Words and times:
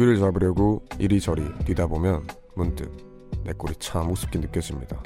모기를 0.00 0.18
잡으려고 0.18 0.82
이리저리 0.98 1.42
뛰다 1.66 1.86
보면 1.86 2.26
문득 2.54 2.90
내 3.44 3.52
꼴이 3.52 3.74
참 3.78 4.10
우습게 4.10 4.38
느껴집니다. 4.38 5.02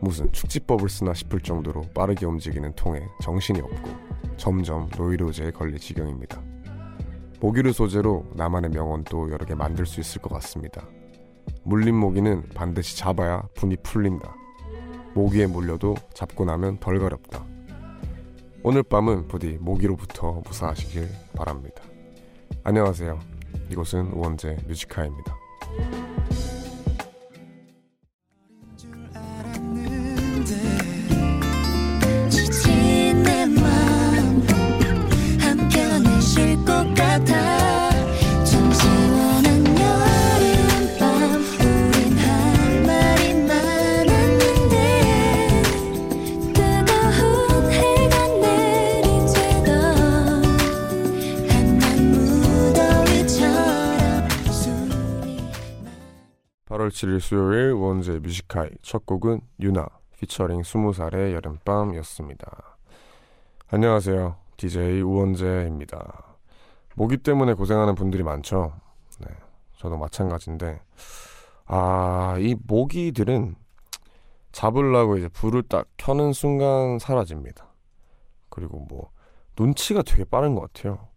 무슨 0.00 0.30
축지법을 0.30 0.90
쓰나 0.90 1.14
싶을 1.14 1.40
정도로 1.40 1.82
빠르게 1.94 2.26
움직이는 2.26 2.74
통에 2.74 3.00
정신이 3.22 3.60
없고 3.60 3.90
점점 4.36 4.90
노이로제에 4.96 5.52
걸릴 5.52 5.78
지경입니다. 5.78 6.42
모기를 7.40 7.72
소재로 7.72 8.26
나만의 8.34 8.70
명언도 8.70 9.30
여러 9.30 9.46
개 9.46 9.54
만들 9.54 9.86
수 9.86 10.00
있을 10.00 10.20
것 10.20 10.32
같습니다. 10.34 10.86
물린 11.64 11.94
모기는 11.94 12.42
반드시 12.54 12.98
잡아야 12.98 13.42
분이 13.54 13.78
풀린다. 13.82 14.34
모기에 15.14 15.46
물려도 15.46 15.94
잡고 16.12 16.44
나면 16.44 16.78
덜 16.78 16.98
가렵다. 16.98 17.42
오늘 18.62 18.82
밤은 18.82 19.28
부디 19.28 19.56
모기로부터 19.60 20.42
무사하시길 20.44 21.08
바랍니다. 21.34 21.82
안녕하세요. 22.64 23.35
이곳은 23.70 24.12
우원재 24.12 24.56
뮤지카입니다. 24.66 25.36
8월 56.86 56.88
7일 56.88 57.20
수요일 57.20 57.72
우원재 57.72 58.20
뮤지카이 58.20 58.68
첫 58.82 59.06
곡은 59.06 59.40
유나 59.60 59.86
피처링 60.18 60.62
20살의 60.62 61.32
여름밤이었습니다. 61.32 62.76
안녕하세요. 63.68 64.36
DJ 64.56 65.00
우원재입니다. 65.02 66.36
모기 66.94 67.16
때문에 67.16 67.54
고생하는 67.54 67.94
분들이 67.94 68.22
많죠. 68.22 68.72
네, 69.20 69.26
저도 69.78 69.96
마찬가지인데 69.98 70.80
아, 71.66 72.36
이 72.38 72.54
모기들은 72.66 73.56
잡으려고 74.52 75.18
이제 75.18 75.28
불을 75.28 75.64
딱 75.64 75.86
켜는 75.96 76.32
순간 76.32 76.98
사라집니다. 76.98 77.66
그리고 78.48 78.80
뭐 78.88 79.10
눈치가 79.58 80.02
되게 80.02 80.24
빠른 80.24 80.54
것 80.54 80.72
같아요. 80.72 81.08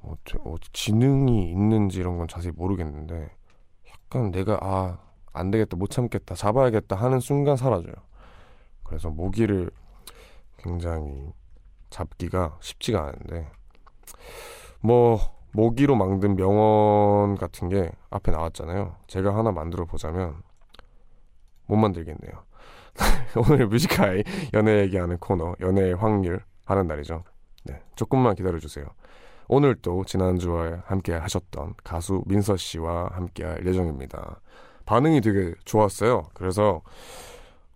뭐, 0.00 0.16
되- 0.24 0.38
어, 0.44 0.54
지능이 0.72 1.50
있는지 1.50 2.00
이런 2.00 2.16
건 2.16 2.26
자세히 2.28 2.52
모르겠는데 2.56 3.35
약간 4.16 4.30
내가 4.30 4.58
아, 4.62 4.98
안 5.34 5.50
되겠다, 5.50 5.76
못 5.76 5.90
참겠다, 5.90 6.34
잡아야겠다 6.34 6.96
하는 6.96 7.20
순간 7.20 7.56
사라져요. 7.56 7.92
그래서 8.82 9.10
모기를 9.10 9.70
굉장히 10.56 11.32
잡기가 11.90 12.56
쉽지가 12.60 13.00
않은데 13.00 13.50
뭐 14.80 15.18
모기로 15.52 15.96
만든 15.96 16.34
명언 16.34 17.36
같은 17.36 17.68
게 17.68 17.90
앞에 18.10 18.32
나왔잖아요. 18.32 18.96
제가 19.06 19.36
하나 19.36 19.52
만들어 19.52 19.84
보자면 19.84 20.42
못 21.66 21.76
만들겠네요. 21.76 22.44
오늘 23.50 23.66
뮤지카이 23.68 24.22
연애 24.54 24.80
얘기하는 24.80 25.18
코너 25.18 25.54
연애의 25.60 25.94
확률 25.94 26.42
하는 26.64 26.86
날이죠. 26.86 27.24
네, 27.64 27.82
조금만 27.96 28.34
기다려 28.34 28.58
주세요. 28.58 28.86
오늘 29.48 29.76
또 29.76 30.04
지난주에 30.04 30.78
함께 30.84 31.12
하셨던 31.12 31.74
가수 31.84 32.22
민서 32.26 32.56
씨와 32.56 33.10
함께 33.12 33.44
할 33.44 33.64
예정입니다. 33.66 34.40
반응이 34.84 35.20
되게 35.20 35.54
좋았어요. 35.64 36.24
그래서 36.34 36.82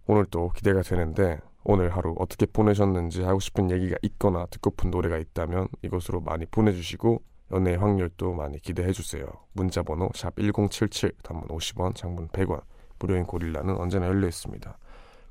오늘 0.07 0.27
또 0.27 0.51
기대가 0.51 0.83
되는데 0.83 1.39
오늘 1.63 1.95
하루 1.95 2.15
어떻게 2.19 2.47
보내셨는지 2.47 3.23
하고 3.23 3.39
싶은 3.39 3.71
얘기가 3.71 3.97
있거나 4.03 4.47
듣고픈 4.47 4.91
노래가 4.91 5.19
있다면 5.19 5.69
이곳으로 5.83 6.21
많이 6.21 6.47
보내주시고 6.47 7.23
연애의 7.53 7.77
확률도 7.77 8.33
많이 8.33 8.61
기대해 8.61 8.93
주세요. 8.93 9.27
문자 9.53 9.83
번호 9.83 10.09
샵 10.15 10.35
1077 10.37 11.13
단문 11.23 11.49
50원 11.49 11.95
장문 11.95 12.29
100원 12.29 12.63
무료인 12.99 13.25
고릴라는 13.27 13.77
언제나 13.77 14.07
열려 14.07 14.29
있습니다. 14.29 14.79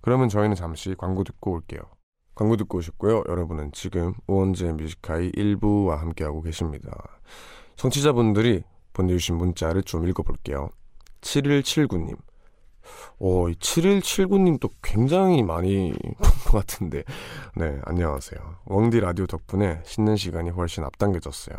그러면 0.01 0.29
저희는 0.29 0.55
잠시 0.55 0.95
광고 0.97 1.23
듣고 1.23 1.51
올게요. 1.51 1.81
광고 2.39 2.55
듣고 2.55 2.77
오셨고요. 2.77 3.23
여러분은 3.27 3.73
지금 3.73 4.13
우원재 4.25 4.71
뮤지카이 4.71 5.29
1부와 5.33 5.97
함께하고 5.97 6.41
계십니다. 6.41 6.89
청취자분들이 7.75 8.63
보내주신 8.93 9.35
문자를 9.35 9.83
좀 9.83 10.07
읽어볼게요. 10.07 10.69
7179님. 11.19 12.17
오, 13.17 13.49
이 13.49 13.55
7179님 13.55 14.57
또 14.61 14.69
굉장히 14.81 15.43
많이 15.43 15.91
본 16.17 16.29
것 16.45 16.59
같은데. 16.59 17.03
네, 17.57 17.77
안녕하세요. 17.83 18.39
웡디 18.67 19.01
라디오 19.01 19.27
덕분에 19.27 19.81
씻는 19.83 20.15
시간이 20.15 20.51
훨씬 20.51 20.85
앞당겨졌어요. 20.85 21.57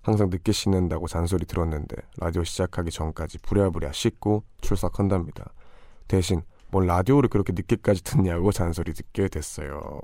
항상 0.00 0.30
늦게 0.30 0.52
씻는다고 0.52 1.08
잔소리 1.08 1.44
들었는데 1.44 1.96
라디오 2.18 2.44
시작하기 2.44 2.92
전까지 2.92 3.38
부랴부랴 3.38 3.90
씻고 3.90 4.44
출석한답니다. 4.60 5.52
대신 6.06 6.42
뭘 6.70 6.86
라디오를 6.86 7.28
그렇게 7.28 7.52
늦게까지 7.52 8.02
듣냐고 8.04 8.52
잔소리 8.52 8.92
듣게 8.92 9.28
됐어요. 9.28 10.00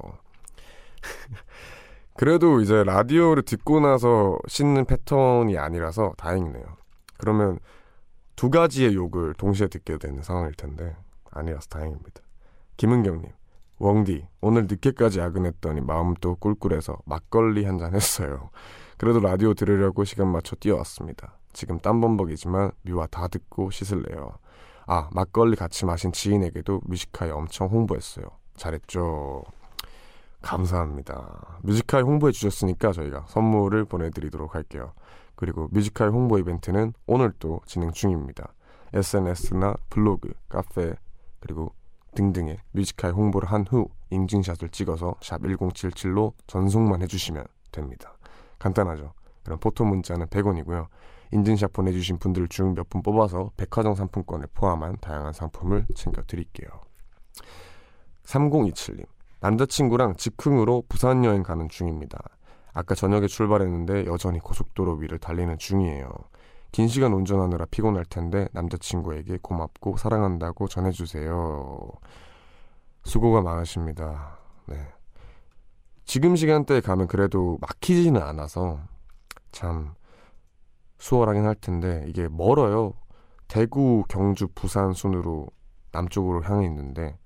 그래도 2.14 2.60
이제 2.60 2.82
라디오를 2.82 3.42
듣고 3.42 3.80
나서 3.80 4.38
씻는 4.48 4.86
패턴이 4.86 5.58
아니라서 5.58 6.14
다행이네요. 6.16 6.64
그러면 7.18 7.58
두 8.36 8.50
가지의 8.50 8.94
욕을 8.94 9.34
동시에 9.34 9.68
듣게 9.68 9.98
되는 9.98 10.22
상황일 10.22 10.54
텐데 10.54 10.96
아니라서 11.30 11.68
다행입니다. 11.68 12.20
김은경님, 12.78 13.30
웡디 13.78 14.26
오늘 14.40 14.66
늦게까지 14.66 15.20
야근했더니 15.20 15.80
마음도 15.82 16.36
꿀꿀해서 16.36 16.98
막걸리 17.04 17.64
한 17.64 17.78
잔 17.78 17.94
했어요. 17.94 18.50
그래도 18.98 19.20
라디오 19.20 19.52
들으려고 19.54 20.04
시간 20.04 20.28
맞춰 20.28 20.56
뛰어왔습니다. 20.56 21.38
지금 21.52 21.78
땀범벅이지만 21.78 22.72
미화 22.82 23.06
다 23.06 23.28
듣고 23.28 23.70
씻을래요. 23.70 24.38
아 24.86 25.08
막걸리 25.12 25.56
같이 25.56 25.84
마신 25.84 26.12
지인에게도 26.12 26.82
Music 26.84 27.10
High 27.10 27.30
엄청 27.30 27.68
홍보했어요. 27.68 28.26
잘했죠. 28.56 29.42
감사합니다. 30.42 31.58
Music 31.62 31.84
High 31.84 32.02
홍보해 32.02 32.32
주셨으니까 32.32 32.92
저희가 32.92 33.24
선물을 33.28 33.84
보내드리도록 33.86 34.54
할게요. 34.54 34.92
그리고 35.34 35.68
Music 35.72 35.92
High 35.92 36.08
홍보 36.08 36.38
이벤트는 36.38 36.92
오늘 37.06 37.32
또 37.38 37.60
진행 37.66 37.90
중입니다. 37.90 38.52
SNS나 38.92 39.74
블로그, 39.90 40.32
카페 40.48 40.94
그리고 41.40 41.72
등등의 42.14 42.58
Music 42.72 42.93
High 42.93 43.10
홍보를 43.10 43.50
한 43.50 43.64
후 43.68 43.88
인증샷을 44.10 44.68
찍어서 44.70 45.16
샵 45.20 45.42
1077로 45.42 46.32
전송만 46.46 47.02
해주시면 47.02 47.44
됩니다. 47.72 48.16
간단하죠. 48.58 49.12
그럼 49.44 49.58
포토 49.58 49.84
문자는 49.84 50.26
100원이고요. 50.28 50.86
인증샷 51.32 51.72
보내주신 51.72 52.18
분들 52.18 52.48
중 52.48 52.74
몇 52.74 52.88
분 52.88 53.02
뽑아서 53.02 53.50
백화점 53.56 53.94
상품권을 53.94 54.48
포함한 54.54 54.98
다양한 55.00 55.32
상품을 55.32 55.86
챙겨드릴게요. 55.94 56.68
3027님 58.24 59.04
남자친구랑 59.40 60.16
즉흥으로 60.16 60.84
부산 60.88 61.24
여행 61.24 61.42
가는 61.42 61.68
중입니다. 61.68 62.18
아까 62.72 62.94
저녁에 62.94 63.26
출발했는데 63.26 64.06
여전히 64.06 64.38
고속도로 64.38 64.94
위를 64.96 65.18
달리는 65.18 65.56
중이에요. 65.58 66.08
긴 66.72 66.88
시간 66.88 67.12
운전하느라 67.12 67.66
피곤할 67.70 68.04
텐데 68.04 68.48
남자친구에게 68.52 69.38
고맙고 69.40 69.96
사랑한다고 69.96 70.68
전해주세요. 70.68 71.88
수고가 73.04 73.40
많으십니다. 73.40 74.38
네. 74.66 74.76
지금 76.04 76.36
시간대에 76.36 76.80
가면 76.80 77.06
그래도 77.06 77.56
막히지는 77.60 78.20
않아서 78.20 78.80
참 79.52 79.94
수월하긴 80.98 81.44
할 81.44 81.54
텐데 81.54 82.04
이게 82.06 82.28
멀어요. 82.28 82.94
대구, 83.48 84.04
경주, 84.08 84.48
부산 84.54 84.92
순으로 84.92 85.48
남쪽으로 85.92 86.42
향해 86.42 86.66
있는데 86.66 87.18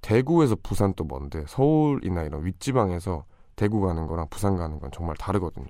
대구에서 0.00 0.56
부산 0.62 0.94
또 0.94 1.04
먼데 1.04 1.44
서울이나 1.46 2.22
이런 2.22 2.44
윗지방에서 2.44 3.24
대구 3.56 3.80
가는 3.80 4.06
거랑 4.06 4.28
부산 4.30 4.56
가는 4.56 4.78
건 4.78 4.90
정말 4.92 5.16
다르거든요. 5.16 5.68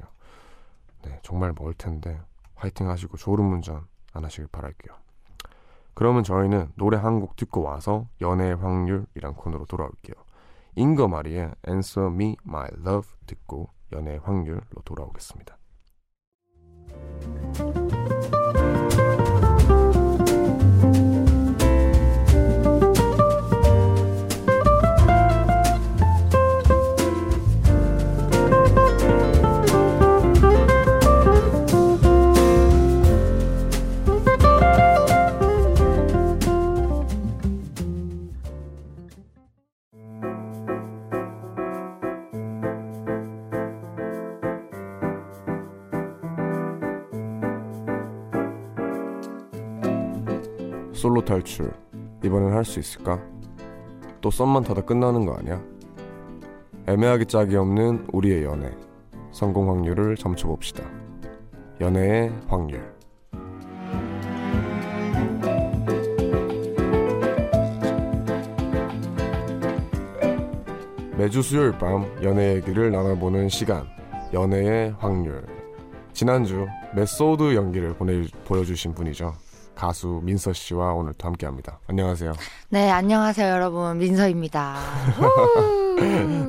네, 1.03 1.19
정말 1.23 1.53
멀 1.57 1.75
텐데 1.75 2.21
화이팅 2.55 2.89
하시고 2.89 3.17
졸음운전 3.17 3.87
안 4.13 4.25
하시길 4.25 4.49
바랄게요. 4.49 4.97
그러면 5.95 6.23
저희는 6.25 6.73
노래 6.77 6.97
한 6.97 7.21
곡 7.21 7.37
듣고 7.37 7.63
와서 7.63 8.07
연애의 8.21 8.57
확률이란 8.57 9.35
코너로 9.35 9.67
돌아올게요. 9.67 10.15
잉거마리의 10.77 11.53
Answer 11.69 12.13
Me 12.13 12.37
My 12.47 12.69
Love 12.87 13.11
듣고 13.27 13.69
연애의 13.93 14.21
확률로 14.21 14.63
돌아오겠습니다. 14.85 15.60
Thank 17.61 17.77
you. 17.77 17.90
솔로 51.01 51.25
탈출 51.25 51.73
이번엔 52.23 52.53
할 52.53 52.63
수 52.63 52.79
있을까? 52.79 53.19
또 54.21 54.31
썸만 54.31 54.65
타다 54.65 54.83
끝나는 54.83 55.25
거 55.25 55.33
아니야? 55.33 55.59
애매하게 56.87 57.25
짝이 57.25 57.57
없는 57.57 58.09
우리의 58.13 58.45
연애 58.45 58.71
성공 59.33 59.71
확률을 59.71 60.17
점쳐봅시다. 60.17 60.85
연애의 61.81 62.31
확률 62.49 62.83
매주 71.17 71.41
수요일 71.41 71.73
밤 71.79 72.05
연애 72.23 72.57
얘기를 72.57 72.91
나눠보는 72.91 73.49
시간 73.49 73.87
연애의 74.35 74.97
확률 74.99 75.47
지난주 76.13 76.67
메소드 76.95 77.55
연기를 77.55 77.95
보내, 77.95 78.27
보여주신 78.45 78.93
분이죠 78.95 79.33
가수 79.81 80.21
민서 80.23 80.53
씨와 80.53 80.93
오늘 80.93 81.15
또 81.15 81.27
함께합니다 81.27 81.79
안녕하세요 81.87 82.35
네, 82.69 82.91
안녕하세요, 82.91 83.51
여러분. 83.51 83.97
민서입니다. 83.97 84.77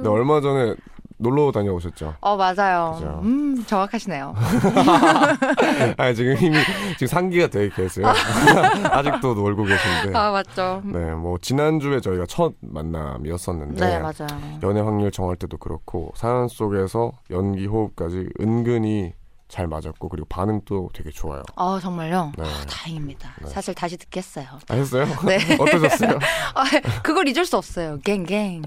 네, 0.04 0.08
얼마 0.08 0.42
전에 0.42 0.76
놀러 1.18 1.52
다녀오셨죠 1.54 2.16
어, 2.20 2.36
맞아요. 2.36 2.96
그죠. 2.96 3.20
음, 3.24 3.64
정확하시네요. 3.66 4.36
아 5.98 6.14
지금 6.14 6.36
이미 6.42 6.58
지금 6.98 7.08
상기가 7.08 7.48
되게 7.48 7.74
계세요 7.74 8.08
아직도 8.92 9.34
놀고 9.36 9.64
계신데 9.64 10.18
아, 10.18 10.32
맞죠. 10.32 10.82
네뭐 10.84 11.38
지난 11.42 11.80
주에 11.80 12.02
저희가 12.02 12.26
첫 12.28 12.54
만남이었었는데 12.60 13.86
네, 13.86 14.00
맞아요. 14.00 14.60
연애 14.64 14.82
확률 14.82 15.10
정할 15.12 15.38
때도 15.38 15.58
그렇고 15.58 16.12
사연 16.16 16.50
속에서 16.50 17.14
연기 17.30 17.66
호흡까지 17.66 18.28
은근히 18.42 19.14
잘 19.52 19.68
맞았고 19.68 20.08
그리고 20.08 20.26
반응도 20.30 20.90
되게 20.94 21.12
좋아요. 21.12 21.44
어, 21.58 21.78
정말요? 21.78 22.32
네. 22.38 22.44
아, 22.46 22.66
다행입니다. 22.70 23.34
네. 23.44 23.50
사실 23.50 23.74
다시 23.76 23.98
듣겠어요. 23.98 24.46
아, 24.70 24.74
했어요? 24.74 25.06
네. 25.28 25.38
어떠셨어요? 25.60 26.20
아, 26.56 26.64
그걸 27.04 27.28
잊을 27.28 27.46
수 27.46 27.58
없어요. 27.58 28.00
갱갱. 28.06 28.62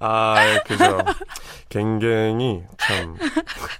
아, 0.00 0.62
그죠. 0.64 0.98
갱갱이 1.68 2.62
참 2.78 3.16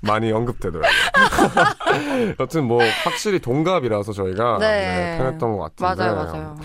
많이 0.02 0.30
언급되더라고요. 0.30 2.34
여튼 2.38 2.64
뭐 2.64 2.82
확실히 3.04 3.38
동갑이라서 3.38 4.12
저희가 4.12 4.58
네. 4.58 4.68
네, 4.68 5.18
편했던 5.18 5.56
것 5.56 5.76
같은데. 5.76 6.04
맞아요, 6.04 6.14
맞아요. 6.14 6.56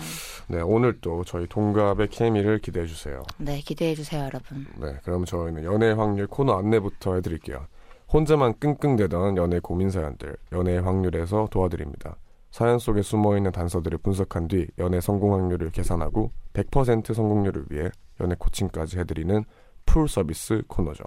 네, 0.48 0.60
오늘 0.60 1.00
또 1.00 1.24
저희 1.24 1.46
동갑의 1.48 2.08
케미를 2.08 2.58
기대해 2.58 2.86
주세요. 2.86 3.22
네, 3.38 3.62
기대해 3.62 3.94
주세요, 3.94 4.24
여러분. 4.24 4.66
네, 4.76 4.94
그럼 5.04 5.24
저희는 5.24 5.64
연애 5.64 5.92
확률 5.92 6.26
코너 6.26 6.58
안내부터 6.58 7.14
해드릴게요. 7.14 7.66
혼자만 8.12 8.54
끙끙대던 8.60 9.36
연애 9.36 9.58
고민 9.58 9.90
사연들, 9.90 10.36
연애 10.52 10.78
확률에서 10.78 11.48
도와드립니다. 11.50 12.16
사연 12.50 12.78
속에 12.78 13.02
숨어있는 13.02 13.52
단서들을 13.52 13.98
분석한 13.98 14.48
뒤 14.48 14.66
연애 14.78 15.00
성공 15.00 15.34
확률을 15.34 15.70
계산하고 15.70 16.30
100% 16.54 17.12
성공률을 17.12 17.66
위해 17.70 17.90
연애 18.20 18.34
코칭까지 18.38 18.98
해드리는 18.98 19.44
full 19.84 20.08
서비스 20.08 20.62
코너죠. 20.66 21.04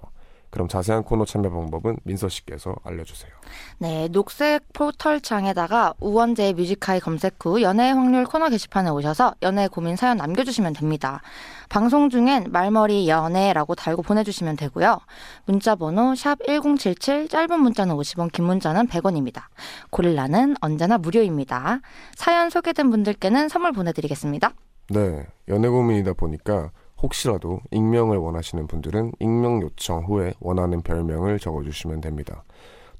그럼 0.50 0.66
자세한 0.66 1.04
코너 1.04 1.24
참여 1.24 1.48
방법은 1.48 1.98
민서 2.02 2.28
씨께서 2.28 2.74
알려주세요. 2.82 3.30
네, 3.78 4.08
녹색 4.08 4.60
포털 4.72 5.20
창에다가 5.20 5.94
우원재 6.00 6.54
뮤직하이 6.54 6.98
검색 6.98 7.36
후 7.44 7.62
연애 7.62 7.90
확률 7.90 8.24
코너 8.24 8.48
게시판에 8.48 8.90
오셔서 8.90 9.34
연애 9.42 9.68
고민 9.68 9.96
사연 9.96 10.16
남겨주시면 10.16 10.72
됩니다. 10.72 11.22
방송 11.68 12.10
중엔 12.10 12.46
말머리 12.50 13.08
연애라고 13.08 13.76
달고 13.76 14.02
보내주시면 14.02 14.56
되고요. 14.56 14.98
문자 15.46 15.76
번호 15.76 16.14
샵 16.16 16.38
1077, 16.44 17.28
짧은 17.28 17.60
문자는 17.60 17.94
50원, 17.94 18.32
긴 18.32 18.44
문자는 18.46 18.88
100원입니다. 18.88 19.42
고릴라는 19.90 20.56
언제나 20.60 20.98
무료입니다. 20.98 21.80
사연 22.16 22.50
소개된 22.50 22.90
분들께는 22.90 23.48
선물 23.48 23.72
보내드리겠습니다. 23.72 24.52
네, 24.90 25.24
연애 25.48 25.68
고민이다 25.68 26.14
보니까 26.14 26.72
혹시라도 27.02 27.60
익명을 27.70 28.16
원하시는 28.18 28.66
분들은 28.66 29.12
익명 29.20 29.62
요청 29.62 30.04
후에 30.04 30.34
원하는 30.40 30.82
별명을 30.82 31.38
적어주시면 31.38 32.00
됩니다. 32.00 32.44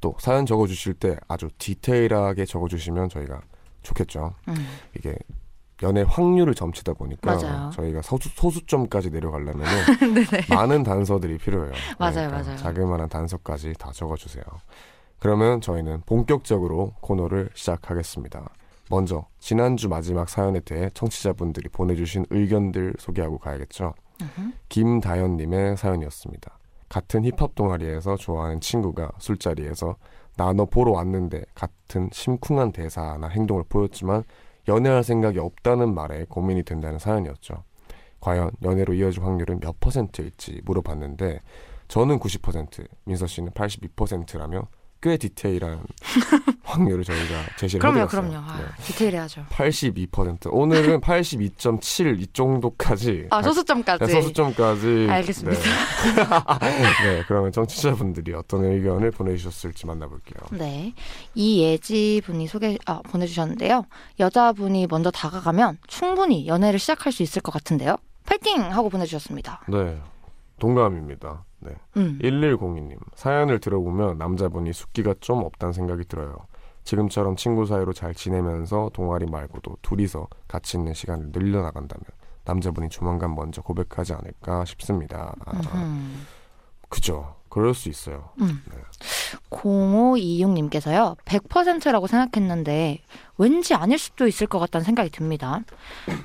또 0.01 0.15
사연 0.19 0.47
적어주실 0.47 0.95
때 0.95 1.17
아주 1.29 1.49
디테일하게 1.59 2.47
적어주시면 2.47 3.11
저희가 3.11 3.41
좋겠죠. 3.83 4.33
음, 4.49 4.55
이게 4.97 5.15
연애 5.83 6.03
확률을 6.03 6.55
점치다 6.55 6.95
보니까 6.95 7.35
맞아요. 7.35 7.71
저희가 7.71 8.03
소수, 8.03 8.29
소수점까지 8.31 9.11
내려가려면 9.11 9.67
많은 10.51 10.83
단서들이 10.83 11.39
필요해요. 11.39 11.73
네, 11.73 11.79
맞아요, 11.99 12.31
맞아요. 12.31 12.57
자그마한 12.57 13.09
단서까지 13.09 13.75
다 13.79 13.91
적어주세요. 13.93 14.45
그러면 15.19 15.61
저희는 15.61 16.03
본격적으로 16.07 16.95
코너를 17.01 17.51
시작하겠습니다. 17.55 18.49
먼저 18.91 19.25
지난주 19.39 19.89
마지막 19.89 20.29
사연에 20.29 20.61
대해 20.61 20.91
청취자분들이 20.93 21.69
보내주신 21.71 22.27
의견들 22.29 22.95
소개하고 22.99 23.39
가야겠죠. 23.39 23.95
김다현님의 24.69 25.77
사연이었습니다. 25.77 26.59
같은 26.89 27.25
힙합 27.25 27.55
동아리에서 27.55 28.17
좋아하는 28.17 28.61
친구가 28.61 29.13
술자리에서 29.19 29.97
나 30.37 30.53
너 30.53 30.65
보러 30.65 30.93
왔는데 30.93 31.45
같은 31.55 32.11
심쿵한 32.13 32.73
대사나 32.73 33.29
행동을 33.29 33.63
보였지만 33.69 34.25
연애할 34.69 35.05
생각이 35.05 35.39
없다는 35.39 35.95
말에 35.95 36.25
고민이 36.29 36.65
된다는 36.65 36.99
사연이었죠. 36.99 37.63
과연 38.21 38.51
연애로 38.63 38.95
이어질 38.95 39.23
확률은 39.23 39.61
몇 39.61 39.79
퍼센트일지 39.81 40.61
물어봤는데 40.65 41.41
저는 41.89 42.19
90%, 42.19 42.87
민서 43.05 43.27
씨는 43.27 43.53
82%라며 43.53 44.63
꽤 45.03 45.17
디테일한 45.17 45.83
확률을 46.63 47.05
저희가 47.05 47.57
제시를 47.59 47.81
그럼요, 47.81 48.01
해드렸어요. 48.03 48.31
그럼요. 48.31 48.47
아, 48.51 48.59
네. 48.59 48.65
디테일해야죠. 48.85 49.47
82% 49.51 50.49
오늘은 50.53 51.01
82.7 51.03 52.21
이 52.21 52.27
정도까지 52.33 53.27
아, 53.31 53.37
갈- 53.37 53.45
소수점까지. 53.45 54.05
네, 54.05 54.13
소수점까지 54.21 55.07
알겠습니다. 55.09 55.61
네. 56.61 56.81
네, 57.05 57.25
그러면 57.27 57.51
청취자분들이 57.53 58.35
어떤 58.35 58.65
의견을 58.65 59.11
보내주셨을지 59.11 59.87
만나볼게요. 59.87 60.39
네. 60.59 60.93
이예지 61.35 62.21
분이 62.25 62.47
소개, 62.47 62.77
아, 62.87 63.01
보내주셨는데요. 63.03 63.85
여자분이 64.19 64.87
먼저 64.91 65.11
다가가면 65.11 65.79
충분히 65.87 66.47
연애를 66.47 66.79
시작할 66.79 67.13
수 67.13 67.23
있을 67.23 67.41
것 67.43 67.53
같은데요. 67.53 67.97
파이팅! 68.27 68.71
하고 68.71 68.91
보내주셨습니다. 68.91 69.63
네, 69.69 69.99
동감입니다. 70.61 71.45
네, 71.61 71.75
음. 71.97 72.19
1102님 72.23 72.99
사연을 73.15 73.61
들어보면 73.61 74.19
남자분이 74.19 74.73
숙기가 74.73 75.15
좀 75.21 75.45
없다는 75.45 75.73
생각이 75.73 76.05
들어요. 76.05 76.37
지금처럼 76.85 77.37
친구 77.37 77.67
사이로 77.67 77.93
잘 77.93 78.15
지내면서 78.15 78.91
동아리 78.93 79.27
말고도 79.27 79.77
둘이서 79.83 80.29
같이 80.49 80.79
있는 80.79 80.95
시간을 80.95 81.29
늘려나간다면 81.33 82.05
남자분이 82.45 82.89
조만간 82.89 83.35
먼저 83.35 83.63
고백하지 83.63 84.15
않을까 84.15 84.65
싶습니다. 84.65 85.35
아, 85.45 85.61
음. 85.75 86.27
그죠. 86.89 87.37
그럴 87.51 87.75
수 87.75 87.89
있어요. 87.89 88.31
음. 88.41 88.63
네. 88.71 88.77
0526님께서요, 89.51 91.17
100%라고 91.25 92.07
생각했는데, 92.07 93.03
왠지 93.39 93.75
아닐 93.75 93.99
수도 93.99 94.27
있을 94.27 94.47
것 94.47 94.59
같다는 94.61 94.85
생각이 94.85 95.11
듭니다. 95.11 95.61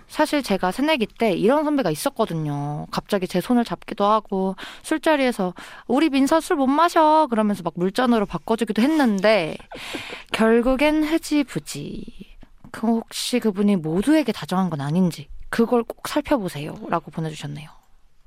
사실 0.08 0.44
제가 0.44 0.72
새내기 0.72 1.08
때 1.08 1.34
이런 1.34 1.64
선배가 1.64 1.90
있었거든요. 1.90 2.86
갑자기 2.92 3.28
제 3.28 3.42
손을 3.42 3.66
잡기도 3.66 4.06
하고, 4.06 4.56
술자리에서, 4.84 5.54
우리 5.88 6.10
민서 6.10 6.40
술 6.42 6.56
못 6.58 6.68
마셔! 6.68 7.28
그러면서 7.30 7.64
막 7.64 7.74
물잔으로 7.76 8.26
바꿔주기도 8.26 8.82
했는데, 8.82 9.58
결국엔 10.32 11.04
흐지부지. 11.04 12.06
그 12.72 12.88
혹시 12.88 13.40
그분이 13.40 13.78
모두에게 13.78 14.32
다정한 14.32 14.70
건 14.70 14.82
아닌지, 14.82 15.28
그걸 15.50 15.84
꼭 15.84 16.08
살펴보세요. 16.08 16.76
라고 16.90 17.10
보내주셨네요. 17.12 17.70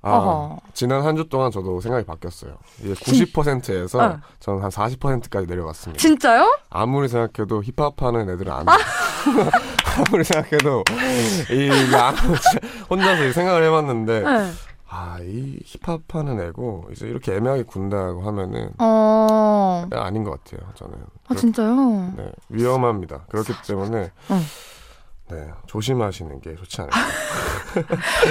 아, 0.03 0.13
어허. 0.17 0.59
지난 0.75 1.03
한 1.05 1.17
주 1.17 1.29
동안 1.29 1.51
저도 1.51 1.81
생각이 1.81 2.07
바뀌었어요. 2.07 2.57
이제 2.81 2.93
90%에서 2.95 3.99
어. 3.99 4.19
저는 4.41 4.63
한 4.63 4.71
40%까지 4.71 5.47
내려갔습니다. 5.47 6.01
진짜요? 6.01 6.59
아무리 6.71 7.09
생각해도 7.09 7.63
힙합하는 7.63 8.31
애들은 8.31 8.53
안 8.53 8.65
돼. 8.67 8.73
아무리 10.09 10.23
생각해도 10.23 10.85
이 11.51 11.95
아, 11.97 12.11
혼자서 12.89 13.25
이 13.25 13.33
생각을 13.33 13.65
해봤는데 13.65 14.21
네. 14.21 14.51
아 14.91 15.19
이 15.21 15.59
힙합하는 15.67 16.41
애고 16.41 16.89
이제 16.93 17.07
이렇게 17.09 17.35
애매하게 17.35 17.65
군다고 17.65 18.23
하면은 18.23 18.71
어, 18.79 19.85
아닌 19.93 20.23
것 20.25 20.43
같아요. 20.43 20.67
저는 20.77 20.95
아, 21.29 21.35
진짜요? 21.35 21.75
네, 22.17 22.33
위험합니다. 22.49 23.25
그렇기 23.29 23.53
때문에 23.67 24.11
응. 24.31 24.41
네 25.31 25.49
조심하시는 25.67 26.41
게 26.41 26.55
좋지 26.57 26.83
않을까. 26.83 26.99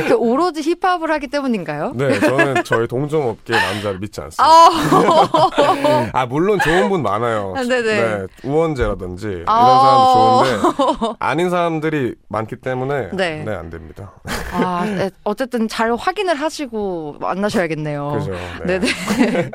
그 0.07 0.15
오로지 0.15 0.61
힙합을 0.61 1.11
하기 1.11 1.27
때문인가요? 1.27 1.93
네, 1.95 2.19
저는 2.19 2.63
저희 2.63 2.87
동종업계 2.87 3.53
남자를 3.53 3.99
믿지 3.99 4.19
않습니다. 4.21 4.43
아, 4.43 6.09
아 6.13 6.25
물론 6.25 6.59
좋은 6.59 6.89
분 6.89 7.03
많아요. 7.03 7.53
아, 7.55 7.63
네네. 7.63 7.83
네, 7.83 8.25
우원재라든지 8.43 9.27
이런 9.27 9.45
아. 9.47 10.43
사람도 10.43 10.67
좋은데 10.73 11.15
아닌 11.19 11.49
사람들이 11.49 12.15
많기 12.27 12.55
때문에 12.55 13.09
네. 13.13 13.43
네, 13.43 13.53
안 13.53 13.69
됩니다. 13.69 14.13
아, 14.51 14.85
네, 14.85 15.11
어쨌든 15.23 15.67
잘 15.67 15.93
확인을 15.95 16.35
하시고 16.35 17.17
만나셔야겠네요. 17.19 18.11
그죠. 18.13 18.31
네. 18.65 18.79
네네. 18.79 18.87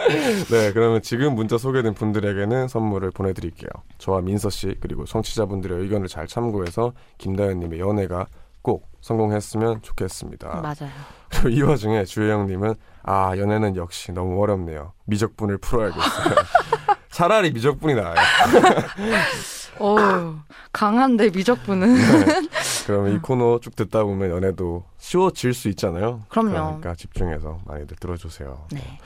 네, 0.50 0.72
그러면 0.72 1.02
지금 1.02 1.34
문자 1.34 1.58
소개된 1.58 1.94
분들에게는 1.94 2.68
선물을 2.68 3.11
보내드릴게요. 3.11 3.68
저와 3.99 4.20
민서 4.20 4.50
씨 4.50 4.76
그리고 4.80 5.04
청취자분들의 5.04 5.80
의견을 5.80 6.08
잘 6.08 6.26
참고해서 6.26 6.92
김 7.18 7.31
다현님의 7.36 7.80
연애가 7.80 8.26
꼭 8.62 8.88
성공했으면 9.00 9.82
좋겠습니다. 9.82 10.60
맞아요. 10.60 10.92
그리고 11.30 11.48
이 11.48 11.62
와중에 11.62 12.04
주혜영님은 12.04 12.74
아 13.02 13.36
연애는 13.36 13.76
역시 13.76 14.12
너무 14.12 14.40
어렵네요. 14.42 14.92
미적분을 15.06 15.58
풀어야겠어요. 15.58 16.34
차라리 17.10 17.52
미적분이 17.52 17.94
나아요. 17.94 18.14
오, 19.78 19.96
강한데 20.72 21.30
미적분은. 21.30 21.94
네. 21.94 22.48
그러면 22.86 23.14
이 23.14 23.18
코너 23.18 23.58
쭉 23.60 23.74
듣다 23.74 24.04
보면 24.04 24.30
연애도 24.30 24.84
쉬워질 24.98 25.54
수 25.54 25.68
있잖아요. 25.70 26.22
그럼요. 26.28 26.50
그러니까 26.50 26.94
집중해서 26.94 27.60
많이들 27.66 27.96
들어주세요. 27.96 28.66
네. 28.72 28.98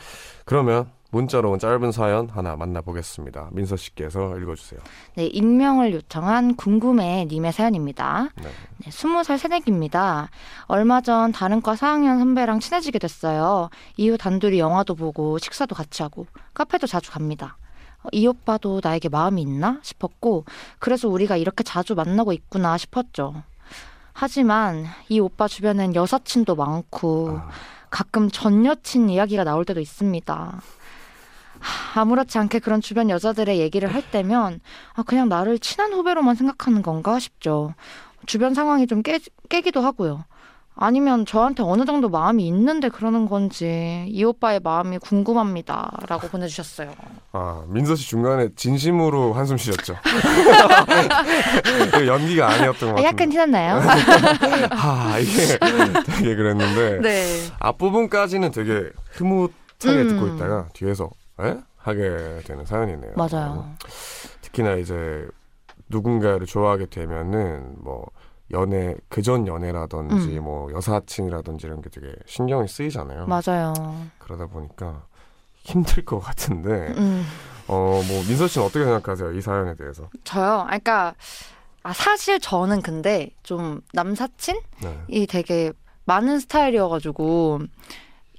그러면 0.45 0.91
문자로 1.17 1.51
온 1.51 1.59
짧은 1.59 1.93
사연 1.93 2.29
하나 2.29 2.57
만나보겠습니다. 2.57 3.49
민서 3.53 3.77
씨께서 3.77 4.37
읽어주세요. 4.37 4.81
네, 5.15 5.25
익명을 5.27 5.95
요청한 5.95 6.57
궁금해 6.57 7.25
님의 7.31 7.53
사연입니다. 7.53 8.29
네. 8.37 8.49
네, 8.79 8.91
20살 8.91 9.39
새내기입니다. 9.39 10.29
얼마 10.67 11.01
전 11.01 11.33
다른 11.33 11.63
과 11.63 11.73
4학년 11.73 12.19
선배랑 12.19 12.61
친해지게 12.61 12.99
됐어요. 12.99 13.71
이후 13.97 14.19
단둘이 14.19 14.59
영화도 14.59 14.95
보고 14.95 15.39
식사도 15.39 15.75
같이 15.75 16.03
하고 16.03 16.27
카페도 16.53 16.87
자주 16.87 17.11
갑니다. 17.11 17.57
어, 18.03 18.09
이 18.13 18.27
오빠도 18.27 18.83
나에게 18.85 19.09
마음이 19.09 19.41
있나 19.41 19.81
싶었고 19.83 20.45
그래서 20.79 21.09
우리가 21.09 21.39
이렇게 21.39 21.65
자주 21.65 21.95
만나고 21.95 22.35
있구나 22.35 22.77
싶었죠. 22.77 23.43
하지만 24.13 24.85
이 25.09 25.19
오빠 25.19 25.49
주변엔 25.49 25.95
여사친도 25.95 26.57
많고 26.57 27.39
아, 27.41 27.49
가끔 27.89 28.29
전 28.31 28.67
여친 28.67 29.09
이야기가 29.09 29.45
나올 29.45 29.65
때도 29.65 29.81
있습니다. 29.81 30.61
하, 31.61 32.01
아무렇지 32.03 32.39
않게 32.39 32.59
그런 32.61 32.81
주변 32.81 33.11
여자들의 33.11 33.59
얘기를 33.59 33.93
할 33.93 34.03
때면 34.11 34.61
아, 34.95 35.03
그냥 35.03 35.29
나를 35.29 35.59
친한 35.59 35.93
후배로만 35.93 36.35
생각하는 36.35 36.83
건가 36.83 37.19
싶죠. 37.19 37.75
주변 38.27 38.55
상황이 38.55 38.87
좀 38.87 39.03
깨, 39.03 39.19
깨기도 39.49 39.81
하고요. 39.81 40.25
아니면 40.79 41.25
저한테 41.25 41.63
어느 41.63 41.87
정도 41.87 42.11
마음이 42.11 42.47
있는데 42.49 42.91
그러는 42.91 43.27
건지 43.27 44.05
이 44.11 44.25
오빠의 44.25 44.61
마음이 44.63 44.99
궁금합니다. 44.99 45.91
라고 46.07 46.29
보내주셨어요. 46.29 46.93
아, 47.33 47.65
민서 47.69 47.97
씨 47.97 48.07
중간에 48.11 48.51
진심으로 48.55 49.33
한숨 49.33 49.57
쉬셨죠? 49.57 49.97
연기가 52.07 52.49
아니었던 52.49 52.95
것 52.95 53.01
아, 53.01 53.03
같은데. 53.03 53.05
약간 53.05 53.31
티났나요? 53.31 53.81
아, 54.73 55.19
이게 55.19 55.59
되게 56.05 56.37
그랬는데 56.37 57.01
네. 57.01 57.47
앞부분까지는 57.59 58.51
되게 58.51 58.91
흐뭇하게 59.13 60.03
음. 60.03 60.09
듣고 60.09 60.27
있다가 60.35 60.67
뒤에서 60.75 61.09
에? 61.41 61.59
하게 61.77 62.41
되는 62.45 62.65
사연이네요. 62.65 63.13
맞아요. 63.17 63.75
특히나 64.43 64.75
이제 64.75 65.27
누군가를 65.89 66.47
좋아하게 66.47 66.87
되면은 66.87 67.77
뭐 67.79 68.07
연애 68.53 68.95
그전 69.09 69.47
연애라든지 69.47 70.39
음. 70.39 70.45
뭐 70.45 70.73
여사친이라든지 70.73 71.67
이런 71.67 71.81
게 71.83 71.91
되게 71.91 72.15
신경이 72.27 72.69
쓰이잖아요. 72.69 73.27
맞아요. 73.27 73.73
그러다 74.19 74.47
보니까 74.47 75.05
힘들 75.57 76.05
것 76.05 76.21
같은데 76.21 76.95
음. 76.97 77.25
어뭐 77.67 78.03
민서 78.29 78.47
씨는 78.47 78.67
어떻게 78.67 78.85
생각하세요 78.85 79.33
이 79.33 79.41
사연에 79.41 79.75
대해서? 79.75 80.09
저요? 80.25 80.61
아, 80.61 80.67
그러니까 80.67 81.15
아, 81.83 81.93
사실 81.93 82.41
저는 82.41 82.83
근데 82.83 83.31
좀 83.43 83.81
남사친이 83.93 84.59
네. 84.83 85.27
되게 85.27 85.73
많은 86.05 86.39
스타일이어가지고 86.39 87.61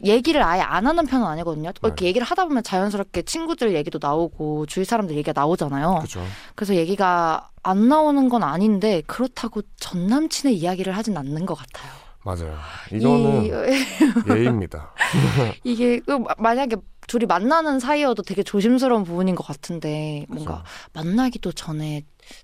얘기를 0.03 0.43
아예 0.43 0.61
안 0.61 0.85
하는 0.85 1.05
편은 1.07 1.25
아니거든요. 1.25 1.71
이렇게 1.81 2.01
네. 2.01 2.07
얘기를 2.09 2.25
하다 2.27 2.45
보면 2.45 2.63
자연스럽게 2.63 3.23
친구들 3.23 3.75
얘기도 3.75 3.99
나오고 4.01 4.65
주위 4.67 4.85
사람들 4.85 5.15
얘기가 5.15 5.33
나오잖아요. 5.39 5.99
그죠. 6.01 6.23
그래서 6.55 6.75
얘기가 6.75 7.49
안 7.63 7.87
나오는 7.89 8.29
건 8.29 8.43
아닌데 8.43 9.01
그렇다고 9.07 9.61
전 9.79 10.07
남친의 10.07 10.55
이야기를 10.55 10.95
하진 10.95 11.17
않는 11.17 11.45
것 11.45 11.55
같아요. 11.55 11.91
맞아요. 12.23 12.57
이거는 12.91 13.45
이, 13.45 13.49
예입니다. 14.35 14.93
이게 15.63 15.99
그 16.01 16.11
마- 16.11 16.35
만약에 16.37 16.75
둘이 17.07 17.25
만나는 17.25 17.79
사이여도 17.79 18.21
되게 18.23 18.43
조심스러운 18.43 19.05
부분인 19.05 19.33
것 19.35 19.47
같은데 19.47 20.25
뭔가 20.27 20.63
그죠. 20.63 20.65
만나기도 20.93 21.53
전에 21.53 22.03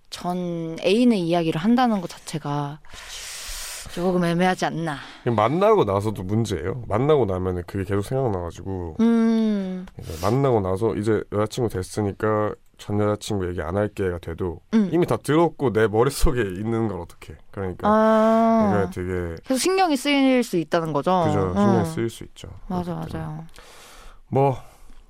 전 0.10 0.78
애인의 0.82 1.20
이야기를 1.20 1.60
한다는 1.60 2.00
것 2.00 2.10
자체가 2.10 2.80
조금 3.94 4.26
애매하지 4.26 4.66
않나. 4.66 4.98
만나고 5.26 5.84
나서도 5.84 6.24
문제예요. 6.24 6.84
만나고 6.88 7.26
나면은 7.26 7.62
그게 7.68 7.84
계속 7.84 8.02
생각나가지고 8.02 8.98
음, 9.00 9.86
만나고 10.22 10.62
나서 10.62 10.96
이제 10.96 11.24
여자친구 11.32 11.70
됐으니까 11.70 12.56
전 12.80 13.00
여자친구 13.00 13.48
얘기 13.50 13.62
안 13.62 13.78
할게가 13.78 14.18
돼도 14.18 14.62
음. 14.74 14.90
이미 14.92 15.06
다 15.06 15.16
들었고 15.18 15.74
내 15.74 15.88
머릿속에 15.88 16.42
있는 16.42 16.88
걸 16.88 17.02
어떡해. 17.02 17.38
그러니까 17.52 17.88
아, 17.88 18.90
되게 18.92 19.36
계속 19.44 19.60
신경이 19.60 19.96
쓰일 19.96 20.44
수 20.44 20.58
있다는 20.58 20.92
거죠. 20.92 21.26
그죠. 21.28 21.52
음. 21.52 21.54
신경 21.56 21.86
쓰일 21.86 22.10
수 22.10 22.24
있죠. 22.24 22.50
맞아. 22.68 22.96
맞아요. 22.96 23.46
뭐 24.28 24.58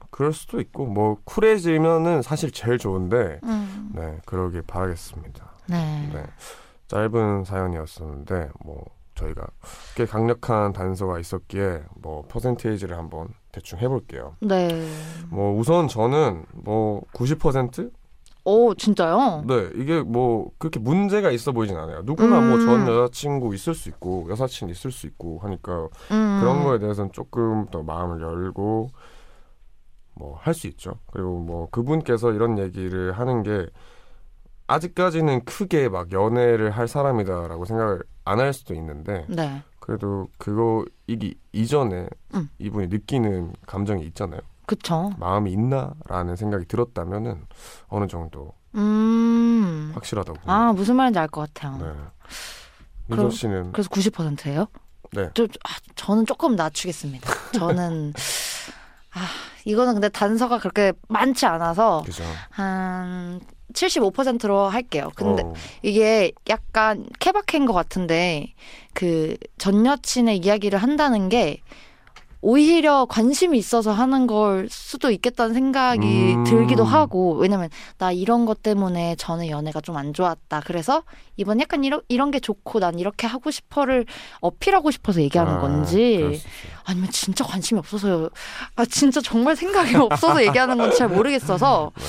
그럴 0.10 0.34
수도 0.34 0.60
있고 0.60 0.86
뭐 0.86 1.18
쿨해지면은 1.24 2.22
사실 2.22 2.52
제일 2.52 2.78
좋은데 2.78 3.40
음, 3.44 3.92
네 3.96 4.18
그러길 4.26 4.64
바라겠습니다. 4.64 5.54
네. 5.68 6.10
네 6.14 6.24
짧은 6.94 7.44
사연이었었는데 7.46 8.50
뭐 8.64 8.86
저희가 9.16 9.48
꽤 9.96 10.06
강력한 10.06 10.74
단서가 10.74 11.20
있었기에 11.20 11.84
뭐 11.96 12.24
퍼센테이지를 12.28 12.96
한번 12.98 13.30
대충 13.52 13.80
해볼게요. 13.80 14.36
네. 14.42 14.70
뭐 15.30 15.58
우선 15.58 15.88
저는 15.88 16.46
뭐 16.54 17.02
90%? 17.14 17.92
오, 18.46 18.74
진짜요? 18.76 19.46
네 19.48 19.70
이게 19.76 20.02
뭐 20.02 20.52
그렇게 20.60 20.80
문제가 20.80 21.32
있어 21.32 21.52
보이진 21.52 21.78
않아요. 21.78 22.02
누구나 22.04 22.40
음. 22.40 22.50
뭐전 22.50 22.88
여자친구 22.88 23.56
있을 23.56 23.74
수 23.74 23.90
있고 23.90 24.28
여사친 24.30 24.70
있을 24.70 24.92
수 24.92 25.08
있고 25.08 25.40
하니까 25.40 25.88
음. 26.12 26.40
그런 26.42 26.64
거에 26.64 26.78
대해서는 26.80 27.12
조금 27.14 27.66
더 27.68 27.82
마음을 27.84 28.22
열고 28.22 28.90
뭐 30.16 30.36
할 30.42 30.54
수 30.54 30.68
있죠. 30.68 31.00
그리고 31.12 31.40
뭐 31.40 31.70
그분께서 31.72 32.34
이런 32.34 32.60
얘기를 32.60 33.14
하는 33.14 33.42
게 33.44 33.66
아직까지는 34.74 35.46
크게 35.46 35.90
막 35.90 36.12
연애를 36.12 36.72
할 36.72 36.88
사람이다라고 36.88 37.66
생각을 37.66 38.02
안 38.26 38.40
할 38.40 38.54
수도 38.54 38.74
있는데 38.74 39.26
네. 39.30 39.62
그래도 39.80 40.28
그거 40.38 40.86
이기 41.08 41.36
이전에 41.52 42.08
음. 42.34 42.50
이분이 42.58 42.88
느끼는 42.88 43.54
감정이 43.68 44.04
있잖아요. 44.08 44.40
그쵸. 44.66 45.12
마음이 45.20 45.52
있나라는 45.52 46.36
생각이 46.38 46.66
들었다면은 46.66 47.46
어느 47.90 48.08
정도 48.08 48.54
음. 48.76 49.92
확실하다고. 49.94 50.40
아, 50.50 50.72
무슨 50.74 50.96
말인지 50.96 51.20
알 51.20 51.28
것 51.28 51.54
같아요. 51.54 51.78
네. 51.78 51.94
민서 53.08 53.30
씨는 53.30 53.72
그래서 53.74 53.90
90%예요? 53.90 54.68
네. 55.12 55.30
저, 55.34 55.44
아, 55.44 55.70
저는 55.96 56.26
조금 56.26 56.56
낮추겠습니다. 56.56 57.30
저는 57.54 58.14
아, 59.14 59.20
이거는 59.66 59.94
근데 59.94 60.10
단서가 60.10 60.58
그렇게 60.60 60.94
많지 61.10 61.46
않아서 61.46 62.02
그죠. 62.06 62.24
한 62.50 63.42
75%로 63.74 64.68
할게요. 64.68 65.10
근데 65.16 65.44
어, 65.44 65.54
이게 65.82 66.32
약간 66.50 67.06
케바케인 67.20 67.66
것 67.66 67.74
같은데 67.74 68.54
그 68.94 69.36
전 69.58 69.86
여친의 69.86 70.40
이야기를 70.40 70.78
한다는 70.80 71.30
게 71.30 71.60
오히려 72.46 73.06
관심이 73.10 73.58
있어서 73.58 73.94
하는 73.94 74.28
걸 74.28 74.68
수도 74.70 75.10
있겠다는 75.12 75.54
생각이 75.54 76.34
음. 76.36 76.44
들기도 76.44 76.84
하고 76.84 77.36
왜냐면 77.36 77.70
나 77.98 78.12
이런 78.12 78.46
것 78.46 78.62
때문에 78.62 79.16
전에 79.16 79.50
연애가 79.50 79.80
좀 79.80 79.96
안 79.96 80.12
좋았다 80.14 80.62
그래서 80.66 81.04
이번 81.38 81.62
약간 81.62 81.86
이런 81.86 82.02
이런 82.10 82.32
게 82.32 82.42
좋고 82.42 82.80
난 82.82 83.00
이렇게 83.00 83.28
하고 83.28 83.50
싶어를 83.50 84.06
어필하고 84.42 84.92
싶어서 84.92 85.22
얘기하는 85.22 85.54
아, 85.54 85.60
건지. 85.62 86.42
아니면 86.84 87.10
진짜 87.12 87.46
관심이 87.46 87.80
없어서요 87.80 88.28
아 88.76 88.84
진짜 88.86 89.22
정말 89.22 89.56
생각이 89.56 89.96
없어서 89.96 90.44
얘기하는 90.46 90.78
건지 90.78 90.98
잘 90.98 91.08
모르겠어서 91.08 91.92
네. 91.98 92.04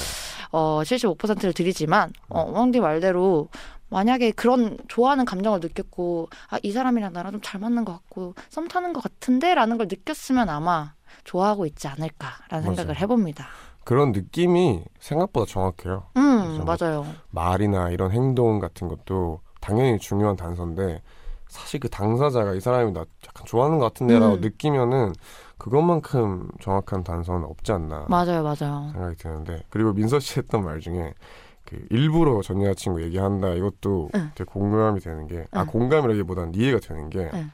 어 0.56 0.82
75%를 0.84 1.52
드리지만 1.52 2.12
어 2.28 2.48
왕디 2.52 2.78
말대로 2.80 3.48
만약에 3.90 4.30
그런 4.32 4.78
좋아하는 4.88 5.24
감정을 5.24 5.58
느꼈고 5.60 6.28
아 6.50 6.58
이 6.62 6.70
사람이랑 6.70 7.12
나랑 7.12 7.32
좀 7.32 7.40
잘 7.42 7.60
맞는 7.60 7.84
것 7.84 7.92
같고 7.92 8.34
썸 8.50 8.68
타는 8.68 8.92
것 8.92 9.02
같은데라는 9.02 9.78
걸 9.78 9.88
느꼈으면 9.88 10.48
아마 10.48 10.94
좋아하고 11.24 11.66
있지 11.66 11.88
않을까라는 11.88 12.64
맞아요. 12.66 12.76
생각을 12.76 13.00
해봅니다. 13.00 13.46
그런 13.84 14.12
느낌이 14.12 14.84
생각보다 15.00 15.50
정확해요. 15.50 16.04
음 16.16 16.62
그래서 16.64 16.64
맞아요. 16.64 17.06
말이나 17.30 17.90
이런 17.90 18.12
행동 18.12 18.60
같은 18.60 18.86
것도 18.88 19.40
당연히 19.60 19.98
중요한 19.98 20.36
단서인데 20.36 21.02
사실 21.48 21.80
그 21.80 21.88
당사자가 21.88 22.54
이 22.54 22.60
사람이 22.60 22.92
나 22.92 23.00
약간 23.26 23.44
좋아하는 23.46 23.78
것 23.78 23.86
같은데라고 23.86 24.34
음. 24.36 24.40
느끼면은 24.40 25.12
그것만큼 25.58 26.48
정확한 26.60 27.04
단서는 27.04 27.44
없지 27.44 27.72
않나 27.72 28.06
맞아요 28.08 28.42
맞아요. 28.42 28.90
생각이 28.92 29.16
드는데 29.16 29.62
그리고 29.70 29.92
민서 29.92 30.18
씨 30.18 30.38
했던 30.38 30.64
말 30.64 30.80
중에 30.80 31.14
그 31.64 31.86
일부러 31.90 32.42
전 32.42 32.60
여자친구 32.62 33.02
얘기한다 33.02 33.54
이것도 33.54 34.10
응. 34.14 34.30
되게 34.34 34.44
공감이 34.44 35.00
되는 35.00 35.26
게아 35.26 35.62
응. 35.62 35.66
공감이라기보다는 35.66 36.54
이해가 36.54 36.78
되는 36.80 37.08
게 37.10 37.30
응. 37.32 37.50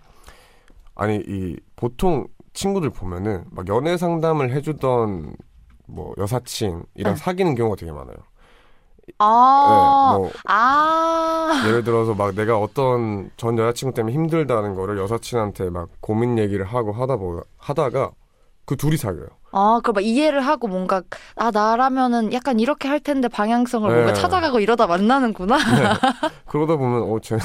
아니 0.95 1.16
이 1.26 1.57
보통 1.76 2.26
친구들 2.52 2.90
보면은 2.90 3.45
막 3.50 3.69
연애 3.69 3.97
상담을 3.97 4.52
해주던 4.52 5.37
뭐 5.87 6.14
여사친이랑 6.19 6.85
네. 6.97 7.16
사귀는 7.16 7.54
경우가 7.54 7.76
되게 7.76 7.92
많아요. 7.92 8.16
아, 9.19 10.12
네, 10.12 10.19
뭐 10.19 10.31
아, 10.47 11.64
예를 11.67 11.85
들어서 11.85 12.14
막 12.14 12.35
내가 12.35 12.59
어떤 12.59 13.31
전 13.37 13.59
여자친구 13.59 13.95
때문에 13.95 14.14
힘들다는 14.14 14.75
거를 14.75 14.99
여사친한테 14.99 15.71
막 15.71 15.88
고민 16.00 16.38
얘기를 16.38 16.64
하고 16.64 16.93
하다 16.93 17.17
보 17.17 17.43
하다가 17.59 18.11
그 18.64 18.76
둘이 18.76 18.97
사귀어요. 18.97 19.26
아, 19.52 19.81
그럼 19.83 19.95
막 19.95 20.05
이해를 20.05 20.47
하고 20.47 20.69
뭔가, 20.69 21.02
아, 21.35 21.50
나라면은 21.50 22.33
약간 22.33 22.61
이렇게 22.61 22.87
할 22.87 23.00
텐데 23.00 23.26
방향성을 23.26 23.88
네. 23.88 23.95
뭔가 23.95 24.12
찾아가고 24.12 24.61
이러다 24.61 24.87
만나는구나. 24.87 25.59
그러다 26.47 26.76
보면 26.76 27.02
어 27.11 27.19
쟤는 27.21 27.43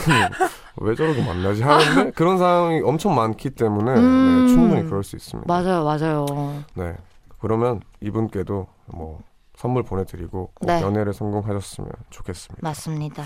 왜 0.77 0.93
저렇게 0.93 1.23
만나지 1.23 1.63
하는데 1.63 2.11
그런 2.11 2.37
상황이 2.37 2.81
엄청 2.81 3.15
많기 3.15 3.49
때문에 3.49 3.91
음. 3.93 4.45
네, 4.45 4.53
충분히 4.53 4.83
그럴 4.83 5.03
수 5.03 5.15
있습니다. 5.15 5.51
맞아요, 5.51 5.83
맞아요. 5.83 6.63
네. 6.75 6.93
그러면 7.39 7.81
이분께도 8.01 8.67
뭐 8.87 9.19
선물 9.65 9.81
보내드리고 9.81 10.51
꼭 10.53 10.67
네. 10.67 10.79
연애를 10.79 11.11
성공하셨으면 11.11 11.89
좋겠습니다. 12.11 12.59
맞습니다. 12.61 13.23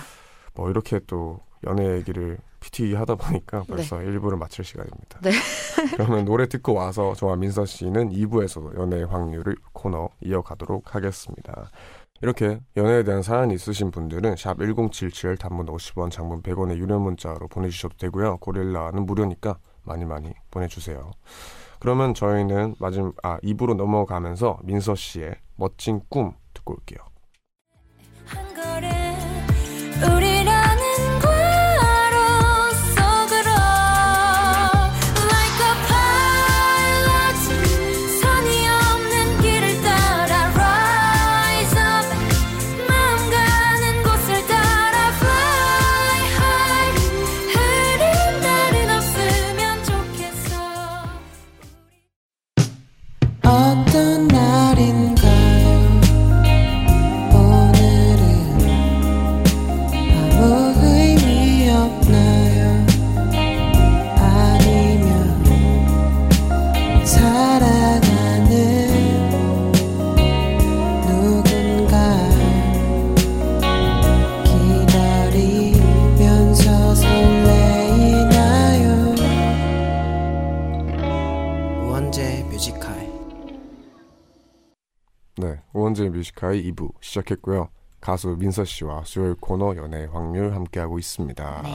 뭐 0.55 0.69
이렇게 0.69 1.01
또 1.05 1.41
연애 1.67 1.95
얘기를 1.97 2.37
PT 2.61 2.95
하다 2.95 3.15
보니까 3.15 3.63
벌써 3.67 3.97
1부를 3.97 4.37
마칠 4.37 4.63
시간입니다. 4.63 5.19
네. 5.21 5.31
그러면 5.97 6.23
노래 6.23 6.47
듣고 6.47 6.73
와서 6.73 7.13
저와 7.13 7.35
민서 7.35 7.65
씨는 7.65 8.11
2부에서도 8.11 8.79
연애의 8.79 9.05
확률을 9.05 9.57
코너 9.73 10.09
이어가도록 10.21 10.95
하겠습니다. 10.95 11.69
이렇게 12.21 12.61
연애에 12.77 13.03
대한 13.03 13.21
사연이 13.21 13.53
있으신 13.53 13.91
분들은 13.91 14.37
샵 14.37 14.59
1077 14.59 15.37
단문 15.37 15.65
50원 15.65 16.09
장문 16.09 16.41
100원의 16.41 16.77
유료 16.77 16.99
문자로 16.99 17.49
보내주셔도 17.49 17.97
되고요. 17.97 18.37
고릴라는 18.37 19.05
무료니까 19.05 19.59
많이 19.83 20.05
많이 20.05 20.31
보내주세요. 20.51 21.11
그러면 21.79 22.13
저희는 22.13 22.75
마지막 22.79 23.13
아 23.23 23.39
2부로 23.39 23.75
넘어가면서 23.75 24.59
민서 24.63 24.95
씨의 24.95 25.35
멋진 25.55 26.01
꿈 26.09 26.33
듣고 26.53 26.73
올게요. 26.73 26.99
네, 85.73 85.79
우원재 85.79 86.09
뮤지카이 86.09 86.71
2부 86.71 86.89
시작했고요. 87.01 87.69
가수 88.01 88.35
민서 88.39 88.63
씨와 88.65 89.01
수요일 89.05 89.35
코너 89.39 89.75
연애 89.75 90.07
확률 90.11 90.53
함께하고 90.55 90.99
있습니다. 90.99 91.61
네. 91.63 91.69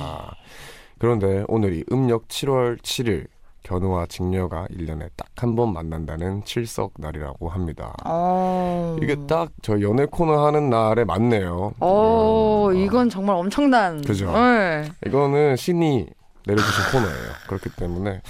그런데 0.99 1.45
오늘이 1.49 1.85
음력 1.93 2.29
7월 2.29 2.79
7일 2.81 3.27
견우와 3.63 4.07
직녀가 4.07 4.67
1년에 4.71 5.09
딱 5.17 5.29
한 5.37 5.55
번 5.57 5.73
만난다는 5.73 6.45
칠석 6.45 6.93
날이라고 6.99 7.49
합니다. 7.49 7.95
어. 8.05 8.97
이게 9.03 9.17
딱 9.27 9.51
저 9.63 9.81
연애 9.81 10.07
코너 10.07 10.47
하는 10.47 10.71
날에 10.71 11.05
맞네요. 11.05 11.75
어, 11.81 12.69
음, 12.71 12.77
이건 12.77 13.09
정말 13.11 13.37
엄청난. 13.37 14.01
그죠. 14.03 14.31
네. 14.33 14.91
이거는 15.07 15.57
신이 15.57 16.07
내려주신 16.47 16.85
코너예요. 16.93 17.33
그렇기 17.49 17.71
때문에 17.77 18.21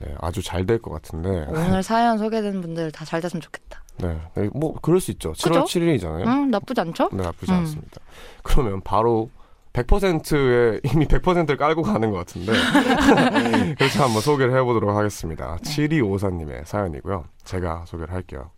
네, 0.00 0.14
아주 0.20 0.42
잘 0.42 0.64
될 0.66 0.78
것 0.80 0.90
같은데. 0.92 1.46
오늘 1.48 1.82
사연 1.82 2.18
소개된 2.18 2.60
분들 2.60 2.92
다 2.92 3.04
잘 3.04 3.20
됐으면 3.20 3.40
좋겠다. 3.40 3.82
네, 3.98 4.16
네, 4.34 4.48
뭐 4.54 4.74
그럴 4.80 5.00
수 5.00 5.10
있죠. 5.12 5.32
7월 5.32 5.64
그죠? 5.64 5.80
7일이잖아요. 5.80 6.26
응, 6.26 6.50
나쁘지 6.50 6.80
않죠? 6.82 7.08
네, 7.12 7.22
나쁘지 7.24 7.50
음. 7.52 7.58
않습니다. 7.58 7.96
그러면 8.44 8.80
바로 8.82 9.30
100%에 9.72 10.80
이미 10.92 11.06
100%를 11.06 11.56
깔고 11.56 11.82
가는 11.82 12.10
것 12.10 12.18
같은데 12.18 12.52
그래서 13.76 14.04
한번 14.04 14.22
소개를 14.22 14.56
해보도록 14.56 14.96
하겠습니다. 14.96 15.56
7254님의 15.62 16.64
사연이고요. 16.64 17.24
제가 17.44 17.84
소개를 17.86 18.12
할게요. 18.14 18.50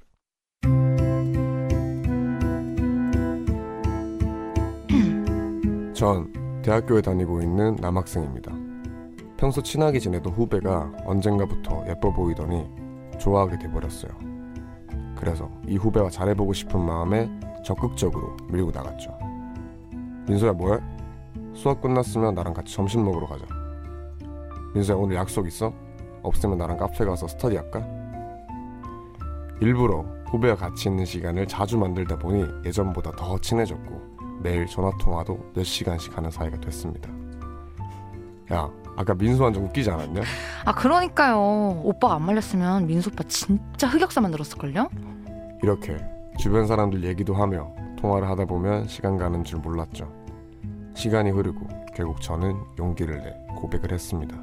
전 5.94 6.33
대학교에 6.62 7.03
다니고 7.03 7.42
있는 7.42 7.76
남학생입니다. 7.76 8.53
평소 9.40 9.62
친하게 9.62 9.98
지내던 9.98 10.35
후배가 10.35 10.92
언젠가부터 11.07 11.83
예뻐 11.88 12.12
보이더니 12.12 12.68
좋아하게 13.18 13.59
돼버렸어요. 13.59 14.12
그래서 15.16 15.50
이 15.66 15.79
후배와 15.79 16.11
잘해보고 16.11 16.53
싶은 16.53 16.79
마음에 16.79 17.31
적극적으로 17.64 18.37
밀고 18.50 18.70
나갔죠. 18.70 19.16
민서야 20.29 20.53
뭐해? 20.53 20.79
수업 21.55 21.81
끝났으면 21.81 22.35
나랑 22.35 22.53
같이 22.53 22.74
점심 22.74 23.03
먹으러 23.03 23.26
가자. 23.26 23.46
민서야 24.74 24.98
오늘 24.98 25.16
약속 25.16 25.46
있어? 25.46 25.72
없으면 26.22 26.59
나랑 26.59 26.76
카페 26.76 27.07
가서 27.07 27.26
스터디 27.26 27.57
할까? 27.57 27.83
일부러 29.62 30.05
후배와 30.26 30.55
같이 30.55 30.90
있는 30.90 31.07
시간을 31.07 31.46
자주 31.46 31.79
만들다 31.79 32.18
보니 32.18 32.44
예전보다 32.66 33.12
더 33.12 33.38
친해졌고 33.38 34.40
매일 34.42 34.66
전화 34.66 34.90
통화도 34.98 35.53
몇 35.55 35.64
시간씩 35.64 36.14
하는 36.14 36.31
사이가 36.31 36.61
됐습니다. 36.61 37.09
야, 38.53 38.68
아까 39.01 39.15
민수 39.15 39.43
완전 39.43 39.65
웃기지 39.65 39.91
않았냐? 39.91 40.21
아, 40.67 40.75
그러니까요. 40.75 41.81
오빠가 41.83 42.17
안 42.17 42.23
말렸으면 42.27 42.87
민수 42.87 43.09
오빠 43.11 43.25
진짜 43.27 43.89
흑역사 43.89 44.21
만들었을걸요? 44.21 44.91
이렇게 45.63 45.97
주변 46.39 46.67
사람들 46.67 47.03
얘기도 47.05 47.33
하며 47.35 47.73
통화를 47.99 48.29
하다 48.29 48.45
보면 48.45 48.87
시간 48.89 49.17
가는 49.17 49.43
줄 49.43 49.59
몰랐죠. 49.61 50.13
시간이 50.95 51.31
흐르고 51.31 51.67
결국 51.95 52.21
저는 52.21 52.55
용기를 52.79 53.23
내 53.23 53.55
고백을 53.57 53.91
했습니다. 53.91 54.37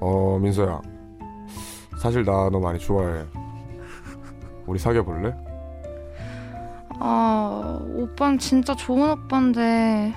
어, 0.00 0.36
민서야. 0.42 0.80
사실 2.00 2.24
나 2.24 2.50
너 2.50 2.58
많이 2.58 2.80
좋아해. 2.80 3.24
우리 4.66 4.76
사귀어 4.80 5.04
볼래? 5.04 5.32
아, 6.98 7.78
오빠는 7.94 8.38
진짜 8.38 8.74
좋은 8.74 9.10
오빠인데, 9.12 10.12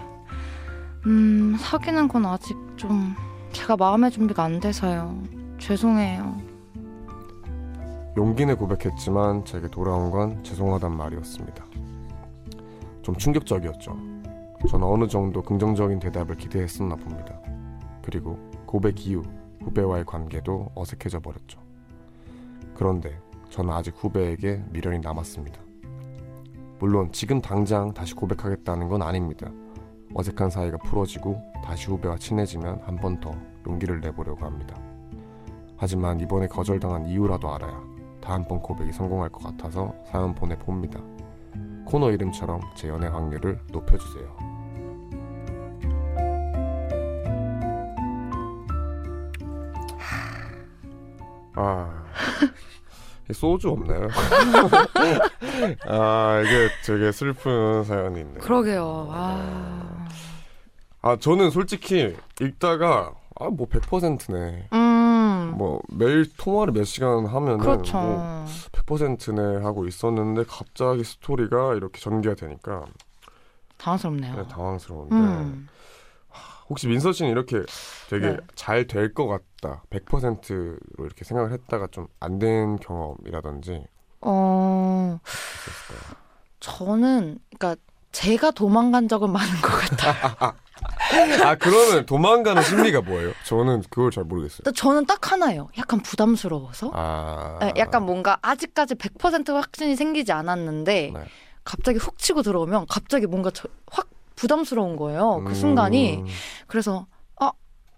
음, 1.06 1.56
사귀는 1.60 2.08
건 2.08 2.26
아직 2.26 2.56
좀, 2.78 3.16
제가 3.52 3.76
마음의 3.76 4.12
준비가 4.12 4.44
안 4.44 4.60
돼서요. 4.60 5.22
죄송해요. 5.58 6.38
용기 8.16 8.46
내 8.46 8.54
고백했지만 8.54 9.46
제게 9.46 9.68
돌아온 9.68 10.12
건 10.12 10.44
죄송하단 10.44 10.96
말이었습니다. 10.96 11.66
좀 13.02 13.16
충격적이었죠. 13.16 13.98
저는 14.70 14.88
어느 14.88 15.08
정도 15.08 15.42
긍정적인 15.42 16.00
대답을 16.00 16.36
기대했었나 16.36 16.96
봅니다. 16.96 17.40
그리고 18.04 18.38
고백 18.66 19.06
이후 19.06 19.24
후배와의 19.62 20.06
관계도 20.06 20.72
어색해져 20.76 21.20
버렸죠. 21.20 21.60
그런데 22.76 23.20
저는 23.50 23.72
아직 23.72 23.94
후배에게 23.98 24.64
미련이 24.72 25.00
남았습니다. 25.00 25.60
물론 26.80 27.12
지금 27.12 27.42
당장 27.42 27.94
다시 27.94 28.14
고백하겠다는 28.14 28.88
건 28.88 29.02
아닙니다. 29.02 29.50
어색한 30.18 30.50
사이가 30.50 30.78
풀어지고 30.80 31.40
다시 31.64 31.88
후배와 31.88 32.18
친해지면 32.18 32.82
한 32.84 32.98
번 32.98 33.20
더 33.20 33.32
용기를 33.68 34.00
내보려고 34.02 34.46
합니다. 34.46 34.76
하지만 35.78 36.20
이번에 36.20 36.48
거절당한 36.48 37.06
이유라도 37.06 37.54
알아야 37.54 37.80
다음번 38.22 38.60
고백이 38.62 38.92
성공할 38.92 39.30
것 39.30 39.44
같아서 39.44 39.94
사연 40.12 40.34
보내봅니다. 40.34 41.00
코너 41.86 42.12
이름처럼 42.12 42.60
제 42.76 42.88
연애 42.90 43.08
확률을 43.08 43.60
높여주세요. 43.72 44.36
아, 51.56 52.04
이 53.30 53.34
소주 53.34 53.70
없나요? 53.70 54.08
아, 55.88 56.42
이게 56.46 56.70
되게 56.86 57.12
슬픈 57.12 57.84
사연이 57.84 58.22
있네요. 58.22 58.40
그러게요. 58.40 59.08
아, 59.12 59.87
아, 61.08 61.16
저는 61.18 61.52
솔직히 61.52 62.16
읽다가 62.42 63.14
아, 63.40 63.46
뭐 63.50 63.68
100%네. 63.68 64.68
음, 64.74 65.54
뭐 65.58 65.82
매일 65.90 66.30
통화를 66.36 66.74
몇 66.74 66.84
시간 66.84 67.26
하면은 67.26 67.60
그렇죠. 67.60 67.98
뭐 67.98 68.46
100%네 68.72 69.64
하고 69.64 69.88
있었는데 69.88 70.44
갑자기 70.50 71.04
스토리가 71.04 71.76
이렇게 71.76 72.00
전개가 72.02 72.36
되니까 72.36 72.84
당황스럽네요. 73.78 74.36
네, 74.36 74.48
당황스러운데 74.50 75.16
음. 75.16 75.70
혹시 76.70 76.88
민서 76.88 77.14
씨는 77.14 77.32
이렇게 77.32 77.64
되게 78.10 78.32
네. 78.32 78.38
잘될 78.56 79.14
것 79.14 79.28
같다 79.28 79.84
100%로 79.90 80.78
이렇게 81.06 81.24
생각을 81.24 81.52
했다가 81.54 81.88
좀 81.92 82.08
안 82.20 82.40
된 82.40 82.76
경험이라든지 82.78 83.86
어, 84.22 85.20
있었을까요? 85.24 86.18
저는, 86.60 87.40
그러니까 87.58 87.82
제가 88.12 88.52
도망간 88.52 89.08
적은 89.08 89.30
많은 89.32 89.62
것 89.62 89.70
같아요. 89.70 90.54
아 91.44 91.56
그러면 91.56 92.06
도망가는 92.06 92.62
심리가 92.64 93.02
뭐예요? 93.02 93.32
저는 93.46 93.84
그걸 93.90 94.12
잘 94.12 94.24
모르겠어요. 94.24 94.72
저는 94.74 95.06
딱 95.06 95.32
하나예요. 95.32 95.70
약간 95.78 96.00
부담스러워서. 96.02 96.92
아 96.94 97.58
네, 97.62 97.74
약간 97.78 98.04
뭔가 98.06 98.38
아직까지 98.42 98.96
100% 98.96 99.54
확신이 99.54 99.96
생기지 99.96 100.32
않았는데 100.32 101.12
네. 101.14 101.20
갑자기 101.64 101.98
훅 101.98 102.18
치고 102.18 102.42
들어오면 102.44 102.86
갑자기 102.90 103.26
뭔가 103.28 103.50
저- 103.52 103.68
확 103.92 104.08
부담스러운 104.36 104.96
거예요. 104.96 105.42
그 105.46 105.50
음, 105.50 105.54
순간이. 105.54 106.24
그래서 106.68 107.08
아, 107.38 107.52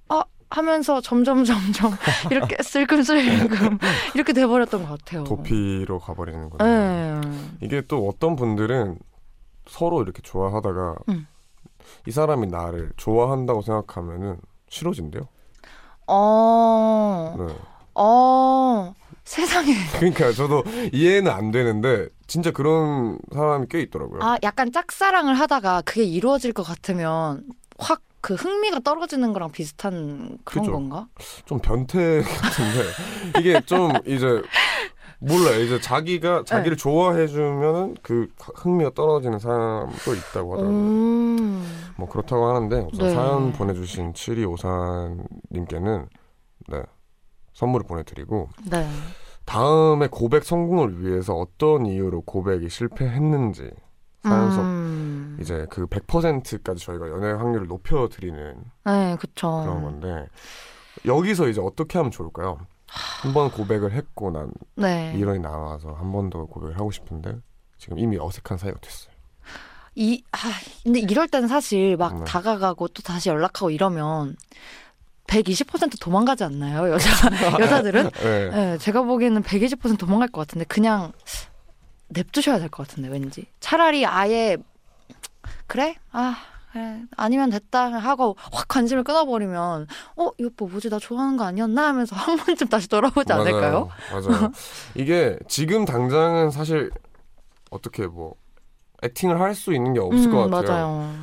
아 0.08 0.24
하면서 0.50 1.02
점점 1.02 1.44
점점 1.44 1.92
이렇게 2.32 2.62
슬금슬금 2.64 3.78
이렇게 4.16 4.34
돼버렸던 4.34 4.86
것 4.88 5.00
같아요. 5.00 5.24
도피로 5.26 6.00
가버리는구나. 6.00 6.64
네. 6.66 7.22
이게 7.62 7.82
또 7.88 8.08
어떤 8.08 8.36
분들은 8.36 8.98
서로 9.68 10.02
이렇게 10.02 10.22
좋아하다가 10.22 10.96
음. 11.10 11.28
이 12.08 12.12
사람이 12.12 12.48
나를 12.48 12.92
좋아한다고 12.98 13.62
생각하면은 13.62 14.38
싫어진대요. 14.70 15.28
어, 16.08 17.36
네. 17.38 17.56
어, 17.96 18.94
세상에. 19.24 19.74
그러니까 20.00 20.32
저도 20.32 20.64
이해는 20.94 21.32
안 21.32 21.52
되는데 21.52 22.08
진짜 22.28 22.52
그런 22.52 23.20
사람이 23.34 23.68
꽤 23.70 23.82
있더라고요. 23.82 24.22
아, 24.22 24.38
약간 24.44 24.72
짝사랑을 24.72 25.36
하다가 25.36 25.84
그게 25.86 26.04
이루어질 26.04 26.54
것 26.54 26.64
같으면 26.64 27.44
확 27.78 28.02
그 28.22 28.34
흥미가 28.34 28.80
떨어지는 28.80 29.32
거랑 29.34 29.52
비슷한 29.52 30.38
그런 30.44 30.64
그죠. 30.66 30.72
건가? 30.74 31.08
좀 31.46 31.60
변태 31.60 32.22
같은데 32.42 33.40
이게 33.40 33.62
좀 33.62 33.92
이제 34.06 34.42
몰라요. 35.20 35.62
이제 35.62 35.80
자기가 35.82 36.44
자기를 36.46 36.78
네. 36.78 36.82
좋아해 36.82 37.28
주면은 37.28 37.96
그 38.02 38.30
흥미가 38.38 38.92
떨어지는 38.96 39.40
사람도 39.40 40.16
있다고 40.16 40.54
하더라고요. 40.54 40.80
음. 40.80 41.66
뭐 41.98 42.08
그렇다고 42.08 42.48
하는데 42.48 42.88
우선 42.92 43.08
네. 43.08 43.14
사연 43.14 43.52
보내주신 43.52 44.14
7254님께는 44.14 46.08
네 46.70 46.84
선물을 47.54 47.86
보내드리고 47.86 48.48
네. 48.72 48.88
다음에 49.46 50.08
고백 50.08 50.46
성공을 50.46 51.04
위해서 51.04 51.34
어떤 51.34 51.86
이유로 51.86 52.22
고백이 52.22 52.70
실패했는지 52.70 53.72
사연 54.24 54.52
속 54.52 54.62
음. 54.62 55.38
이제 55.42 55.66
그 55.70 55.86
100%까지 55.88 56.86
저희가 56.86 57.10
연애 57.10 57.32
확률을 57.32 57.68
높여드리는 57.68 58.64
네, 58.86 59.18
그쵸. 59.20 59.62
그런 59.64 59.84
건데 59.84 60.28
여기서 61.06 61.50
이제 61.50 61.60
어떻게 61.62 61.98
하면 61.98 62.12
좋을까요? 62.12 62.60
한 62.92 63.34
번 63.34 63.52
고백을 63.52 63.92
했고 63.94 64.32
난 64.32 64.52
네. 64.76 65.14
미련이 65.14 65.40
남아서 65.40 65.94
한 65.94 66.12
번 66.12 66.30
더 66.30 66.46
고백을 66.46 66.76
하고 66.78 66.92
싶은데 66.92 67.38
지금 67.78 68.00
이미 68.00 68.18
어색한 68.18 68.58
사이가 68.58 68.80
됐어요. 68.80 69.14
이, 69.96 70.24
아, 70.32 70.38
근데 70.84 71.00
이럴 71.00 71.28
때는 71.28 71.48
사실 71.48 71.98
막 71.98 72.20
네. 72.20 72.26
다가가고 72.26 72.88
또 72.90 73.02
다시 73.02 73.30
연락하고 73.30 73.70
이러면 73.70 74.36
120% 75.28 76.00
도망가지 76.02 76.44
않나요? 76.44 76.90
여자, 76.92 77.10
여자들은? 77.60 78.10
네. 78.24 78.50
네, 78.50 78.78
제가 78.80 79.02
보기에는 79.04 79.44
120% 79.44 79.98
도망갈 80.00 80.30
것 80.30 80.42
같은데 80.42 80.66
그냥 80.66 81.12
냅두셔야 82.08 82.60
될 82.60 82.70
것 82.70 82.88
같은데 82.88 83.10
왠지. 83.10 83.46
차라리 83.60 84.06
아예 84.06 84.58
그래? 85.68 85.96
아, 86.12 86.38
그래. 86.72 87.02
아니면 87.18 87.50
됐다 87.50 87.92
하고 87.94 88.36
확 88.52 88.68
관심을 88.68 89.04
끊어버리면 89.04 89.88
어, 90.18 90.30
이 90.40 90.44
오빠 90.46 90.66
뭐지? 90.66 90.90
나 90.90 91.00
좋아하는 91.00 91.38
거 91.38 91.46
아니었나? 91.46 91.88
하면서 91.88 92.16
한 92.16 92.38
번쯤 92.38 92.68
다시 92.68 92.88
돌아보지 92.88 93.32
않을까요? 93.34 93.90
맞아요. 94.12 94.30
맞아요. 94.30 94.52
이게 94.96 95.38
지금 95.48 95.86
당장은 95.86 96.52
사실 96.52 96.92
어떻게 97.72 98.06
뭐 98.06 98.36
액팅을 99.02 99.40
할 99.40 99.56
수 99.56 99.74
있는 99.74 99.94
게 99.94 100.00
없을 100.00 100.30
음, 100.30 100.32
것 100.32 100.50
같아요. 100.50 100.88
맞아요. 100.88 101.14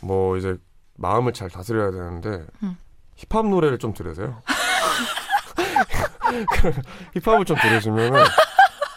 뭐 0.00 0.36
이제 0.36 0.56
마음을 0.96 1.32
잘 1.32 1.48
다스려야 1.48 1.90
되는데 1.90 2.44
음. 2.62 2.76
힙합 3.16 3.46
노래를 3.46 3.78
좀 3.78 3.94
들으세요. 3.94 4.42
힙합을 7.14 7.44
좀 7.44 7.56
들으시면은 7.58 8.20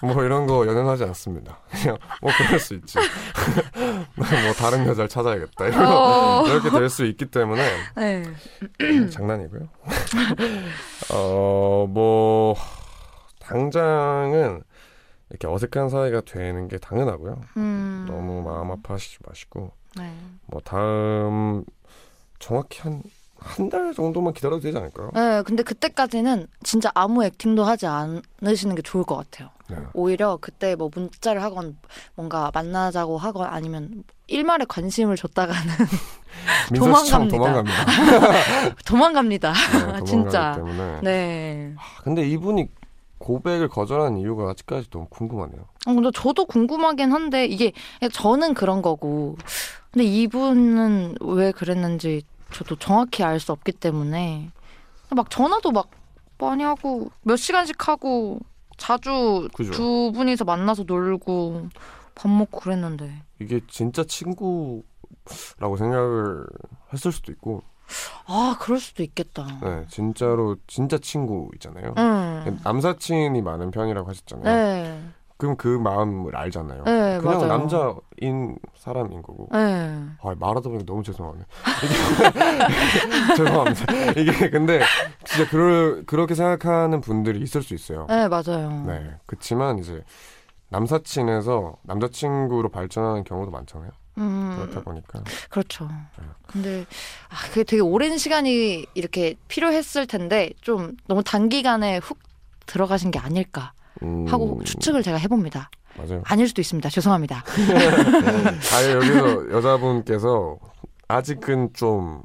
뭐 0.02 0.24
이런 0.24 0.46
거 0.48 0.66
연연하지 0.68 1.04
않습니다. 1.06 1.60
그냥 1.72 1.98
뭐 2.22 2.32
그럴 2.38 2.60
수 2.60 2.74
있지. 2.76 2.98
뭐 4.16 4.26
다른 4.58 4.86
여자를 4.88 5.08
찾아야겠다. 5.10 5.68
이런 5.68 5.86
거 5.86 6.42
어. 6.44 6.48
이렇게 6.48 6.70
될 6.70 6.90
수 6.90 7.06
있기 7.06 7.26
때문에 7.26 7.64
네. 7.96 8.24
장난이고요. 9.10 9.68
어, 11.14 11.88
뭐, 11.90 12.56
당장은 13.40 14.62
이렇게 15.30 15.48
어색한 15.48 15.90
사이가 15.90 16.22
되는 16.22 16.68
게 16.68 16.78
당연하고요. 16.78 17.42
음. 17.58 18.06
너무 18.08 18.42
마음 18.42 18.72
아파하시지 18.72 19.18
마시고, 19.28 19.72
네. 19.98 20.12
뭐, 20.48 20.62
다음, 20.64 21.64
정확히 22.40 22.82
한, 22.82 23.02
한달 23.40 23.94
정도만 23.94 24.34
기다려도 24.34 24.62
되지 24.62 24.78
않을까요? 24.78 25.12
네, 25.14 25.42
근데 25.44 25.64
그때까지는 25.64 26.48
진짜 26.64 26.92
아무 26.94 27.24
액팅도 27.24 27.64
하지 27.64 27.88
않으시는 27.88 28.76
게 28.76 28.82
좋을 28.82 29.04
것 29.04 29.16
같아요. 29.18 29.50
네. 29.68 29.78
오히려 29.94 30.38
그때 30.40 30.76
뭐 30.76 30.90
문자를 30.94 31.42
하건 31.42 31.78
뭔가 32.16 32.52
만나자고 32.54 33.18
하건 33.18 33.48
아니면 33.48 34.04
일말에 34.28 34.66
관심을 34.68 35.16
줬다가는 35.16 35.74
도망갑니다. 36.76 37.38
도망갑니다. 37.38 37.86
도망갑니다. 38.86 39.54
네, 39.54 40.04
진짜. 40.06 40.54
때문에. 40.56 41.02
네. 41.02 41.74
아, 41.78 42.02
근데 42.04 42.28
이분이 42.28 42.68
고백을 43.18 43.70
거절한 43.70 44.18
이유가 44.18 44.50
아직까지 44.52 44.90
너무 44.90 45.08
궁금하네요. 45.10 45.62
어, 45.88 45.94
근데 45.94 46.10
저도 46.14 46.46
궁금하긴 46.46 47.12
한데 47.12 47.46
이게 47.46 47.72
저는 48.12 48.54
그런 48.54 48.82
거고 48.82 49.38
근데 49.92 50.06
이분은 50.06 51.16
왜 51.22 51.52
그랬는지 51.52 52.24
저도 52.54 52.76
정확히 52.76 53.24
알 53.24 53.40
수 53.40 53.52
없기 53.52 53.72
때문에 53.72 54.50
막 55.16 55.30
전화도 55.30 55.72
막 55.72 55.90
많이 56.38 56.64
하고 56.64 57.10
몇 57.22 57.38
시간씩 57.38 57.88
하고 57.88 58.40
자주 58.78 59.48
그죠. 59.54 59.72
두 59.72 60.12
분이서 60.14 60.46
만나서 60.46 60.84
놀고 60.84 61.70
밥 62.16 62.30
먹고 62.30 62.60
그랬는데 62.62 63.24
이게 63.40 63.62
진짜 63.68 64.04
친구라고 64.04 64.84
생각을 65.78 66.46
했을 66.94 67.12
수도 67.12 67.32
있고, 67.32 67.64
아 68.26 68.58
그럴 68.60 68.80
수도 68.80 69.04
있겠다. 69.04 69.46
네, 69.62 69.86
진짜로, 69.90 70.56
진짜 70.68 70.98
친구 70.98 71.50
있잖아요. 71.56 71.94
응. 71.98 72.60
남사친이 72.64 73.42
많은 73.42 73.72
편이라고 73.72 74.10
하셨잖아요. 74.10 74.56
네. 74.56 75.02
그럼 75.38 75.58
그 75.58 75.68
마음을 75.68 76.36
알잖아요. 76.36 76.84
네, 76.86 77.18
그냥 77.20 77.24
맞아요. 77.24 77.48
남자인 77.48 78.58
사람인 78.78 79.22
거고. 79.22 79.50
네. 79.52 80.04
아, 80.22 80.34
말하다 80.40 80.70
보니까 80.70 80.86
너무 80.86 81.04
죄송하네. 81.04 81.44
죄송합니다. 83.36 83.94
이게 84.16 84.50
근데 84.50 84.82
진짜 85.26 85.50
그럴 85.50 86.06
그렇게 86.06 86.36
생각하는 86.36 87.02
분들이 87.02 87.42
있을 87.42 87.64
수 87.64 87.74
있어요. 87.74 88.06
네, 88.08 88.28
맞아요. 88.30 88.84
네. 88.86 89.16
그렇지만 89.26 89.80
이제 89.80 90.04
남사친에서 90.70 91.78
남자친구로 91.84 92.70
발전하는 92.70 93.24
경우도 93.24 93.52
많잖아요. 93.52 93.92
음, 94.18 94.56
그렇다 94.58 94.82
보니까 94.82 95.22
그렇죠. 95.50 95.90
네. 96.18 96.26
근데 96.48 96.86
아, 97.30 97.36
그게 97.50 97.64
되게 97.66 97.82
오랜 97.82 98.18
시간이 98.18 98.86
이렇게 98.94 99.36
필요했을 99.50 100.08
텐데 100.08 100.52
좀 100.62 100.96
너무 101.08 101.22
단기간에 101.24 101.98
훅 101.98 102.18
들어가신 102.66 103.12
게 103.12 103.20
아닐까 103.20 103.74
음, 103.75 103.75
하고 104.28 104.62
추측을 104.64 105.04
제가 105.04 105.18
해봅니다. 105.18 105.70
맞아요. 105.98 106.22
아닐 106.26 106.48
수도 106.48 106.62
있습니다. 106.62 106.90
죄송합니다. 106.90 107.44
아예 108.76 108.92
여기서 108.94 109.52
여자분께서 109.52 110.58
아직은 111.08 111.70
좀 111.74 112.22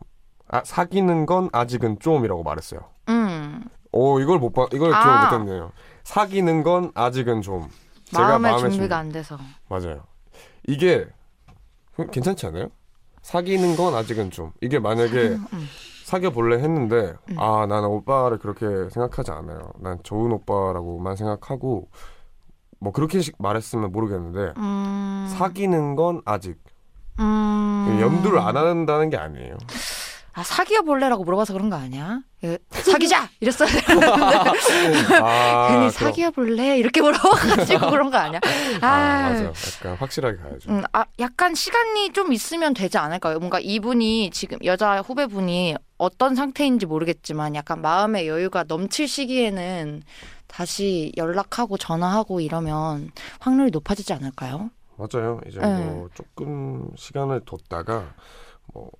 아, 0.48 0.62
사귀는 0.64 1.26
건 1.26 1.48
아직은 1.52 1.98
좀이라고 2.00 2.42
말했어요. 2.42 2.80
음, 3.09 3.64
오 3.92 4.18
이걸 4.20 4.38
못 4.38 4.52
봐, 4.52 4.66
이걸 4.72 4.90
기억 4.90 5.06
아. 5.06 5.30
못했네요. 5.30 5.70
사귀는 6.02 6.62
건 6.64 6.90
아직은 6.94 7.42
좀 7.42 7.68
제가 8.06 8.22
마음의 8.38 8.50
마음의 8.52 8.70
준비가 8.72 8.78
준비- 8.80 8.94
안 8.94 9.12
돼서. 9.12 9.38
맞아요. 9.68 10.02
이게 10.66 11.06
괜찮지 12.11 12.46
않아요? 12.46 12.68
사귀는 13.22 13.76
건 13.76 13.94
아직은 13.94 14.30
좀 14.30 14.50
이게 14.61 14.78
만약에 14.80 15.16
음. 15.52 15.68
사귀어 16.11 16.31
볼래 16.31 16.57
했는데 16.57 17.14
음. 17.31 17.38
아 17.38 17.66
나는 17.68 17.88
오빠를 17.88 18.38
그렇게 18.38 18.66
생각하지 18.90 19.31
않아요. 19.31 19.70
난 19.79 19.96
좋은 20.03 20.33
오빠라고만 20.33 21.14
생각하고 21.14 21.88
뭐 22.81 22.92
그렇게 22.92 23.20
식 23.20 23.37
말했으면 23.38 23.92
모르겠는데 23.92 24.55
음, 24.57 25.29
사귀는 25.31 25.94
건 25.94 26.20
아직 26.25 26.59
음, 27.20 27.99
염두를 28.01 28.40
안 28.40 28.57
한다는 28.57 29.09
게 29.09 29.16
아니에요. 29.18 29.57
아 30.33 30.43
사귀어 30.45 30.83
볼래라고 30.83 31.25
물어봐서 31.25 31.53
그런 31.53 31.71
거 31.71 31.77
아니야? 31.77 32.21
예, 32.45 32.57
사귀자 32.71 33.29
이랬어야 33.40 33.69
되는데 33.87 34.07
아, 35.21 35.69
괜히 35.71 35.90
사귀어 35.90 36.31
볼래 36.31 36.79
이렇게 36.79 37.03
물어봐가지고 37.03 37.90
그런 37.90 38.11
거 38.11 38.16
아니야? 38.19 38.40
아, 38.81 38.87
아, 38.87 39.31
맞아. 39.31 39.45
약간 39.45 39.97
확실하게 39.97 40.37
가야죠. 40.38 40.71
음, 40.71 40.83
아, 40.93 41.05
약간 41.19 41.55
시간이 41.55 42.12
좀 42.12 42.33
있으면 42.33 42.75
되지 42.75 42.97
않을까요? 42.99 43.38
뭔가 43.38 43.59
이분이 43.61 44.31
지금 44.31 44.59
여자 44.64 45.01
후배분이 45.01 45.75
어떤 45.99 46.35
상태인지 46.35 46.87
모르겠지만 46.87 47.55
약간 47.55 47.83
마음의 47.83 48.29
여유가 48.29 48.64
넘칠 48.66 49.09
시기에는 49.09 50.03
다시 50.47 51.12
연락하고 51.16 51.77
전화하고 51.77 52.40
이러면 52.40 53.11
확률이 53.40 53.71
높아지지 53.71 54.12
않을까요? 54.12 54.71
맞아요. 54.97 55.40
이제 55.49 55.59
네. 55.61 55.66
뭐 55.85 56.09
조금 56.14 56.90
시간을 56.97 57.43
뒀다가 57.47 58.14
뭐 58.73 58.90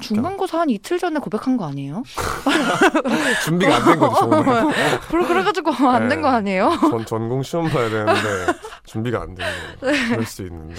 중간고사 0.00 0.60
한 0.60 0.70
이틀 0.70 0.98
전에 0.98 1.18
고백한 1.20 1.56
거 1.56 1.66
아니에요? 1.66 2.02
준비가 3.44 3.76
안 3.76 3.84
된 3.84 3.98
거죠. 3.98 4.14
정말. 4.16 4.64
그래, 5.08 5.26
그래가지고 5.26 5.72
안 5.88 6.08
된거 6.08 6.30
네. 6.30 6.36
아니에요? 6.36 6.70
전 6.80 7.06
전공 7.06 7.42
시험 7.42 7.68
봐야 7.68 7.88
되는데 7.88 8.12
준비가 8.84 9.22
안 9.22 9.34
된 9.34 9.46
거예요. 9.80 10.08
그럴 10.10 10.24
수 10.26 10.42
있는데 10.42 10.74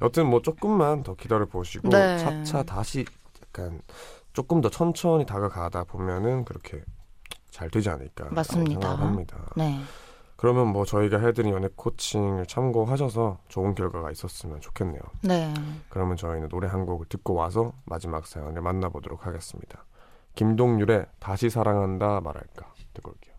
여튼 0.00 0.26
뭐 0.26 0.42
조금만 0.42 1.02
더 1.02 1.14
기다려 1.14 1.46
보시고 1.46 1.88
네. 1.90 2.18
차차 2.18 2.62
다시 2.64 3.04
약간 3.42 3.80
조금 4.32 4.60
더 4.60 4.68
천천히 4.70 5.26
다가가다 5.26 5.84
보면은 5.84 6.44
그렇게 6.44 6.82
잘 7.50 7.70
되지 7.70 7.90
않을까 7.90 8.28
맞습니다. 8.30 8.88
생각합니다. 8.88 9.36
네. 9.56 9.80
그러면 10.42 10.72
뭐 10.72 10.84
저희가 10.84 11.20
해드린 11.20 11.54
연애 11.54 11.68
코칭을 11.76 12.46
참고하셔서 12.46 13.38
좋은 13.46 13.76
결과가 13.76 14.10
있었으면 14.10 14.60
좋겠네요. 14.60 15.00
네. 15.22 15.54
그러면 15.88 16.16
저희는 16.16 16.48
노래 16.48 16.66
한 16.66 16.84
곡을 16.84 17.06
듣고 17.08 17.34
와서 17.34 17.74
마지막 17.84 18.26
사연을 18.26 18.60
만나보도록 18.60 19.24
하겠습니다. 19.24 19.84
김동률의 20.34 21.06
다시 21.20 21.48
사랑한다 21.48 22.22
말할까 22.22 22.74
듣고 22.92 23.12
올게요. 23.12 23.36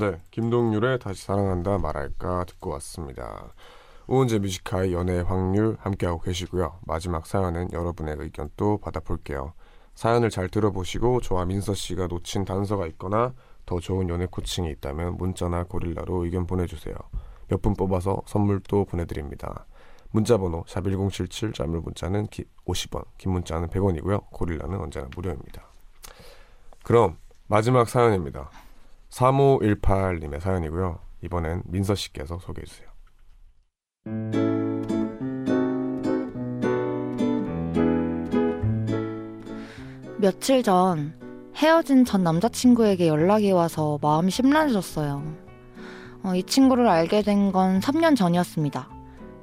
네, 0.00 0.16
김동률의 0.30 0.98
다시 0.98 1.26
사랑한다 1.26 1.76
말할까 1.76 2.44
듣고 2.44 2.70
왔습니다. 2.70 3.52
우원재 4.06 4.38
뮤직하이 4.38 4.94
연애의 4.94 5.24
확률 5.24 5.76
함께하고 5.78 6.22
계시고요. 6.22 6.78
마지막 6.86 7.26
사연은 7.26 7.70
여러분의 7.70 8.16
의견 8.18 8.48
또 8.56 8.78
받아볼게요. 8.78 9.52
사연을 9.94 10.30
잘 10.30 10.48
들어보시고 10.48 11.20
저와 11.20 11.44
민서 11.44 11.74
씨가 11.74 12.06
놓친 12.06 12.46
단서가 12.46 12.86
있거나 12.86 13.34
더 13.66 13.78
좋은 13.78 14.08
연애 14.08 14.24
코칭이 14.24 14.70
있다면 14.70 15.18
문자나 15.18 15.64
고릴라로 15.64 16.24
의견 16.24 16.46
보내주세요. 16.46 16.94
몇 17.48 17.60
분 17.60 17.74
뽑아서 17.74 18.22
선물도 18.24 18.86
보내드립니다. 18.86 19.66
문자번호 20.12 20.64
샵1077 20.64 21.52
짧은 21.54 21.82
문자는 21.82 22.28
50원, 22.64 23.04
긴 23.18 23.32
문자는 23.32 23.68
100원이고요. 23.68 24.30
고릴라는 24.30 24.80
언제나 24.80 25.08
무료입니다. 25.14 25.62
그럼 26.84 27.18
마지막 27.48 27.86
사연입니다. 27.86 28.50
3518님의 29.10 30.40
사연이고요. 30.40 30.98
이번엔 31.24 31.62
민서 31.66 31.94
씨께서 31.94 32.38
소개해 32.38 32.64
주세요. 32.64 32.88
며칠 40.18 40.62
전 40.62 41.14
헤어진 41.56 42.04
전 42.04 42.22
남자친구에게 42.22 43.08
연락이 43.08 43.50
와서 43.52 43.98
마음이 44.02 44.30
심란해졌어요. 44.30 45.22
어, 46.22 46.34
이 46.34 46.42
친구를 46.42 46.86
알게 46.88 47.22
된 47.22 47.52
건 47.52 47.80
3년 47.80 48.16
전이었습니다. 48.16 48.88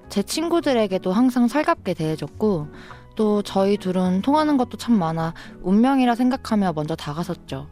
제 0.09 0.23
친구들에게도 0.23 1.11
항상 1.11 1.47
살갑게 1.47 1.93
대해줬고, 1.95 2.67
또 3.15 3.41
저희 3.41 3.77
둘은 3.77 4.21
통하는 4.21 4.57
것도 4.57 4.77
참 4.77 4.97
많아 4.97 5.33
운명이라 5.63 6.13
생각하며 6.15 6.73
먼저 6.73 6.95
다가섰죠. 6.95 7.67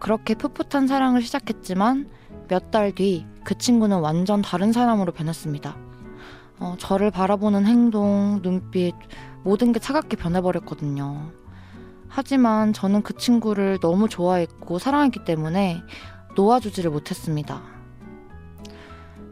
그렇게 0.00 0.34
풋풋한 0.34 0.86
사랑을 0.86 1.22
시작했지만 1.22 2.08
몇 2.48 2.70
달 2.70 2.92
뒤 2.94 3.26
그 3.44 3.56
친구는 3.56 4.00
완전 4.00 4.42
다른 4.42 4.72
사람으로 4.72 5.12
변했습니다. 5.12 5.74
어, 6.60 6.74
저를 6.78 7.10
바라보는 7.10 7.64
행동, 7.66 8.40
눈빛, 8.42 8.94
모든 9.42 9.72
게 9.72 9.78
차갑게 9.80 10.16
변해버렸거든요. 10.18 11.30
하지만 12.08 12.74
저는 12.74 13.02
그 13.02 13.16
친구를 13.16 13.78
너무 13.80 14.08
좋아했고 14.08 14.78
사랑했기 14.78 15.24
때문에 15.24 15.80
놓아주지를 16.36 16.90
못했습니다. 16.90 17.62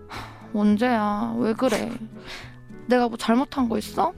하, 0.09 0.59
언제야? 0.59 1.35
왜 1.39 1.53
그래? 1.53 1.91
내가 2.87 3.09
뭐 3.09 3.19
잘못한 3.19 3.69
거 3.69 3.77
있어? 3.77 4.15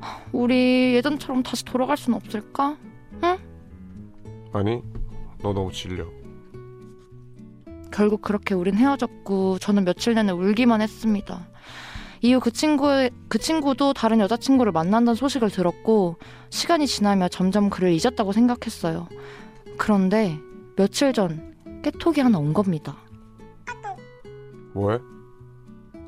하, 0.00 0.20
우리 0.32 0.94
예전처럼 0.94 1.44
다시 1.44 1.64
돌아갈 1.64 1.96
수는 1.96 2.16
없을까? 2.16 2.76
아니, 4.52 4.82
너 5.44 5.52
너무 5.52 5.70
질려. 5.70 6.06
결국 7.92 8.22
그렇게 8.22 8.54
우린 8.54 8.76
헤어졌고 8.76 9.58
저는 9.58 9.84
며칠 9.84 10.14
내내 10.14 10.32
울기만 10.32 10.80
했습니다. 10.80 11.46
이후 12.22 12.40
그 12.40 12.50
친구 12.50 13.10
그 13.28 13.38
친구도 13.38 13.92
다른 13.92 14.20
여자친구를 14.20 14.72
만난다는 14.72 15.14
소식을 15.14 15.50
들었고 15.50 16.16
시간이 16.48 16.86
지나며 16.86 17.28
점점 17.28 17.68
그를 17.68 17.92
잊었다고 17.92 18.32
생각했어요. 18.32 19.06
그런데 19.76 20.38
며칠 20.76 21.12
전 21.12 21.54
깨톡이 21.82 22.22
하나 22.22 22.38
온 22.38 22.54
겁니다. 22.54 22.96
뭐해? 24.72 24.98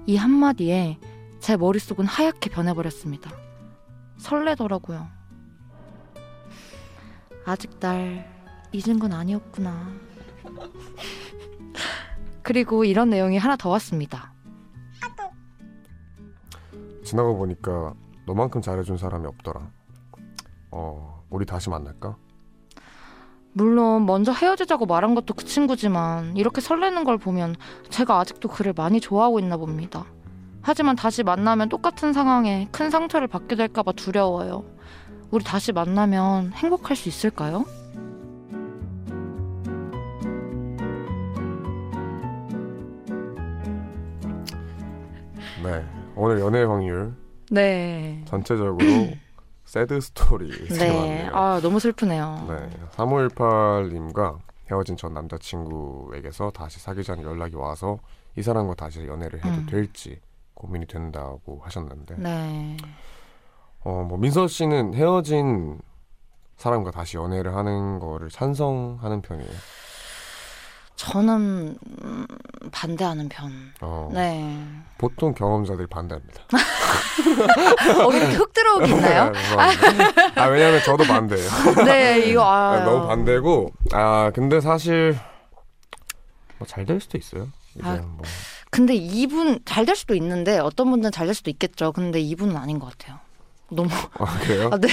이 0.07 0.17
한마디에 0.17 0.99
제 1.41 1.59
머릿속은 1.59 2.07
하얗게 2.07 2.49
변해버렸습니다. 2.49 3.31
설레더라고요. 4.17 5.07
아직 7.45 7.79
날 7.79 8.36
잊은 8.73 8.99
건 8.99 9.13
아니었구나. 9.13 9.93
그리고 12.43 12.85
이런 12.85 13.11
내용이 13.11 13.39
하나 13.39 13.57
더 13.57 13.71
왔습니다. 13.71 14.33
지나고 17.05 17.37
보니까 17.37 17.95
너만큼 18.27 18.61
잘해준 18.61 18.97
사람이 18.97 19.27
없더라. 19.27 19.71
어, 20.73 21.25
우리 21.31 21.47
다시 21.47 21.71
만날까? 21.71 22.17
물론 23.53 24.05
먼저 24.05 24.33
헤어지자고 24.33 24.85
말한 24.87 25.15
것도 25.15 25.33
그 25.35 25.45
친구지만 25.45 26.37
이렇게 26.37 26.61
설레는 26.61 27.05
걸 27.05 27.17
보면 27.17 27.57
제가 27.89 28.21
아직도 28.21 28.49
그를 28.49 28.75
많이 28.77 29.01
좋아하고 29.01 29.39
있나 29.39 29.57
봅니다. 29.57 30.05
하지만 30.61 30.95
다시 30.97 31.23
만나면 31.23 31.69
똑같은 31.69 32.13
상황에 32.13 32.69
큰 32.71 32.91
상처를 32.91 33.29
받게 33.29 33.55
될까봐 33.57 33.93
두려워요. 33.93 34.65
우리 35.31 35.43
다시 35.43 35.73
만나면 35.73 36.53
행복할 36.53 36.97
수 36.97 37.09
있을까요? 37.09 37.65
네. 45.67 45.85
오늘 46.15 46.41
연애 46.41 46.63
확률 46.63 47.15
네. 47.51 48.23
전체적으로 48.27 48.79
새드 49.65 50.01
스토리 50.01 50.51
네. 50.69 51.29
아, 51.33 51.61
너무 51.63 51.81
슬프네요. 51.81 52.47
네. 52.49 52.71
3518님과 52.93 54.39
헤어진 54.71 54.97
전 54.97 55.15
남자친구에게서 55.15 56.51
다시 56.51 56.81
사귀자는 56.81 57.25
연락이 57.25 57.57
와서 57.57 57.99
이 58.37 58.43
사람과 58.43 58.75
다시 58.75 59.07
연애를 59.07 59.45
해도 59.45 59.57
음. 59.57 59.67
될지 59.67 60.21
고민이 60.55 60.87
된다고 60.87 61.61
하셨는데 61.63 62.17
네. 62.19 62.77
어, 63.81 64.05
뭐 64.09 64.19
민서 64.19 64.49
씨는 64.49 64.95
헤어진 64.95 65.81
사람과 66.57 66.91
다시 66.91 67.17
연애를 67.17 67.55
하는 67.55 67.99
거를 67.99 68.31
찬성하는 68.31 69.23
편이에요. 69.23 69.51
저는 70.97 71.77
음, 72.03 72.27
반대하는 72.73 73.29
편. 73.29 73.53
어, 73.83 74.11
네. 74.13 74.59
보통 74.99 75.35
경험자들이 75.35 75.87
반대합니다. 75.89 76.43
어, 78.07 78.13
이렇게 78.13 78.35
흙 78.37 78.53
들어오기 78.53 78.91
있나요? 78.91 79.33
죄송합니다. 79.33 80.23
아 80.43 80.47
왜냐면 80.47 80.81
저도 80.83 81.05
반대예요. 81.05 81.51
네, 81.85 82.19
이거 82.31 82.43
아, 82.45 82.73
아, 82.73 82.85
너무 82.85 83.07
반대고 83.07 83.73
아 83.93 84.31
근데 84.35 84.61
사실 84.61 85.19
뭐 86.59 86.67
잘 86.67 86.87
될 86.87 87.01
수도 87.01 87.19
있어요. 87.19 87.49
이제 87.75 87.87
아, 87.87 87.97
뭐 87.97 88.23
근데 88.71 88.95
이분 88.95 89.61
잘 89.67 89.85
될 89.85 89.95
수도 89.97 90.15
있는데 90.15 90.59
어떤 90.59 90.91
분들은 90.91 91.13
잘 91.13 91.27
될 91.27 91.35
수도 91.35 91.51
있겠죠. 91.51 91.93
근데 91.93 92.19
이분은 92.21 92.57
아닌 92.57 92.79
것 92.79 92.91
같아요. 92.97 93.19
너무 93.69 93.89
아 94.19 94.25
그래요? 94.41 94.71
아, 94.73 94.79
네. 94.79 94.89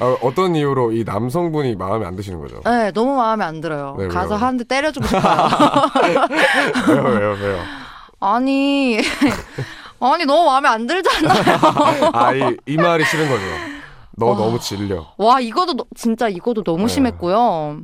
아, 0.00 0.16
어떤 0.22 0.56
이유로 0.56 0.92
이 0.92 1.04
남성분이 1.04 1.76
마음에 1.76 2.04
안 2.04 2.16
드시는 2.16 2.40
거죠? 2.40 2.60
네, 2.64 2.90
너무 2.92 3.14
마음에 3.16 3.44
안 3.44 3.60
들어요. 3.60 3.94
네, 3.96 4.04
왜요? 4.04 4.12
가서 4.12 4.34
한대 4.36 4.64
때려주고 4.64 5.06
싶어요. 5.06 5.22
왜요 6.88 7.02
왜요 7.02 7.36
왜요? 7.40 7.58
아니, 8.20 8.98
아니 10.00 10.24
너무 10.24 10.44
마음에 10.46 10.68
안 10.68 10.86
들잖아요. 10.86 12.10
아이 12.12 12.56
이 12.66 12.76
말이 12.76 13.04
싫은 13.04 13.28
거죠. 13.28 13.44
너 14.16 14.26
와. 14.30 14.36
너무 14.36 14.58
질려. 14.58 15.06
와, 15.16 15.38
이거도 15.38 15.74
너- 15.76 15.84
진짜 15.94 16.28
이거도 16.28 16.64
너무 16.64 16.88
네. 16.88 16.88
심했고요. 16.88 17.82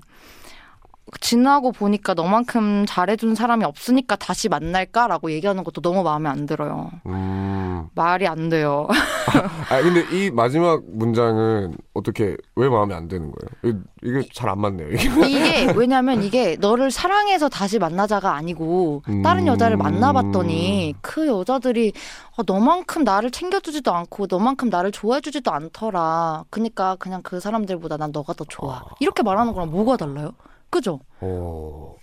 지나고 1.20 1.72
보니까 1.72 2.14
너만큼 2.14 2.85
잘해준 2.87 3.35
사람이 3.35 3.64
없으니까 3.64 4.16
다시 4.16 4.48
만날까라고 4.48 5.31
얘기하는 5.33 5.64
것도 5.64 5.81
너무 5.81 6.03
마음에 6.03 6.29
안 6.29 6.46
들어요. 6.46 6.90
음. 7.07 7.88
말이 7.94 8.27
안 8.27 8.48
돼요. 8.48 8.88
아 9.70 9.81
근데 9.83 10.05
이 10.16 10.31
마지막 10.31 10.83
문장은 10.87 11.77
어떻게 11.94 12.37
왜 12.57 12.68
마음에 12.68 12.94
안 12.94 13.09
드는 13.09 13.33
거예요? 13.33 13.74
이- 13.77 13.83
이게 14.09 14.29
잘 14.35 14.48
안 14.48 14.61
맞네요. 14.61 14.88
이게. 14.90 15.05
이게 15.29 15.72
왜냐면 15.74 16.22
이게 16.22 16.57
너를 16.61 16.90
사랑해서 16.90 17.48
다시 17.48 17.79
만나자가 17.79 18.35
아니고 18.35 19.03
다른 19.22 19.42
음. 19.44 19.46
여자를 19.48 19.77
만나봤더니 19.77 20.94
그 21.00 21.27
여자들이 21.27 21.92
어, 22.37 22.42
너만큼 22.46 23.05
나를 23.05 23.31
챙겨주지도 23.31 23.92
않고 23.92 24.27
너만큼 24.29 24.68
나를 24.68 24.92
좋아해주지도 24.92 25.50
않더라. 25.50 26.44
그러니까 26.50 26.96
그냥 26.98 27.22
그 27.22 27.40
사람들보다 27.40 27.96
난 27.96 28.11
너가 28.12 28.33
더 28.35 28.44
좋아. 28.48 28.83
이렇게 29.00 29.22
말하는 29.22 29.53
거랑 29.53 29.70
뭐가 29.70 29.96
달라요? 29.96 30.33
그죠? 30.74 30.98
오. 31.20 31.96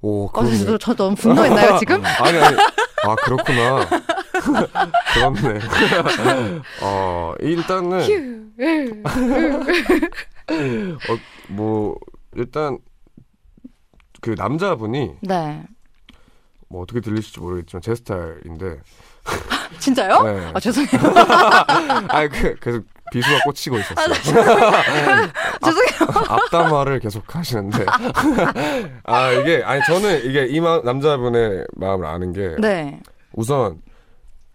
오, 0.00 0.26
어, 0.26 0.32
그러네. 0.32 0.58
저, 0.58 0.76
저 0.76 0.94
너무 0.94 1.14
분노했나요 1.14 1.78
지금? 1.78 2.04
아니 2.04 2.36
아니. 2.38 2.56
아 3.04 3.14
그렇구나. 3.14 3.86
그렇네. 5.14 5.60
어 6.82 7.34
일단은 7.38 8.52
어, 10.48 11.18
뭐 11.48 11.96
일단 12.34 12.78
그 14.20 14.34
남자분이 14.36 15.12
네. 15.22 15.62
뭐 16.68 16.82
어떻게 16.82 17.00
들리실지 17.00 17.38
모르겠지만 17.38 17.82
제 17.82 17.94
스타일인데. 17.94 18.80
진짜요? 19.78 20.22
네. 20.24 20.50
아 20.54 20.58
죄송해요. 20.58 21.00
아 22.08 22.28
그, 22.28 22.56
계속 22.60 22.84
비수가 23.12 23.40
꽂히고 23.44 23.78
있었어요. 23.78 24.14
죄송해요. 25.64 26.24
앞담화를 26.28 26.98
계속 27.00 27.34
하시는데. 27.34 27.84
아 29.04 29.32
이게 29.32 29.62
아니 29.64 29.80
저는 29.86 30.24
이게 30.24 30.46
이 30.46 30.60
마- 30.60 30.80
남자분의 30.84 31.66
마음을 31.76 32.06
아는 32.06 32.32
게 32.32 32.56
네. 32.60 33.00
우선 33.32 33.80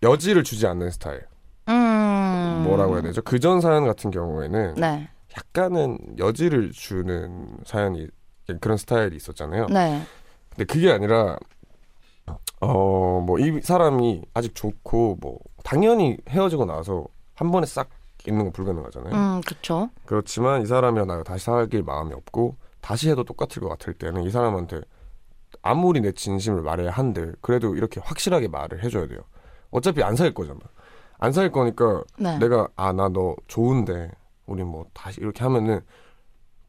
여지를 0.03 0.43
주지 0.43 0.67
않는 0.67 0.91
스타일. 0.91 1.21
음. 1.69 2.63
뭐라고 2.65 2.93
해야 2.95 3.01
되죠? 3.01 3.21
그전 3.21 3.61
사연 3.61 3.85
같은 3.85 4.11
경우에는 4.11 4.75
네. 4.75 5.07
약간은 5.37 5.97
여지를 6.17 6.71
주는 6.71 7.47
사연이 7.65 8.07
그런 8.59 8.77
스타일이 8.77 9.15
있었잖아요. 9.15 9.67
네. 9.67 10.01
근데 10.49 10.65
그게 10.65 10.91
아니라 10.91 11.37
어 12.59 13.21
뭐 13.25 13.39
이 13.39 13.59
사람이 13.61 14.21
아직 14.33 14.53
좋고 14.55 15.17
뭐 15.21 15.37
당연히 15.63 16.17
헤어지고 16.29 16.65
나서 16.65 17.05
한 17.35 17.49
번에 17.51 17.65
싹 17.65 17.87
있는 18.27 18.45
건 18.45 18.53
불가능하잖아요. 18.53 19.13
음, 19.13 19.41
그쵸. 19.41 19.89
그렇지만 20.05 20.61
이 20.61 20.65
사람이랑 20.65 21.07
나가 21.07 21.23
다시 21.23 21.45
사귈 21.45 21.83
마음이 21.83 22.13
없고 22.13 22.55
다시 22.81 23.09
해도 23.09 23.23
똑같을 23.23 23.61
것 23.61 23.69
같을 23.69 23.93
때는 23.93 24.23
이 24.23 24.29
사람한테 24.31 24.81
아무리 25.61 26.01
내 26.01 26.11
진심을 26.11 26.61
말해야 26.61 26.91
한들 26.91 27.35
그래도 27.41 27.75
이렇게 27.75 27.99
확실하게 28.03 28.47
말을 28.47 28.83
해줘야 28.83 29.07
돼요. 29.07 29.19
어차피 29.69 30.01
안살 30.03 30.33
거잖아. 30.33 30.59
안살 31.19 31.51
거니까 31.51 32.03
네. 32.17 32.37
내가 32.39 32.67
아 32.75 32.91
나 32.93 33.09
너 33.09 33.35
좋은데 33.47 34.11
우리 34.47 34.63
뭐 34.63 34.85
다시 34.93 35.21
이렇게 35.21 35.43
하면은 35.43 35.81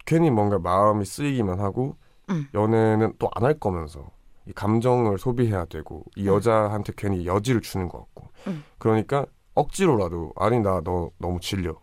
괜히 0.05 0.31
뭔가 0.31 0.59
마음이 0.59 1.05
쓰이기만 1.05 1.61
하고 1.61 1.97
음. 2.31 2.47
연애는 2.55 3.15
또 3.19 3.31
안 3.35 3.45
할 3.45 3.59
거면서 3.59 4.11
이 4.47 4.53
감정을 4.53 5.19
소비해야 5.19 5.65
되고 5.67 6.05
이 6.17 6.27
여자한테 6.27 6.93
괜히 6.97 7.27
여지를 7.27 7.61
주는 7.62 7.88
것 7.88 7.99
같고 8.01 8.29
음. 8.49 8.65
그러니까 8.79 9.25
억지로라도 9.55 10.33
아니 10.37 10.59
나 10.61 10.81
너 10.85 11.11
너무 11.19 11.41
질려. 11.41 11.75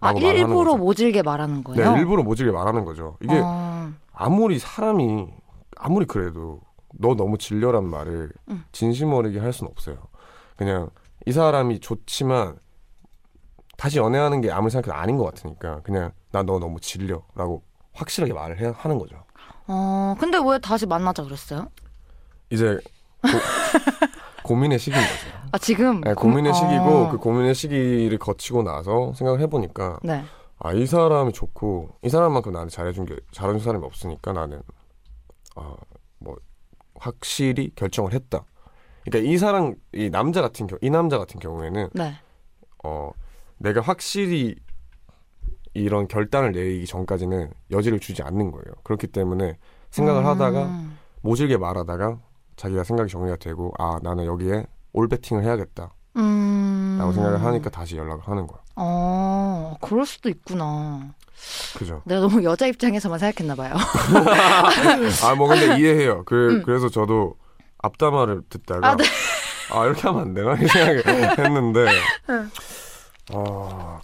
아, 0.00 0.12
일부러 0.12 0.72
거죠. 0.72 0.76
모질게 0.78 1.22
말하는 1.22 1.64
거예요? 1.64 1.92
네, 1.94 1.98
일부러 2.00 2.22
모질게 2.22 2.52
말하는 2.52 2.84
거죠. 2.84 3.16
이게 3.22 3.40
어, 3.42 3.90
아무리 4.12 4.58
사람이 4.58 5.28
아무리 5.76 6.04
그래도 6.06 6.60
너 6.92 7.14
너무 7.14 7.38
질려란 7.38 7.88
말을 7.88 8.30
음. 8.48 8.64
진심 8.72 9.12
어리게 9.12 9.38
할 9.38 9.52
수는 9.52 9.70
없어요. 9.70 9.96
그냥 10.56 10.90
이 11.26 11.32
사람이 11.32 11.80
좋지만 11.80 12.58
다시 13.76 13.98
연애하는 13.98 14.40
게 14.40 14.50
아무리 14.50 14.70
생각해도 14.70 14.92
아닌 15.00 15.16
것 15.16 15.24
같으니까 15.24 15.80
그냥 15.82 16.12
나 16.30 16.42
너 16.42 16.58
너무 16.58 16.78
질려라고 16.80 17.62
확실하게 17.94 18.32
말을 18.34 18.60
해야 18.60 18.72
하는 18.76 18.98
거죠. 18.98 19.16
어, 19.66 20.14
근데 20.20 20.38
왜 20.44 20.58
다시 20.58 20.84
만나자 20.86 21.22
그랬어요? 21.22 21.68
이제 22.50 22.78
고, 24.42 24.54
민의 24.56 24.78
시기인 24.78 25.02
거죠. 25.02 25.43
아, 25.54 25.58
지금? 25.58 26.00
네, 26.00 26.14
고민의 26.14 26.50
고- 26.50 26.58
시기고 26.58 26.84
어. 26.84 27.10
그 27.12 27.16
고민의 27.18 27.54
시기를 27.54 28.18
거치고 28.18 28.64
나서 28.64 29.12
생각을 29.14 29.40
해보니까 29.42 30.00
네. 30.02 30.24
아이 30.58 30.84
사람이 30.84 31.32
좋고 31.32 31.90
이 32.02 32.08
사람만큼 32.08 32.50
나한테 32.50 32.74
잘해준 32.74 33.04
게 33.04 33.14
잘해준 33.30 33.60
사람이 33.60 33.84
없으니까 33.86 34.32
나는 34.32 34.62
아뭐 35.54 36.34
확실히 36.96 37.70
결정을 37.76 38.14
했다. 38.14 38.44
그러니까 39.04 39.30
이 39.30 39.38
사람 39.38 39.76
이 39.92 40.10
남자 40.10 40.42
같은 40.42 40.66
경우 40.66 40.76
이 40.82 40.90
남자 40.90 41.18
같은 41.18 41.38
경우에는 41.38 41.90
네. 41.92 42.14
어 42.82 43.12
내가 43.58 43.80
확실히 43.80 44.56
이런 45.72 46.08
결단을 46.08 46.50
내리기 46.50 46.86
전까지는 46.86 47.52
여지를 47.70 48.00
주지 48.00 48.24
않는 48.24 48.50
거예요. 48.50 48.64
그렇기 48.82 49.06
때문에 49.06 49.56
생각을 49.92 50.22
음. 50.22 50.26
하다가 50.26 50.82
모질게 51.20 51.58
말하다가 51.58 52.18
자기가 52.56 52.82
생각이 52.82 53.08
정리가 53.08 53.36
되고 53.36 53.72
아 53.78 54.00
나는 54.02 54.24
여기에 54.24 54.66
올 54.94 55.08
배팅을 55.08 55.44
해야겠다. 55.44 55.92
음. 56.16 56.96
라고 56.98 57.12
생각을 57.12 57.44
하니까 57.44 57.68
다시 57.68 57.96
연락을 57.96 58.26
하는 58.26 58.46
거야. 58.46 58.60
어, 58.76 59.76
그럴 59.80 60.06
수도 60.06 60.28
있구나. 60.30 61.12
그죠? 61.76 62.00
내가 62.04 62.22
너무 62.22 62.42
여자 62.44 62.66
입장에서만 62.66 63.18
생각했나 63.18 63.54
봐요. 63.56 63.74
아, 65.24 65.34
뭐 65.34 65.48
근데 65.48 65.78
이해해요. 65.78 66.22
그, 66.24 66.62
그래서 66.64 66.88
저도 66.88 67.34
앞담화를 67.82 68.42
듣다가 68.48 68.92
아, 68.92 68.96
네. 68.96 69.04
아, 69.70 69.84
이렇게 69.84 70.02
하면 70.02 70.22
안 70.22 70.34
되나? 70.34 70.54
이 70.54 70.66
생각을 70.66 71.38
했는데 71.38 71.86
아. 72.28 72.48
아, 73.32 74.00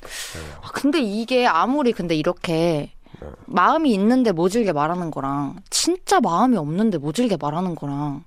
근데 0.72 1.00
이게 1.00 1.46
아무리 1.46 1.92
근데 1.92 2.16
이렇게 2.16 2.92
네. 3.20 3.28
마음이 3.46 3.92
있는데 3.94 4.32
모질게 4.32 4.72
말하는 4.72 5.10
거랑 5.10 5.56
진짜 5.70 6.20
마음이 6.20 6.56
없는데 6.56 6.98
모질게 6.98 7.36
말하는 7.40 7.74
거랑 7.74 8.24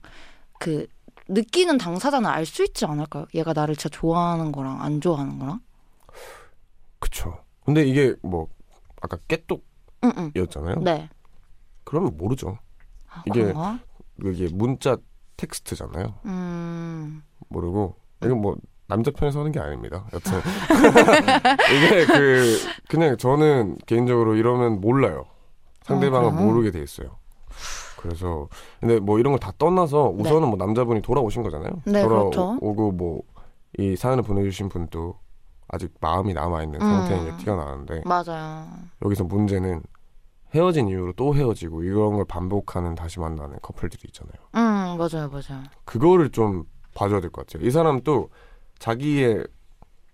그 0.59 0.87
느끼는 1.27 1.77
당사자는 1.77 2.29
알 2.29 2.45
수 2.45 2.63
있지 2.63 2.85
않을까요? 2.85 3.25
얘가 3.33 3.53
나를 3.53 3.75
진짜 3.75 3.89
좋아하는 3.97 4.51
거랑 4.51 4.81
안 4.81 4.99
좋아하는 5.01 5.39
거랑? 5.39 5.59
그쵸. 6.99 7.37
근데 7.65 7.83
이게 7.85 8.15
뭐 8.21 8.47
아까 9.01 9.17
깨똑이었잖아요. 9.27 10.73
응, 10.75 10.77
응. 10.77 10.83
네. 10.83 11.09
그러면 11.83 12.15
모르죠. 12.17 12.57
아, 13.09 13.23
이게- 13.25 13.41
그런가? 13.43 13.79
이게 14.25 14.47
문자 14.53 14.97
텍스트잖아요. 15.37 16.13
음. 16.25 17.23
모르고 17.49 17.95
이건 18.23 18.41
뭐 18.41 18.55
남자 18.87 19.11
편에서 19.11 19.39
하는 19.39 19.51
게 19.51 19.59
아닙니다. 19.59 20.05
여튼 20.13 20.39
이게 21.75 22.05
그 22.05 22.57
그냥 22.89 23.17
저는 23.17 23.77
개인적으로 23.85 24.35
이러면 24.35 24.79
몰라요. 24.81 25.25
상대방은 25.83 26.27
어, 26.27 26.31
그래요? 26.31 26.45
모르게 26.45 26.71
돼 26.71 26.81
있어요. 26.81 27.17
그래서 28.03 28.47
근데 28.79 28.99
뭐 28.99 29.17
이런 29.19 29.31
걸 29.33 29.39
다 29.39 29.51
떠나서 29.57 30.09
우선은 30.09 30.49
뭐 30.49 30.57
남자분이 30.57 31.01
돌아오신 31.01 31.41
거잖아요. 31.43 31.71
네, 31.85 32.03
그렇죠. 32.05 32.29
돌아오고 32.59 32.91
뭐이 32.91 33.95
사연을 33.95 34.23
보내주신 34.23 34.69
분도 34.69 35.17
아직 35.69 35.91
마음이 36.01 36.33
남아 36.33 36.63
있는 36.63 36.81
음. 36.81 36.85
상태인 36.85 37.25
게 37.25 37.37
티가 37.37 37.55
나는데 37.55 38.01
맞아요. 38.05 38.67
여기서 39.03 39.23
문제는 39.23 39.81
헤어진 40.53 40.87
이후로 40.87 41.13
또 41.13 41.33
헤어지고 41.33 41.83
이런 41.83 42.15
걸 42.15 42.25
반복하는 42.25 42.93
다시 42.93 43.19
만나는 43.19 43.57
커플들이 43.61 44.03
있잖아요. 44.07 44.33
음, 44.55 44.97
맞아요, 44.97 45.29
맞아요. 45.29 45.63
그거를 45.85 46.29
좀 46.29 46.65
봐줘야 46.93 47.21
될 47.21 47.31
것 47.31 47.47
같아요. 47.47 47.65
이 47.67 47.71
사람도 47.71 48.29
자기의 48.79 49.47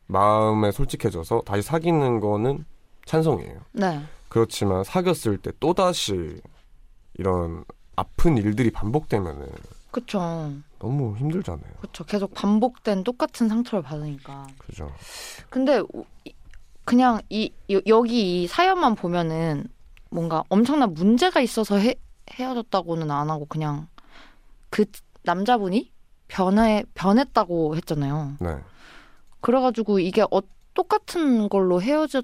마음에 0.08 0.72
솔직해져서 0.72 1.42
다시 1.46 1.62
사귀는 1.64 2.20
거는 2.22 2.64
찬성이에요. 3.06 3.60
네. 3.74 4.00
그렇지만 4.30 4.84
사귀었을 4.84 5.40
때 5.40 5.52
또 5.60 5.74
다시 5.74 6.40
이런 7.16 7.66
아픈 8.00 8.38
일들이 8.38 8.72
반복되면은 8.72 9.48
그쵸. 9.92 10.52
너무 10.80 11.18
힘들잖아요. 11.18 11.74
그쵸. 11.82 12.04
계속 12.06 12.34
반복된 12.34 13.04
똑같은 13.04 13.50
상처를 13.50 13.84
받으니까. 13.84 14.48
그죠? 14.58 14.90
근데 15.50 15.82
그냥 16.86 17.20
이 17.30 17.52
여- 17.72 17.82
여기 17.88 18.44
이 18.44 18.48
사연만 18.48 18.96
보면은 18.96 19.68
뭔가 20.10 20.44
엄청난 20.50 20.94
문제가 20.94 21.42
있어서 21.42 21.78
헤, 21.78 21.96
헤어졌다고는 22.32 23.12
안 23.12 23.30
하고 23.30 23.46
그냥 23.46 23.88
그 24.70 24.86
남자분이 25.24 25.92
변해 26.28 26.84
변했다고 26.94 27.76
했잖아요. 27.76 28.38
네. 28.40 28.58
그래가지고 29.42 30.00
이게 30.00 30.24
똑같은 30.74 31.50
걸로 31.50 31.82
헤어질 31.82 32.24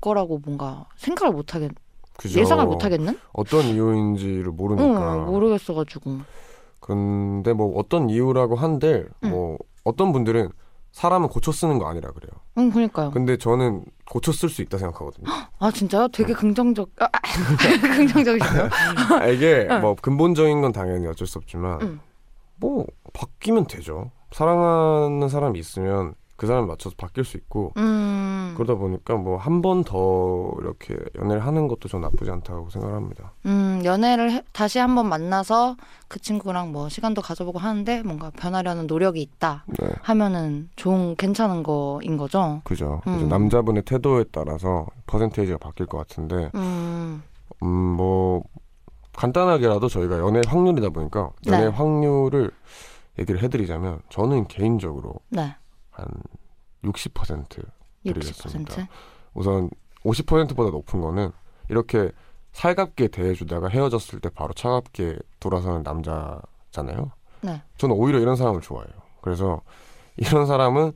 거라고 0.00 0.38
뭔가 0.38 0.88
생각을 0.96 1.32
못 1.34 1.54
하겠, 1.54 1.70
그죠. 2.16 2.40
예상을 2.40 2.64
못 2.66 2.84
하겠는? 2.84 3.18
어떤 3.32 3.64
이유인지를 3.64 4.52
모르니까. 4.52 5.14
응, 5.16 5.26
모르겠어가지고. 5.26 6.18
근데 6.80 7.52
뭐 7.52 7.76
어떤 7.78 8.08
이유라고 8.10 8.56
한들 8.56 9.08
응. 9.24 9.30
뭐 9.30 9.58
어떤 9.84 10.12
분들은 10.12 10.50
사람은 10.92 11.28
고쳐 11.28 11.52
쓰는 11.52 11.78
거 11.78 11.88
아니라 11.88 12.10
그래요. 12.12 12.30
응, 12.58 12.70
그러니까요. 12.70 13.10
근데 13.10 13.36
저는 13.36 13.84
고쳐 14.08 14.32
쓸 14.32 14.48
수 14.48 14.62
있다 14.62 14.78
생각하거든요. 14.78 15.26
아 15.58 15.70
진짜요? 15.70 16.08
되게 16.08 16.32
긍정적, 16.32 16.90
아, 17.00 17.04
아, 17.04 17.18
긍정적이시네요. 17.96 18.68
아, 19.20 19.26
이게 19.26 19.66
응. 19.70 19.80
뭐 19.82 19.94
근본적인 19.94 20.60
건 20.62 20.72
당연히 20.72 21.06
어쩔 21.06 21.26
수 21.26 21.38
없지만 21.38 21.80
응. 21.82 22.00
뭐 22.56 22.86
바뀌면 23.12 23.66
되죠. 23.66 24.10
사랑하는 24.32 25.28
사람이 25.28 25.58
있으면 25.58 26.14
그 26.36 26.46
사람에 26.46 26.66
맞춰서 26.66 26.94
바뀔 26.98 27.24
수 27.24 27.36
있고 27.38 27.72
음, 27.78 28.52
그러다 28.56 28.74
보니까 28.74 29.14
뭐 29.16 29.38
한 29.38 29.62
번 29.62 29.84
더 29.84 30.52
이렇게 30.60 30.94
연애를 31.18 31.44
하는 31.46 31.66
것도 31.68 31.88
전 31.88 32.02
나쁘지 32.02 32.30
않다고 32.30 32.68
생각합니다. 32.70 33.32
음, 33.46 33.80
연애를 33.84 34.30
해- 34.30 34.42
다시 34.52 34.78
한 34.78 34.94
번 34.94 35.08
만나서 35.08 35.76
그 36.08 36.20
친구랑 36.20 36.72
뭐 36.72 36.88
시간도 36.90 37.22
가져보고 37.22 37.58
하는데 37.58 38.02
뭔가 38.02 38.30
변하려는 38.38 38.86
노력이 38.86 39.20
있다 39.22 39.64
네, 39.78 39.88
하면은 40.02 40.68
좋은 40.76 41.16
괜찮은 41.16 41.62
거인 41.62 42.16
거죠. 42.18 42.60
그죠. 42.64 43.00
음. 43.06 43.28
남자분의 43.28 43.82
태도에 43.84 44.24
따라서 44.30 44.86
퍼센테이지가 45.06 45.58
바뀔 45.58 45.86
것 45.86 45.96
같은데 45.98 46.50
음, 46.54 47.22
음, 47.62 47.66
뭐 47.68 48.42
간단하게라도 49.16 49.88
저희가 49.88 50.18
연애 50.18 50.42
확률이다 50.46 50.90
보니까 50.90 51.30
연애 51.46 51.60
네. 51.64 51.66
확률을 51.68 52.50
얘기를 53.18 53.42
해드리자면 53.42 54.00
저는 54.10 54.46
개인적으로 54.48 55.14
네, 55.30 55.54
한 55.96 56.06
60% 56.84 57.64
드리겠습니다. 58.04 58.74
60%. 58.74 58.86
우선 59.34 59.70
50%보다 60.04 60.70
높은 60.70 61.00
거는 61.00 61.30
이렇게 61.68 62.10
살갑게 62.52 63.08
대해주다가 63.08 63.68
헤어졌을 63.68 64.20
때 64.20 64.30
바로 64.30 64.54
차갑게 64.54 65.18
돌아서는 65.40 65.82
남자잖아요. 65.82 67.10
네. 67.42 67.62
저는 67.76 67.94
오히려 67.96 68.18
이런 68.20 68.36
사람을 68.36 68.60
좋아해요. 68.62 68.92
그래서 69.20 69.60
이런 70.16 70.46
사람은 70.46 70.92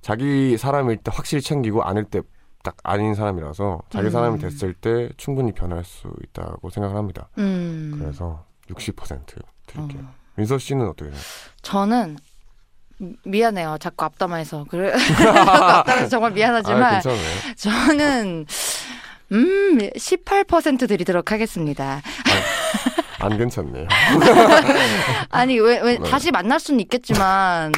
자기 0.00 0.56
사람일 0.56 0.98
때 0.98 1.10
확실히 1.14 1.42
챙기고 1.42 1.82
아닐 1.82 2.04
때 2.04 2.22
딱 2.66 2.76
아닌 2.82 3.14
사람이라서 3.14 3.82
자기 3.90 4.08
음. 4.08 4.10
사람이 4.10 4.38
됐을 4.40 4.74
때 4.74 5.08
충분히 5.16 5.52
변할 5.52 5.84
수 5.84 6.12
있다고 6.24 6.68
생각을 6.68 6.96
합니다. 6.96 7.28
음, 7.38 7.96
그래서 7.96 8.44
60% 8.66 9.24
드릴게요. 9.68 10.00
음. 10.00 10.08
민서 10.34 10.58
씨는 10.58 10.88
어떻게 10.88 11.10
돼요? 11.10 11.20
저는 11.62 12.16
미- 12.98 13.14
미안해요. 13.24 13.76
자꾸 13.80 14.04
앞담화해서 14.06 14.66
그래 14.68 14.92
앞담화해서 15.28 16.08
정말 16.08 16.30
아, 16.30 16.34
미안하지만 16.34 17.00
괜찮아요. 17.00 17.28
저는 17.56 18.46
음 19.32 19.78
18% 19.96 20.88
드리도록 20.88 21.32
하겠습니다. 21.32 22.00
안 23.18 23.36
괜찮네요. 23.38 23.88
아니 25.30 25.58
왜, 25.58 25.80
왜 25.80 25.98
네. 25.98 26.10
다시 26.10 26.30
만날 26.30 26.60
수는 26.60 26.80
있겠지만 26.80 27.72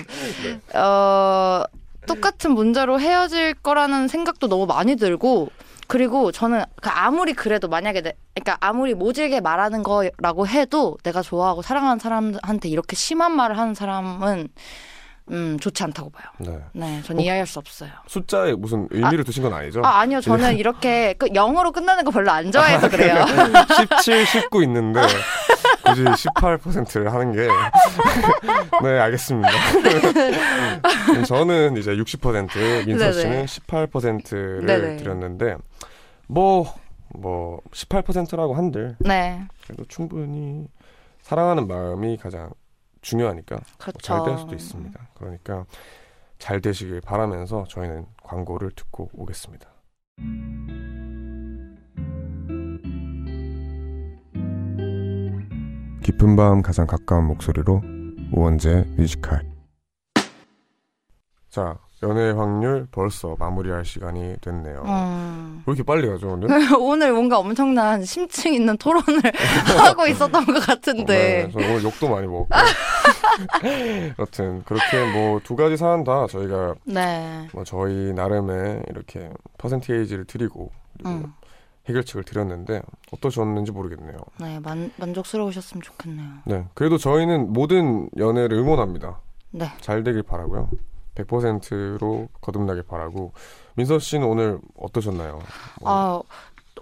어 0.74 1.62
똑같은 2.06 2.52
문제로 2.52 2.98
헤어질 3.00 3.54
거라는 3.54 4.08
생각도 4.08 4.48
너무 4.48 4.66
많이 4.66 4.96
들고 4.96 5.50
그리고 5.86 6.32
저는 6.32 6.64
그 6.82 6.90
아무리 6.90 7.32
그래도 7.32 7.66
만약에 7.68 8.02
내, 8.02 8.12
그러니까 8.34 8.58
아무리 8.60 8.94
모질게 8.94 9.40
말하는 9.40 9.82
거라고 9.82 10.46
해도 10.46 10.98
내가 11.02 11.22
좋아하고 11.22 11.62
사랑하는 11.62 11.98
사람한테 11.98 12.68
이렇게 12.68 12.94
심한 12.94 13.32
말을 13.34 13.56
하는 13.58 13.74
사람은 13.74 14.48
음 15.30 15.58
좋지 15.60 15.82
않다고 15.84 16.10
봐요. 16.10 16.26
네. 16.38 16.58
네, 16.72 17.02
전 17.02 17.18
이해할 17.20 17.46
수 17.46 17.58
없어요. 17.58 17.90
숫자에 18.06 18.52
무슨 18.54 18.88
의미를 18.90 19.24
두신 19.24 19.42
건 19.42 19.52
아니죠? 19.52 19.82
아 19.84 20.00
아니요, 20.00 20.20
저는 20.20 20.56
이렇게 20.56 21.14
그 21.14 21.28
영어로 21.34 21.72
끝나는 21.72 22.04
거 22.04 22.10
별로 22.10 22.30
안 22.30 22.50
좋아해서 22.50 22.88
그래요. 22.88 23.24
17, 24.00 24.26
19 24.26 24.62
있는데 24.64 25.00
굳이 25.84 26.04
18%를 26.04 27.12
하는 27.12 27.32
게 27.32 27.46
네, 28.82 28.98
알겠습니다. 28.98 29.48
저는 31.26 31.76
이제 31.76 31.92
60% 31.94 32.86
민서. 32.86 33.12
씨는 33.12 33.46
18%를 33.46 34.66
네네. 34.66 34.96
드렸는데 34.96 35.56
뭐 36.26 36.66
뭐 37.14 37.60
18%라고 37.72 38.54
한들 38.54 38.96
네, 39.00 39.40
그래도 39.64 39.84
충분히 39.88 40.66
사랑하는 41.22 41.66
마음이 41.66 42.16
가장 42.18 42.50
중요하니까 43.00 43.60
그렇죠. 43.78 43.98
잘될 43.98 44.38
수도 44.38 44.54
있습니다. 44.54 45.08
그러니까 45.14 45.64
잘 46.38 46.60
되시길 46.60 47.00
바라면서 47.00 47.64
저희는 47.68 48.06
광고를 48.22 48.70
듣고 48.72 49.10
오겠습니다. 49.12 49.68
깊은 56.02 56.36
밤 56.36 56.62
가장 56.62 56.86
가까운 56.86 57.26
목소리로 57.26 57.82
우원재 58.32 58.84
뮤지컬 58.96 59.42
자 61.50 61.78
연애 62.04 62.30
확률 62.30 62.86
벌써 62.92 63.34
마무리할 63.40 63.84
시간이 63.84 64.36
됐네요. 64.40 64.82
음. 64.86 65.62
왜 65.66 65.72
이렇게 65.72 65.82
빨리 65.82 66.06
가죠 66.08 66.28
오늘? 66.28 66.48
오늘 66.78 67.12
뭔가 67.12 67.38
엄청난 67.40 68.04
심층 68.04 68.54
있는 68.54 68.76
토론을 68.78 69.20
하고 69.84 70.06
있었던 70.06 70.44
것 70.46 70.60
같은데. 70.64 71.46
네, 71.46 71.50
저 71.52 71.58
오늘 71.58 71.82
욕도 71.82 72.08
많이 72.08 72.26
먹었고 72.28 72.48
여튼 74.18 74.62
그렇게 74.64 75.12
뭐 75.12 75.40
두 75.42 75.56
가지 75.56 75.76
사안 75.76 76.04
다 76.04 76.26
저희가 76.28 76.74
네. 76.84 77.48
뭐 77.52 77.64
저희 77.64 78.12
나름의 78.12 78.82
이렇게 78.90 79.30
퍼센테이지를 79.58 80.24
드리고 80.26 80.70
음. 81.06 81.32
해결책을 81.88 82.22
드렸는데 82.24 82.82
어떠셨는지 83.12 83.72
모르겠네요. 83.72 84.18
네, 84.40 84.58
만, 84.60 84.90
만족스러우셨으면 84.98 85.82
좋겠네요. 85.82 86.28
네, 86.44 86.64
그래도 86.74 86.98
저희는 86.98 87.52
모든 87.52 88.08
연애를 88.18 88.58
응원합니다. 88.58 89.20
네. 89.52 89.66
잘 89.80 90.04
되길 90.04 90.22
바라고요. 90.22 90.68
100%로 91.18 92.28
거듭나길 92.40 92.84
바라고 92.84 93.32
민서 93.74 93.98
씨는 93.98 94.26
오늘 94.26 94.58
어떠셨나요? 94.78 95.40
뭐, 95.80 95.90
아, 95.90 96.20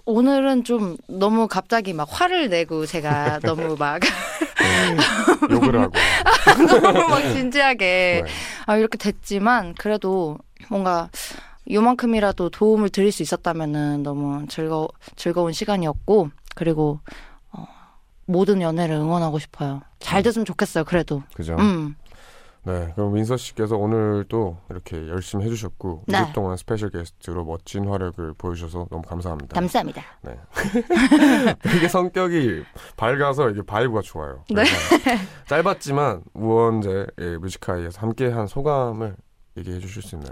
오늘은 0.05 0.63
좀 0.63 0.97
너무 1.07 1.47
갑자기 1.47 1.93
막 1.93 2.07
화를 2.09 2.49
내고 2.49 2.85
제가 2.85 3.39
너무 3.43 3.75
막, 3.77 4.01
욕을 5.49 5.79
하고 5.79 5.93
너무 6.81 7.09
막 7.09 7.21
진지하게 7.21 8.23
네. 8.25 8.31
아, 8.65 8.77
이렇게 8.77 8.97
됐지만 8.97 9.73
그래도 9.75 10.37
뭔가 10.69 11.09
요만큼이라도 11.69 12.49
도움을 12.49 12.89
드릴 12.89 13.11
수 13.11 13.23
있었다면은 13.23 14.03
너무 14.03 14.45
즐거, 14.47 14.87
즐거운 15.15 15.51
시간이었고 15.51 16.29
그리고 16.55 17.01
어, 17.51 17.67
모든 18.25 18.61
연애를 18.61 18.95
응원하고 18.95 19.39
싶어요. 19.39 19.81
잘 19.99 20.23
됐으면 20.23 20.45
좋겠어요, 20.45 20.85
그래도. 20.85 21.23
그죠? 21.33 21.55
음. 21.59 21.95
네, 22.67 22.91
그럼 22.95 23.13
민서 23.13 23.37
씨께서 23.37 23.77
오늘 23.77 24.25
또 24.27 24.57
이렇게 24.69 25.07
열심히 25.07 25.45
해주셨고 25.45 26.03
네. 26.07 26.17
2주 26.17 26.33
동안 26.33 26.57
special 26.57 26.89
게스트로 26.89 27.45
멋진 27.45 27.87
활약을 27.87 28.33
보여주셔서 28.37 28.87
너무 28.91 29.01
감사합니다. 29.03 29.53
감사합니다. 29.53 30.01
네. 30.21 30.37
되게 31.63 31.87
성격이 31.87 32.63
밝아서 32.97 33.49
이게 33.51 33.61
vibe가 33.61 34.01
좋아요. 34.01 34.43
네. 34.49 34.65
짧았지만 35.47 36.23
우원재의 36.33 37.07
뮤직하이에서 37.15 38.01
함께한 38.01 38.47
소감을 38.47 39.15
얘기해 39.57 39.79
주실 39.79 40.03
수 40.03 40.15
있나요? 40.15 40.31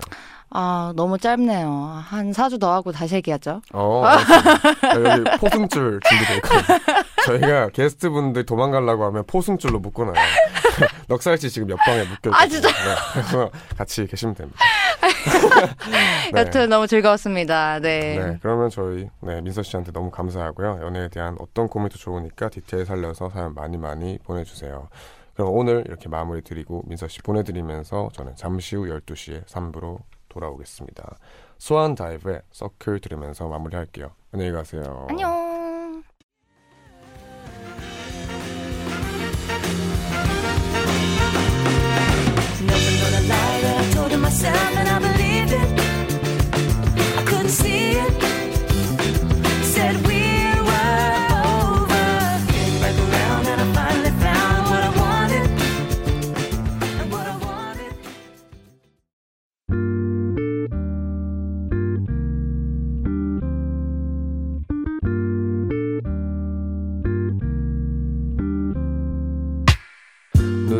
아, 0.49 0.91
너무 0.95 1.17
짧네요. 1.17 1.69
한 1.69 2.31
4주 2.31 2.59
더 2.59 2.73
하고 2.73 2.91
다시 2.91 3.15
얘기하죠. 3.15 3.61
어, 3.73 4.03
알겠습니다. 4.03 5.09
여기 5.09 5.37
포승줄 5.39 5.99
준비되어 6.01 6.35
있거든요. 6.37 6.79
저희가 7.25 7.69
게스트분들 7.69 8.45
도망가려고 8.45 9.05
하면 9.05 9.23
포승줄로 9.25 9.79
묶어놔요. 9.79 10.15
넉살씨 11.07 11.49
지금 11.49 11.69
옆방에 11.69 11.99
묶여있거든요. 12.03 12.35
아, 12.35 12.47
진짜? 12.47 12.69
네, 12.69 13.49
같이 13.77 14.05
계시면 14.05 14.35
됩니다. 14.35 14.59
네. 16.33 16.41
여튼 16.41 16.69
너무 16.69 16.87
즐거웠습니다. 16.87 17.79
네. 17.79 18.17
네, 18.17 18.39
그러면 18.41 18.69
저희 18.69 19.09
네, 19.21 19.41
민서 19.41 19.63
씨한테 19.63 19.91
너무 19.91 20.11
감사하고요. 20.11 20.79
연애에 20.81 21.07
대한 21.09 21.35
어떤 21.39 21.67
고민도 21.67 21.97
좋으니까 21.97 22.49
디테일 22.49 22.85
살려서 22.85 23.29
사연 23.29 23.53
많이 23.53 23.77
많이 23.77 24.17
보내주세요. 24.23 24.89
그럼 25.33 25.49
오늘 25.51 25.83
이렇게 25.85 26.09
마무리 26.09 26.41
드리고 26.41 26.83
민서 26.87 27.07
씨 27.07 27.21
보내드리면서 27.21 28.09
저는 28.13 28.35
잠시 28.35 28.75
후 28.75 28.85
12시에 28.85 29.45
3부로 29.45 29.99
돌아오겠습니다. 30.29 31.17
소환 31.57 31.95
다이브의 31.95 32.41
서클 32.51 32.99
들으면서 32.99 33.47
마무리할게요. 33.47 34.11
안녕히 34.31 34.51
가세요. 34.51 35.07
안녕. 35.09 35.44
Myself 44.35 44.77
and 44.77 44.89
I 44.89 45.04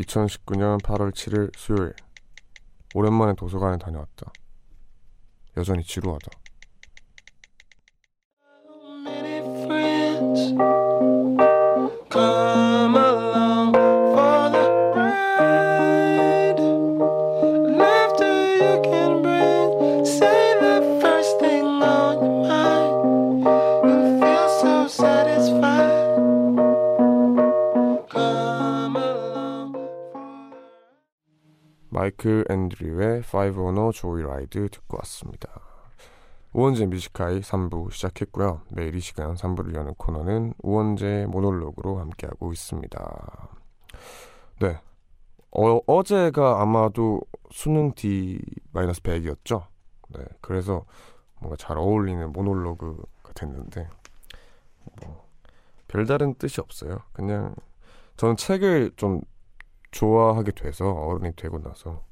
2019년 0.00 0.82
8월 0.82 1.12
7일 1.12 1.56
수요일 1.56 1.94
오랜만에 2.94 3.34
도서관에 3.34 3.78
다녀왔다. 3.78 4.32
여전히 5.56 5.84
지루하다. 5.84 6.30
many 9.04 9.40
드류의 32.76 33.22
510 33.22 33.92
Joy 33.94 34.22
Ride 34.22 34.68
듣고 34.70 34.98
왔습니다. 34.98 35.48
우원재 36.52 36.86
뮤직하이 36.86 37.40
3부 37.40 37.90
시작했고요. 37.90 38.62
매일 38.70 38.94
이 38.94 39.00
시간 39.00 39.34
3부를 39.34 39.74
여는 39.74 39.94
코너는 39.94 40.54
우원재 40.62 41.26
모놀로그로 41.28 41.98
함께하고 41.98 42.52
있습니다. 42.52 43.48
네. 44.60 44.78
어, 45.50 45.80
어제가 45.86 46.60
아마도 46.60 47.20
수능 47.50 47.92
D-100이었죠. 47.94 49.66
네. 50.10 50.24
그래서 50.40 50.84
뭔가 51.40 51.56
잘 51.56 51.78
어울리는 51.78 52.32
모놀로그가 52.32 53.32
됐는데 53.34 53.88
뭐 55.00 55.26
별다른 55.88 56.34
뜻이 56.34 56.60
없어요. 56.60 56.98
그냥 57.12 57.54
저는 58.16 58.36
책을 58.36 58.92
좀 58.96 59.20
좋아하게 59.90 60.52
돼서 60.52 60.90
어른이 60.90 61.32
되고 61.36 61.58
나서 61.60 62.02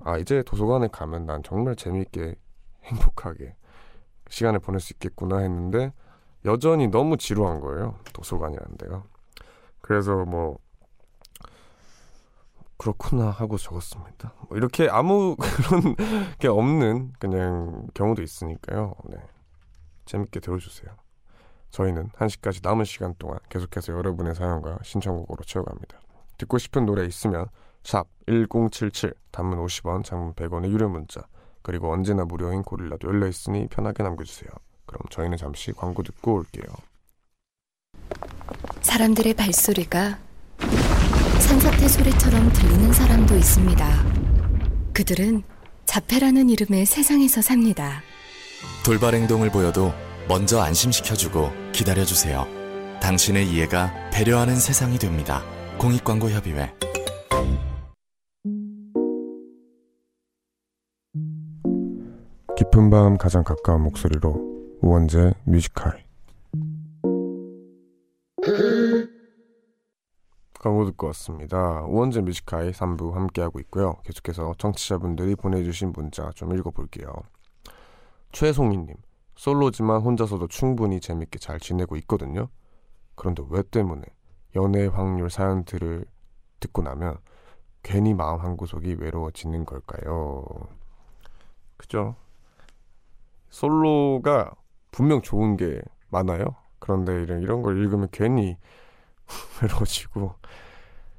아 0.00 0.18
이제 0.18 0.42
도서관에 0.42 0.88
가면 0.88 1.26
난 1.26 1.42
정말 1.42 1.76
재미있게 1.76 2.34
행복하게 2.84 3.54
시간을 4.28 4.60
보낼 4.60 4.80
수 4.80 4.92
있겠구나 4.94 5.38
했는데 5.38 5.92
여전히 6.44 6.88
너무 6.88 7.16
지루한 7.16 7.60
거예요 7.60 7.98
도서관이라는 8.12 8.76
데가. 8.78 9.04
그래서 9.80 10.24
뭐 10.24 10.58
그렇구나 12.78 13.28
하고 13.30 13.58
적었습니다. 13.58 14.32
뭐 14.48 14.56
이렇게 14.56 14.88
아무 14.88 15.36
그런 15.36 15.94
게 16.38 16.48
없는 16.48 17.12
그냥 17.18 17.86
경우도 17.92 18.22
있으니까요. 18.22 18.94
네. 19.10 19.18
재밌게 20.06 20.40
들어주세요. 20.40 20.90
저희는 21.70 22.08
1시까지 22.08 22.60
남은 22.62 22.84
시간 22.86 23.14
동안 23.18 23.38
계속해서 23.50 23.92
여러분의 23.92 24.34
사연과 24.34 24.78
신청곡으로 24.82 25.44
채워갑니다. 25.44 26.00
듣고 26.38 26.56
싶은 26.56 26.86
노래 26.86 27.04
있으면 27.04 27.46
샵 27.82 28.06
1077 28.26 29.14
단문 29.30 29.58
50원 29.64 30.04
장문 30.04 30.34
100원의 30.34 30.70
유료 30.70 30.88
문자 30.88 31.22
그리고 31.62 31.92
언제나 31.92 32.24
무료인 32.24 32.62
고릴라도 32.62 33.08
열려있으니 33.08 33.68
편하게 33.68 34.02
남겨주세요 34.02 34.50
그럼 34.86 35.00
저희는 35.10 35.36
잠시 35.36 35.72
광고 35.72 36.02
듣고 36.02 36.34
올게요 36.34 36.64
사람들의 38.82 39.34
발소리가 39.34 40.18
산사태 41.50 41.88
소리처럼 41.88 42.52
들리는 42.52 42.92
사람도 42.92 43.36
있습니다. 43.36 44.04
그들은 44.92 45.42
자폐라는 45.84 46.48
이름의 46.48 46.86
세상에서 46.86 47.42
삽니다. 47.42 48.02
돌발 48.84 49.14
행동을 49.14 49.50
보여도 49.50 49.92
먼저 50.28 50.60
안심시켜주고 50.60 51.72
기다려주세요. 51.72 52.46
당신의 53.02 53.48
이해가 53.50 54.10
배려하는 54.12 54.56
세상이 54.56 54.98
됩니다. 54.98 55.42
공익광고협의회 55.78 56.72
깊은 62.60 62.90
밤 62.90 63.16
가장 63.16 63.42
가까운 63.42 63.80
목소리로 63.84 64.78
우원재 64.82 65.32
뮤직하이 65.44 66.04
광고 70.58 70.84
듣고 70.84 71.06
왔습니다. 71.06 71.80
우원재 71.84 72.20
뮤직하이 72.20 72.70
3부 72.72 73.12
함께하고 73.12 73.60
있고요. 73.60 73.94
계속해서 74.04 74.56
청취자분들이 74.58 75.36
보내주신 75.36 75.92
문자 75.92 76.30
좀 76.32 76.54
읽어볼게요. 76.54 77.10
최송이님 78.32 78.94
솔로지만 79.36 80.02
혼자서도 80.02 80.48
충분히 80.48 81.00
재밌게 81.00 81.38
잘 81.38 81.58
지내고 81.58 81.96
있거든요. 81.96 82.48
그런데 83.14 83.42
왜 83.48 83.62
때문에 83.62 84.02
연애 84.54 84.84
확률 84.84 85.30
사연들을 85.30 86.04
듣고 86.60 86.82
나면 86.82 87.16
괜히 87.82 88.12
마음 88.12 88.38
한 88.40 88.58
구석이 88.58 88.96
외로워지는 89.00 89.64
걸까요? 89.64 90.44
그죠? 91.78 92.16
솔로가 93.50 94.52
분명 94.90 95.20
좋은 95.20 95.56
게 95.56 95.80
많아요. 96.08 96.56
그런데 96.78 97.22
이런, 97.22 97.42
이런 97.42 97.62
걸 97.62 97.78
읽으면 97.78 98.08
괜히 98.10 98.56
외로워지고. 99.62 100.34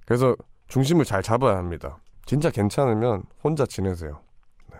그래서 0.06 0.36
중심을 0.68 1.06
잘 1.06 1.22
잡아야 1.22 1.58
합니다. 1.58 2.00
진짜 2.26 2.50
괜찮으면 2.50 3.24
혼자 3.44 3.66
지내세요. 3.66 4.22
네. 4.72 4.78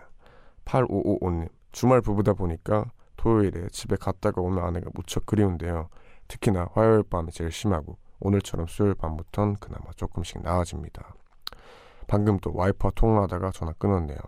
8555님. 0.64 1.48
주말 1.70 2.00
부부다 2.00 2.34
보니까 2.34 2.90
토요일에 3.16 3.68
집에 3.70 3.96
갔다가 3.96 4.42
오면 4.42 4.62
아내가 4.62 4.90
무척 4.94 5.24
그리운데요. 5.26 5.88
특히나 6.28 6.68
화요일 6.72 7.02
밤이 7.02 7.30
제일 7.30 7.50
심하고 7.50 7.96
오늘처럼 8.20 8.66
수요일 8.66 8.94
밤부턴 8.94 9.56
그나마 9.56 9.90
조금씩 9.96 10.42
나아집니다. 10.42 11.14
방금 12.06 12.38
또 12.40 12.52
와이프와 12.54 12.92
통화하다가 12.94 13.50
전화 13.52 13.72
끊었네요. 13.74 14.18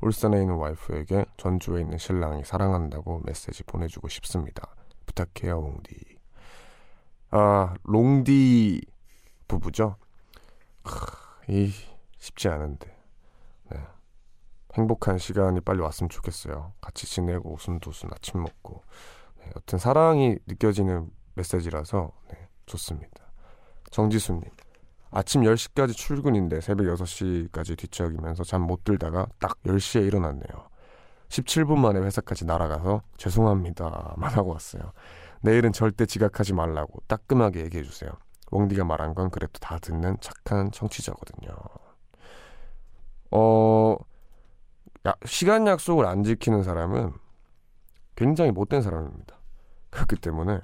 울산에 0.00 0.40
있는 0.40 0.56
와이프에게 0.56 1.26
전주에 1.36 1.82
있는 1.82 1.98
신랑이 1.98 2.44
사랑한다고 2.44 3.22
메시지 3.24 3.62
보내주고 3.64 4.08
싶습니다. 4.08 4.74
부탁해요, 5.06 5.60
롱디. 5.60 6.18
아, 7.30 7.74
롱디 7.82 8.80
부부죠? 9.46 9.96
크, 10.82 11.52
이 11.52 11.72
쉽지 12.18 12.48
않은데. 12.48 12.96
네. 13.70 13.78
행복한 14.74 15.18
시간이 15.18 15.60
빨리 15.60 15.80
왔으면 15.80 16.08
좋겠어요. 16.08 16.72
같이 16.80 17.06
지내고 17.06 17.54
웃음도순 17.54 18.10
아침 18.12 18.40
먹고. 18.42 18.82
네, 19.38 19.50
여튼 19.56 19.78
사랑이 19.78 20.38
느껴지는 20.46 21.10
메시지라서 21.34 22.12
네, 22.30 22.48
좋습니다. 22.66 23.32
정지수님. 23.90 24.42
아침 25.10 25.42
10시까지 25.42 25.94
출근인데 25.96 26.60
새벽 26.60 26.84
6시까지 26.86 27.76
뒤척이면서 27.76 28.44
잠 28.44 28.62
못 28.62 28.84
들다가 28.84 29.26
딱 29.40 29.60
10시에 29.64 30.06
일어났네요. 30.06 30.68
17분 31.28 31.78
만에 31.78 32.00
회사까지 32.00 32.44
날아가서 32.44 33.02
죄송합니다만 33.16 34.32
하고 34.32 34.50
왔어요. 34.52 34.92
내일은 35.42 35.72
절대 35.72 36.06
지각하지 36.06 36.52
말라고 36.54 37.00
따끔하게 37.06 37.60
얘기해 37.64 37.82
주세요. 37.82 38.10
웡디가 38.50 38.84
말한 38.84 39.14
건 39.14 39.30
그래도 39.30 39.52
다 39.60 39.78
듣는 39.78 40.16
착한 40.20 40.70
청취자거든요. 40.72 41.50
어, 43.30 43.96
야, 45.06 45.14
시간 45.24 45.66
약속을 45.66 46.04
안 46.06 46.24
지키는 46.24 46.62
사람은 46.62 47.12
굉장히 48.16 48.50
못된 48.50 48.82
사람입니다. 48.82 49.36
그렇기 49.90 50.16
때문에 50.16 50.60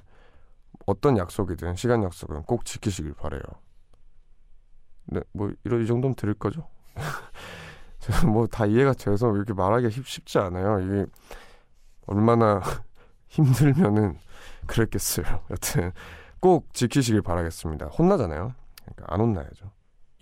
어떤 0.84 1.16
약속이든 1.16 1.76
시간 1.76 2.02
약속은 2.02 2.42
꼭 2.42 2.64
지키시길 2.64 3.14
바래요. 3.14 3.40
네, 5.06 5.20
뭐 5.32 5.52
이런 5.64 5.82
이 5.82 5.86
정도면 5.86 6.14
들을 6.14 6.34
거죠. 6.34 6.68
제가 8.00 8.26
뭐다 8.26 8.66
이해가 8.66 8.92
돼서 8.94 9.34
이렇게 9.34 9.52
말하기가 9.52 9.90
쉽, 9.90 10.06
쉽지 10.06 10.38
않아요. 10.38 10.80
이게 10.80 11.06
얼마나 12.06 12.60
힘들면은 13.28 14.18
그랬겠어요. 14.66 15.26
여튼 15.50 15.92
꼭 16.40 16.72
지키시길 16.74 17.22
바라겠습니다. 17.22 17.86
혼나잖아요. 17.86 18.54
그러니까 18.84 19.14
안 19.14 19.20
혼나야죠. 19.20 19.70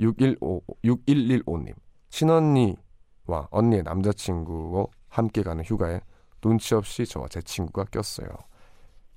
615 0.00 0.62
6115님 0.84 1.74
친언니와 2.08 3.48
언니의 3.50 3.82
남자친구와 3.84 4.86
함께 5.08 5.42
가는 5.42 5.62
휴가에 5.64 6.00
눈치 6.40 6.74
없이 6.74 7.06
저와 7.06 7.28
제 7.28 7.40
친구가 7.40 7.84
꼈어요. 7.90 8.28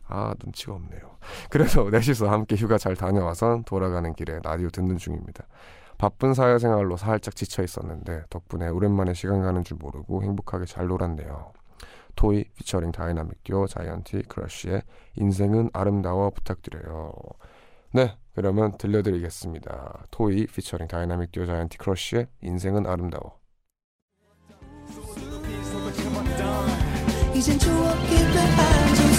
아 0.08 0.34
눈치가 0.44 0.74
없네요. 0.74 1.18
그래서 1.50 1.84
넷이서 1.92 2.30
함께 2.30 2.56
휴가 2.56 2.78
잘 2.78 2.96
다녀와선 2.96 3.64
돌아가는 3.64 4.14
길에 4.14 4.40
라디오 4.44 4.70
듣는 4.70 4.98
중입니다. 4.98 5.46
바쁜 5.98 6.34
사회생활로 6.34 6.96
살짝 6.96 7.36
지쳐 7.36 7.64
있었는데 7.64 8.24
덕분에 8.30 8.70
오랜만에 8.70 9.14
시간 9.14 9.42
가는 9.42 9.64
줄 9.64 9.78
모르고 9.78 10.24
행복하게 10.24 10.66
잘 10.66 10.88
놀았네요. 10.88 11.54
토이 12.16 12.46
피처링 12.56 12.92
다이나믹 12.92 13.44
듀오 13.44 13.68
자이언티 13.68 14.24
크러쉬의 14.24 14.82
인생은 15.16 15.70
아름다워 15.74 16.32
부탁드려요. 16.32 17.14
네, 17.94 18.18
그러면 18.36 18.78
들려드리겠습니다. 18.78 20.06
토이 20.12 20.48
피처링 20.48 20.88
다이나믹 20.88 21.32
듀오 21.32 21.46
자이언티 21.46 21.78
크러쉬의 21.78 22.28
인생은 22.42 22.86
아름다워. 22.86 23.38
이젠 27.36 27.60
추억이 27.60 28.08
보이는 28.08 29.17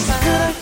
수 0.00 0.59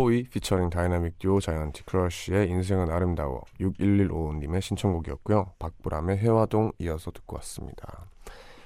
토이 0.00 0.22
피처링 0.22 0.70
다이나믹 0.70 1.18
듀오 1.18 1.40
자이언티 1.40 1.82
크러쉬의 1.82 2.48
인생은 2.48 2.90
아름다워 2.90 3.42
61155님의 3.60 4.62
신청곡이었고요. 4.62 5.52
박보람의 5.58 6.16
혜화동 6.16 6.72
이어서 6.78 7.10
듣고 7.10 7.36
왔습니다. 7.36 8.06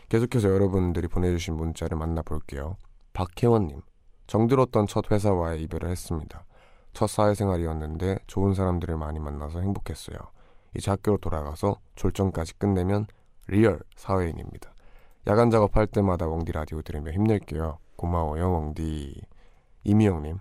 계속해서 0.09 0.49
여러분들이 0.49 1.09
보내주신 1.09 1.57
문자를 1.57 1.99
만나볼게요. 1.99 2.77
박혜원님 3.15 3.83
정들었던 4.29 4.87
첫 4.87 5.11
회사와의 5.11 5.61
이별을 5.65 5.91
했습니다. 5.91 6.45
첫 6.93 7.09
사회생활이었는데 7.09 8.19
좋은 8.29 8.55
사람들을 8.55 8.97
많이 8.97 9.19
만나서 9.19 9.59
행복했어요. 9.59 10.17
이제 10.77 10.93
학교로 10.93 11.19
돌아가서 11.19 11.81
졸전까지 11.97 12.59
끝내면 12.59 13.09
real 13.49 13.81
사회인입니다. 13.97 14.73
야간 15.27 15.51
작업할 15.51 15.89
때마다 15.89 16.29
웡디 16.29 16.53
라디오 16.53 16.81
들으며 16.83 17.11
힘낼게요. 17.11 17.79
고마워요 17.97 18.55
웡디. 18.55 19.21
이미영님 19.83 20.39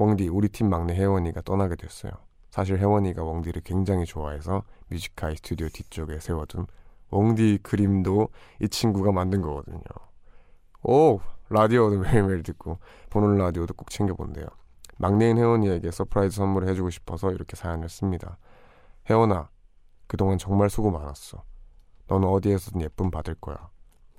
웡디 0.00 0.28
우리 0.28 0.48
팀 0.48 0.70
막내 0.70 0.94
혜원이가 0.94 1.42
떠나게 1.42 1.76
됐어요. 1.76 2.10
사실 2.50 2.78
혜원이가 2.78 3.22
웡디를 3.22 3.60
굉장히 3.62 4.06
좋아해서 4.06 4.62
뮤직하이 4.88 5.36
스튜디오 5.36 5.68
뒤쪽에 5.68 6.18
세워둔 6.20 6.66
웡디 7.10 7.58
그림도 7.62 8.30
이 8.62 8.68
친구가 8.70 9.12
만든 9.12 9.42
거거든요. 9.42 9.82
오 10.84 11.20
라디오도 11.50 11.98
매일매일 12.00 12.42
듣고 12.42 12.78
보는 13.10 13.36
라디오도 13.36 13.74
꼭 13.74 13.90
챙겨본대요. 13.90 14.46
막내인 14.96 15.36
혜원이에게 15.36 15.90
surprise 15.90 16.34
선물을 16.34 16.66
해주고 16.68 16.88
싶어서 16.88 17.30
이렇게 17.30 17.54
사연을 17.54 17.90
씁니다. 17.90 18.38
혜원아 19.10 19.50
그동안 20.06 20.38
정말 20.38 20.70
수고 20.70 20.90
많았어. 20.90 21.44
넌 22.06 22.24
어디에서든 22.24 22.80
예쁨 22.80 23.10
받을 23.10 23.34
거야. 23.34 23.68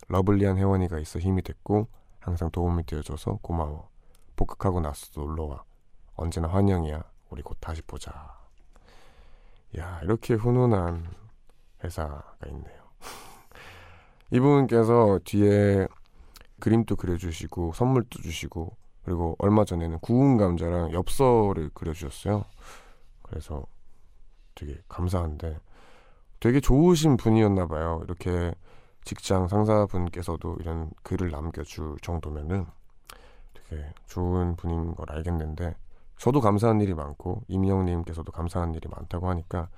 러블리한 0.10 0.60
혜원이가 0.60 1.00
있어 1.00 1.18
힘이 1.18 1.42
됐고 1.42 1.88
항상 2.20 2.52
도움이 2.52 2.86
되어줘서 2.86 3.40
고마워. 3.42 3.90
복학하고 4.36 4.80
나서도 4.80 5.22
놀러와. 5.22 5.71
언제나 6.22 6.48
환영이야. 6.48 7.04
우리 7.32 7.42
곧 7.42 7.58
다시 7.60 7.82
보자. 7.82 8.12
야, 9.78 10.00
이렇게 10.04 10.36
훈훈한 10.36 11.08
회사가 11.84 12.36
있네요. 12.48 12.82
이분께서 14.30 15.20
뒤에 15.26 15.88
그림도 16.60 16.96
그려주시고 16.96 17.74
선물도 17.74 18.22
주시고 18.22 18.76
그리고 19.04 19.36
얼마 19.40 19.66
전에는 19.66 19.98
구운 20.00 20.38
감자랑 20.38 20.92
엽서를 20.94 21.72
그려주셨어요. 21.74 22.46
그래서 23.24 23.66
되게 24.54 24.78
감사한데 24.88 25.60
되게 26.40 26.60
좋으신 26.60 27.18
분이었나 27.18 27.66
봐요. 27.66 28.02
이렇게 28.04 28.54
직장 29.06 29.48
상사분께서도 29.48 30.58
이런 30.60 30.92
글을 31.02 31.32
남겨줄 31.32 31.98
정도면은 32.02 32.68
되게 33.54 33.92
좋은 34.06 34.56
분인 34.56 34.94
걸 34.94 35.12
알겠는데 35.12 35.76
저도 36.22 36.40
감사한 36.40 36.80
일이 36.82 36.94
많고 36.94 37.42
임영님께서도 37.48 38.32
감사한 38.32 38.76
일이 38.76 38.88
많다고 38.88 39.28
하니까 39.30 39.70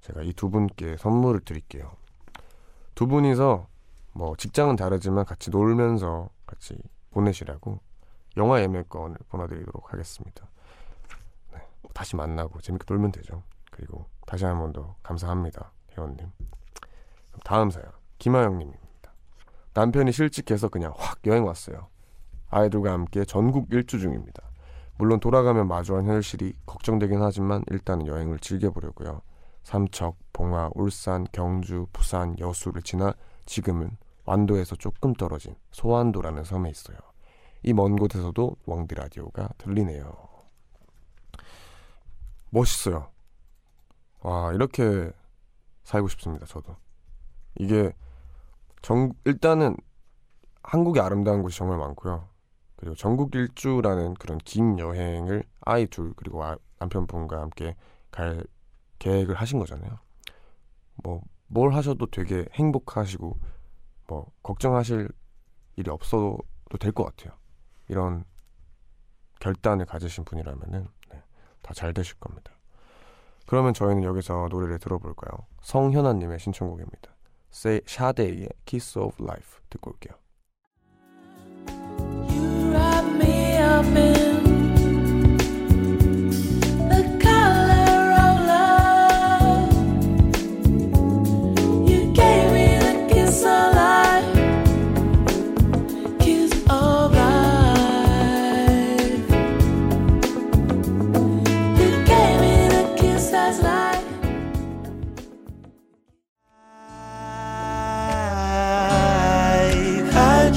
제가 0.00 0.22
이 0.22 0.32
두 0.32 0.50
분께 0.50 0.96
선물을 0.96 1.42
드릴게요. 1.42 1.92
두 2.96 3.06
분이서 3.06 3.68
뭐 4.12 4.34
직장은 4.36 4.74
다르지만 4.74 5.24
같이 5.24 5.50
놀면서 5.50 6.28
같이 6.44 6.76
보내시라고 7.12 7.78
영화 8.36 8.60
예매권을 8.62 9.16
보내드리도록 9.28 9.92
하겠습니다. 9.92 10.48
네, 11.52 11.60
다시 11.94 12.16
만나고 12.16 12.60
재밌게 12.60 12.84
놀면 12.92 13.12
되죠. 13.12 13.44
그리고 13.70 14.06
다시 14.26 14.44
한 14.44 14.58
번 14.58 14.72
더 14.72 14.96
감사합니다, 15.04 15.70
회원님. 15.96 16.32
다음 17.44 17.70
사연 17.70 17.86
김하영님입니다. 18.18 19.12
남편이 19.74 20.10
실직해서 20.10 20.68
그냥 20.68 20.94
확 20.96 21.20
여행 21.26 21.46
왔어요. 21.46 21.86
아이들과 22.50 22.90
함께 22.92 23.24
전국 23.24 23.72
일주 23.72 24.00
중입니다. 24.00 24.42
물론 25.02 25.18
돌아가면 25.18 25.66
마주한 25.66 26.06
현실이 26.06 26.54
걱정되긴 26.64 27.20
하지만 27.20 27.64
일단은 27.72 28.06
여행을 28.06 28.38
즐겨보려고요. 28.38 29.20
삼척, 29.64 30.16
봉화, 30.32 30.70
울산, 30.76 31.26
경주, 31.32 31.88
부산, 31.92 32.38
여수를 32.38 32.82
지나 32.82 33.12
지금은 33.44 33.96
완도에서 34.26 34.76
조금 34.76 35.12
떨어진 35.12 35.56
소완도라는 35.72 36.44
섬에 36.44 36.70
있어요. 36.70 36.96
이 37.64 37.72
먼 37.72 37.96
곳에서도 37.96 38.56
왕디 38.64 38.94
라디오가 38.94 39.48
들리네요. 39.58 40.14
멋있어요. 42.50 43.10
와 44.20 44.52
이렇게 44.52 45.10
살고 45.82 46.06
싶습니다. 46.10 46.46
저도 46.46 46.76
이게 47.58 47.92
정 48.82 49.12
일단은 49.24 49.76
한국의 50.62 51.02
아름다운 51.02 51.42
곳이 51.42 51.58
정말 51.58 51.78
많고요. 51.78 52.31
그리고 52.82 52.96
전국 52.96 53.32
일주라는 53.36 54.14
그런 54.14 54.38
긴 54.38 54.76
여행을 54.76 55.44
아이 55.60 55.86
둘 55.86 56.12
그리고 56.16 56.42
아- 56.42 56.56
남편분과 56.80 57.40
함께 57.40 57.76
갈 58.10 58.44
계획을 58.98 59.36
하신 59.36 59.60
거잖아요. 59.60 59.98
뭐 61.04 61.22
뭘 61.46 61.74
하셔도 61.74 62.06
되게 62.06 62.46
행복하시고 62.54 63.38
뭐 64.08 64.26
걱정하실 64.42 65.10
일이 65.76 65.90
없어도 65.90 66.38
될 66.80 66.92
것 66.92 67.04
같아요. 67.04 67.38
이런 67.88 68.24
결단을 69.38 69.84
가지신 69.84 70.24
분이라면은 70.24 70.88
네, 71.10 71.22
다잘 71.60 71.92
되실 71.92 72.18
겁니다. 72.18 72.52
그러면 73.46 73.74
저희는 73.74 74.02
여기서 74.02 74.48
노래를 74.50 74.78
들어볼까요? 74.78 75.46
성현아님의 75.60 76.38
신청곡입니다. 76.38 77.14
Say 77.52 77.82
샤데이의 77.86 78.48
Kiss 78.64 78.98
of 78.98 79.22
Life 79.22 79.60
듣고 79.68 79.90
올게요. 79.90 80.14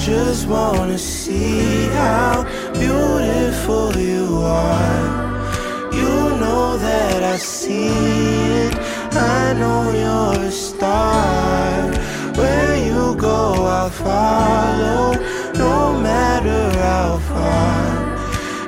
Just 0.05 0.47
wanna 0.47 0.97
see 0.97 1.88
how 1.88 2.54
beautiful 2.80 3.95
you 3.97 4.41
are. 4.43 5.05
You 5.93 6.38
know 6.41 6.78
that 6.78 7.23
I 7.23 7.38
see 7.38 7.88
it. 7.88 8.76
I 9.13 9.53
know 9.53 9.91
you're 9.91 10.47
a 10.47 10.51
star. 10.51 11.91
Where 12.36 12.76
you 12.78 13.15
go, 13.15 13.53
I'll 13.65 13.89
follow. 13.89 15.13
No 15.55 15.99
matter 15.99 16.63
how 16.80 17.17
far. 17.30 18.15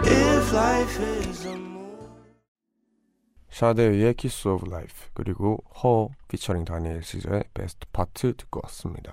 If 0.03 0.53
life 0.53 0.99
is 0.99 1.45
a. 1.45 1.57
샤데이의 3.49 4.13
키스 4.13 4.47
오브 4.47 4.69
라이프 4.69 4.93
그리고 5.15 5.57
허 5.83 6.09
피처링 6.27 6.63
다니엘 6.63 7.01
시저의 7.01 7.45
베스트 7.55 7.87
파트 7.91 8.35
듣고 8.37 8.61
왔습니다. 8.63 9.11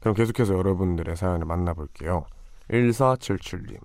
그럼 0.00 0.14
계속해서 0.14 0.54
여러분들의 0.54 1.14
사연을 1.14 1.44
만나볼게요. 1.44 2.24
1477님 2.70 3.78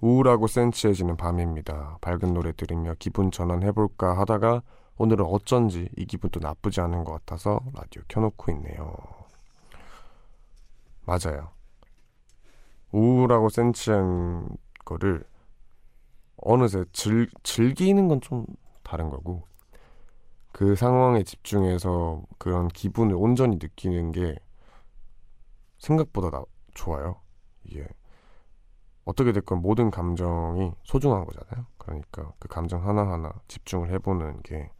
우울하고 0.00 0.46
센치해지는 0.46 1.16
밤입니다. 1.16 1.98
밝은 2.00 2.32
노래 2.34 2.52
들으며 2.52 2.94
기분 2.98 3.30
전환해볼까 3.30 4.18
하다가 4.18 4.62
오늘은 4.96 5.24
어쩐지 5.24 5.88
이 5.96 6.06
기분도 6.06 6.40
나쁘지 6.40 6.80
않은 6.80 7.04
것 7.04 7.12
같아서 7.12 7.60
라디오 7.74 8.02
켜놓고 8.08 8.52
있네요. 8.52 8.96
맞아요. 11.04 11.50
우울하고 12.92 13.48
센치한 13.48 14.48
거를 14.84 15.24
어느새 16.36 16.84
즐, 16.92 17.28
즐기는 17.42 18.08
건 18.08 18.20
좀 18.20 18.46
다른 18.82 19.10
거고 19.10 19.46
그 20.52 20.74
상황에 20.74 21.22
집중해서 21.22 22.22
그런 22.38 22.68
기분을 22.68 23.14
온전히 23.14 23.56
느끼는 23.60 24.12
게 24.12 24.36
생각보다 25.78 26.30
나, 26.30 26.44
좋아요. 26.74 27.20
이게 27.64 27.86
어떻게 29.08 29.32
됐건 29.32 29.62
모든 29.62 29.90
감정이 29.90 30.74
소중한 30.84 31.24
거잖아요. 31.24 31.66
그러니까 31.78 32.32
그 32.38 32.48
감정 32.48 32.86
하나하나 32.86 33.32
집중을 33.48 33.90
해보는 33.92 34.42
게 34.42 34.70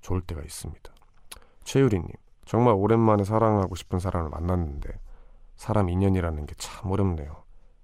좋을 0.00 0.22
때가 0.22 0.40
있습니다. 0.40 0.92
최유리님, 1.64 2.08
정말 2.46 2.74
오랜만에 2.74 3.24
사랑하고 3.24 3.74
싶은 3.74 3.98
사람을 4.00 4.30
만났는데 4.30 4.98
사람 5.56 5.90
인연이라는 5.90 6.46
게 6.46 6.54
참 6.56 6.90
어렵네요. 6.90 7.42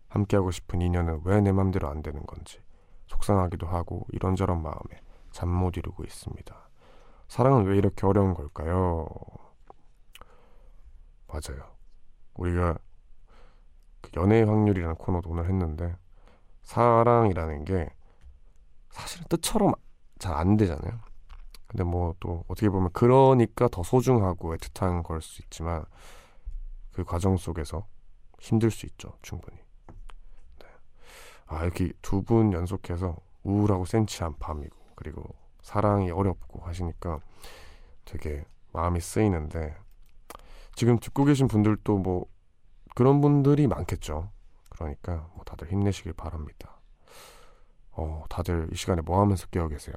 함께하고 0.09 0.51
싶은 0.51 0.81
인연은 0.81 1.21
왜 1.25 1.41
내 1.43 1.53
맘대로 1.53 1.89
안 1.89 2.03
되는 2.03 2.25
건지 2.27 2.61
속상하기도 3.07 3.67
하고 3.67 4.07
이런저런 4.13 4.63
마음에 4.63 5.03
잠 5.33 5.49
못 5.51 5.77
이루고 5.77 6.03
있습니다. 6.05 6.57
사랑은 7.29 7.67
왜 7.67 7.77
이렇게 7.77 8.07
어려운 8.07 8.33
걸까요? 8.33 9.07
맞아요. 11.27 11.63
우리가 12.35 12.73
그 12.75 12.79
연애의 14.17 14.45
확률이라는 14.47 14.97
코너도 14.97 15.31
오늘 15.31 15.47
했는데 15.49 15.97
사랑이라는 16.63 17.65
게 17.65 17.89
사실은 18.91 19.27
뜻처럼 19.29 19.73
잘 20.19 20.35
안 20.35 20.57
되잖아요. 20.57 20.99
근데 21.67 21.85
뭐 21.85 22.15
또 22.21 22.45
어떻게 22.49 22.69
보면 22.71 22.91
그러니까 22.93 23.69
더 23.69 23.83
소중하고 23.83 24.57
애틋한 24.57 25.03
걸 25.03 25.21
수 25.21 25.43
있지만 25.43 25.85
그 26.93 27.05
과정 27.05 27.37
속에서 27.37 27.87
힘들 28.41 28.71
수 28.71 28.87
있죠, 28.87 29.13
충분히. 29.23 29.57
네. 30.59 30.67
아, 31.47 31.63
이렇게 31.65 31.93
두 32.03 32.23
분 32.23 32.53
연속해서 32.53 33.17
우울하고 33.45 33.85
센치한 33.85 34.35
밤이고, 34.39 34.77
그리고 34.97 35.23
사랑이 35.63 36.11
어렵고 36.11 36.61
하시니까 36.61 37.21
되게 38.05 38.45
마음이 38.73 39.01
쓰이는데, 39.01 39.77
지금 40.75 40.99
듣고 40.99 41.25
계신 41.25 41.47
분들도 41.49 41.99
뭐 41.99 42.27
그런 42.99 43.21
분들이 43.21 43.69
많겠죠. 43.69 44.29
그러니까 44.71 45.29
뭐 45.37 45.45
다들 45.45 45.71
힘내시길 45.71 46.15
바랍니다. 46.15 46.81
어, 47.93 48.25
다들 48.29 48.71
이 48.73 48.75
시간에 48.75 49.03
뭐 49.03 49.21
하면서 49.21 49.47
깨어 49.47 49.69
계세요? 49.69 49.95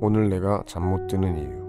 오늘 0.00 0.28
내가 0.28 0.64
잠 0.66 0.82
못 0.90 1.06
드는 1.06 1.38
이유. 1.38 1.64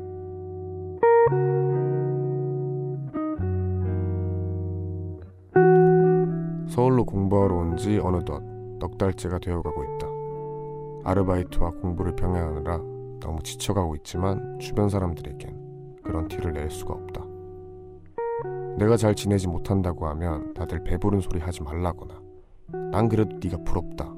서울로 6.67 7.05
공부하러 7.05 7.55
온 7.55 7.77
지 7.77 7.99
어느덧 7.99 8.54
넉 8.95 8.97
달째가 8.97 9.39
되어가고 9.39 9.83
있다. 9.83 10.07
아르바이트와 11.03 11.71
공부를 11.81 12.15
병행하느라 12.15 12.77
너무 13.19 13.41
지쳐가고 13.43 13.95
있지만 13.97 14.57
주변 14.59 14.89
사람들에겐 14.89 15.99
그런 16.03 16.27
티를 16.27 16.53
낼 16.53 16.69
수가 16.69 16.93
없다. 16.93 17.23
내가 18.77 18.97
잘 18.97 19.15
지내지 19.15 19.47
못한다고 19.47 20.07
하면 20.07 20.53
다들 20.53 20.83
배부른 20.83 21.19
소리 21.21 21.39
하지 21.39 21.61
말라거나 21.63 22.21
난 22.91 23.07
그래도 23.09 23.37
네가 23.41 23.57
부럽다. 23.63 24.13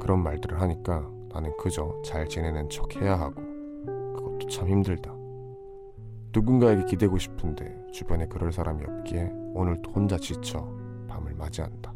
그런 0.00 0.22
말들을 0.22 0.60
하니까 0.60 1.08
나는 1.32 1.52
그저 1.58 1.94
잘 2.04 2.26
지내는 2.26 2.68
척 2.68 2.96
해야 2.96 3.18
하고 3.18 3.42
그것도 4.16 4.48
참 4.48 4.68
힘들다. 4.68 5.14
누군가에게 6.32 6.84
기대고 6.84 7.18
싶은데 7.18 7.86
주변에 7.92 8.26
그럴 8.26 8.52
사람이 8.52 8.82
없기에 8.84 9.30
오늘도 9.54 9.90
혼자 9.90 10.16
지쳐 10.16 10.66
밤을 11.08 11.34
맞이한다. 11.34 11.87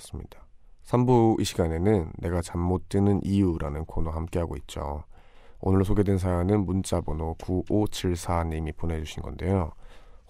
왔습니다. 0.00 0.40
3부 0.84 1.40
이 1.40 1.44
시간에는 1.44 2.12
내가 2.18 2.40
잠 2.42 2.60
못 2.60 2.88
드는 2.88 3.20
이유라는 3.22 3.84
코너 3.84 4.10
함께하고 4.10 4.56
있죠. 4.58 5.04
오늘 5.60 5.84
소개된 5.84 6.18
사연은 6.18 6.64
문자번호 6.64 7.36
9574님이 7.38 8.74
보내주신 8.76 9.22
건데요. 9.22 9.72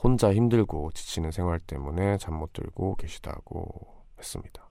혼자 0.03 0.33
힘들고 0.35 0.91
지치는 0.93 1.31
생활 1.31 1.61
때문에 1.61 2.19
잠 2.19 2.35
못 2.35 2.53
들고 2.53 2.97
계시다고 2.97 3.65
했습니다. 4.19 4.69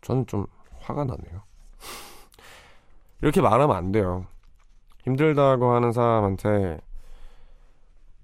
저는 0.00 0.26
좀 0.26 0.46
화가 0.80 1.04
나네요. 1.04 1.42
이렇게 3.20 3.40
말하면 3.42 3.76
안 3.76 3.92
돼요. 3.92 4.26
힘들다고 5.04 5.72
하는 5.72 5.92
사람한테 5.92 6.80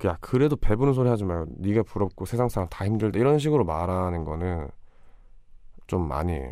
야 0.04 0.18
그래도 0.20 0.56
배부른 0.56 0.92
소리 0.92 1.08
하지 1.08 1.24
말고 1.24 1.52
네가 1.58 1.82
부럽고 1.84 2.26
세상 2.26 2.48
사람 2.48 2.68
다 2.68 2.84
힘들다 2.84 3.18
이런 3.18 3.38
식으로 3.38 3.64
말하는 3.64 4.24
거는 4.24 4.68
좀 5.86 6.10
아니에요. 6.12 6.50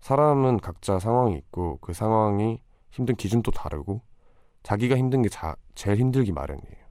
사람은 0.00 0.58
각자 0.58 0.98
상황이 0.98 1.36
있고 1.36 1.78
그 1.80 1.92
상황이 1.92 2.60
힘든 2.90 3.14
기준도 3.16 3.50
다르고 3.52 4.02
자기가 4.62 4.96
힘든 4.96 5.22
게 5.22 5.28
자, 5.28 5.56
제일 5.74 5.98
힘들기 5.98 6.32
마련이에요. 6.32 6.84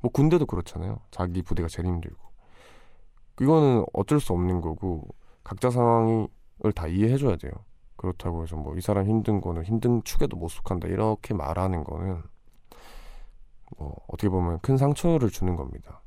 뭐 0.00 0.10
군대도 0.10 0.46
그렇잖아요. 0.46 1.00
자기 1.10 1.42
부대가 1.42 1.68
제일 1.68 1.86
힘들고 1.88 2.18
이거는 3.40 3.84
어쩔 3.92 4.20
수 4.20 4.32
없는 4.32 4.60
거고 4.60 5.06
각자 5.44 5.70
상황을 5.70 6.28
다 6.74 6.86
이해해줘야 6.86 7.36
돼요. 7.36 7.52
그렇다고 7.96 8.42
해서 8.42 8.56
뭐 8.56 8.74
이 8.76 8.80
사람 8.80 9.06
힘든 9.06 9.40
거는 9.42 9.64
힘든 9.64 10.02
축에도 10.04 10.36
못 10.36 10.48
속한다 10.48 10.88
이렇게 10.88 11.34
말하는 11.34 11.84
거는 11.84 12.22
뭐 13.76 13.96
어떻게 14.08 14.28
보면 14.28 14.60
큰 14.60 14.76
상처를 14.76 15.30
주는 15.30 15.56
겁니다. 15.56 16.02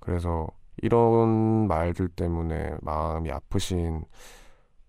그래서 0.00 0.46
이런 0.78 1.66
말들 1.68 2.08
때문에 2.08 2.76
마음이 2.82 3.30
아프신 3.30 4.04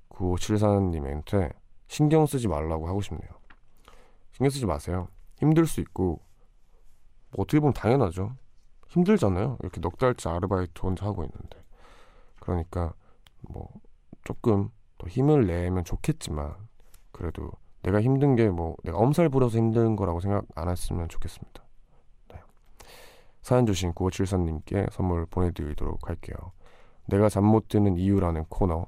9574님한테 0.09 1.53
신경 1.87 2.25
쓰지 2.25 2.47
말라고 2.47 2.87
하고 2.87 3.01
싶네요. 3.01 3.29
신경 4.31 4.49
쓰지 4.49 4.65
마세요. 4.65 5.07
힘들 5.37 5.65
수 5.65 5.79
있고 5.81 6.19
뭐 7.31 7.43
어떻게 7.43 7.59
보면 7.59 7.73
당연하죠. 7.73 8.35
힘들잖아요. 8.89 9.57
이렇게 9.61 9.79
넉 9.81 9.97
달째 9.97 10.29
아르바이트 10.29 10.81
혼자 10.81 11.05
하고 11.05 11.23
있는데. 11.23 11.63
그러니까 12.39 12.93
뭐 13.49 13.69
조금 14.23 14.69
더 14.97 15.07
힘을 15.07 15.47
내면 15.47 15.83
좋겠지만 15.83 16.55
그래도 17.11 17.51
내가 17.83 18.01
힘든 18.01 18.35
게 18.35 18.49
뭐 18.49 18.75
내가 18.83 18.97
엄살 18.97 19.29
부려서 19.29 19.57
힘든 19.57 19.95
거라고 19.95 20.19
생각 20.19 20.45
안 20.55 20.69
했으면 20.69 21.07
좋겠습니다. 21.09 21.66
네. 23.47 23.49
사연 23.49 23.65
주신 23.65 23.93
9574님께 23.93 24.91
선물 24.91 25.25
보내드리도록 25.25 26.09
할게요. 26.09 26.35
내가 27.07 27.29
잠 27.29 27.45
못 27.45 27.69
드는 27.69 27.95
이유라는 27.95 28.45
코너 28.49 28.87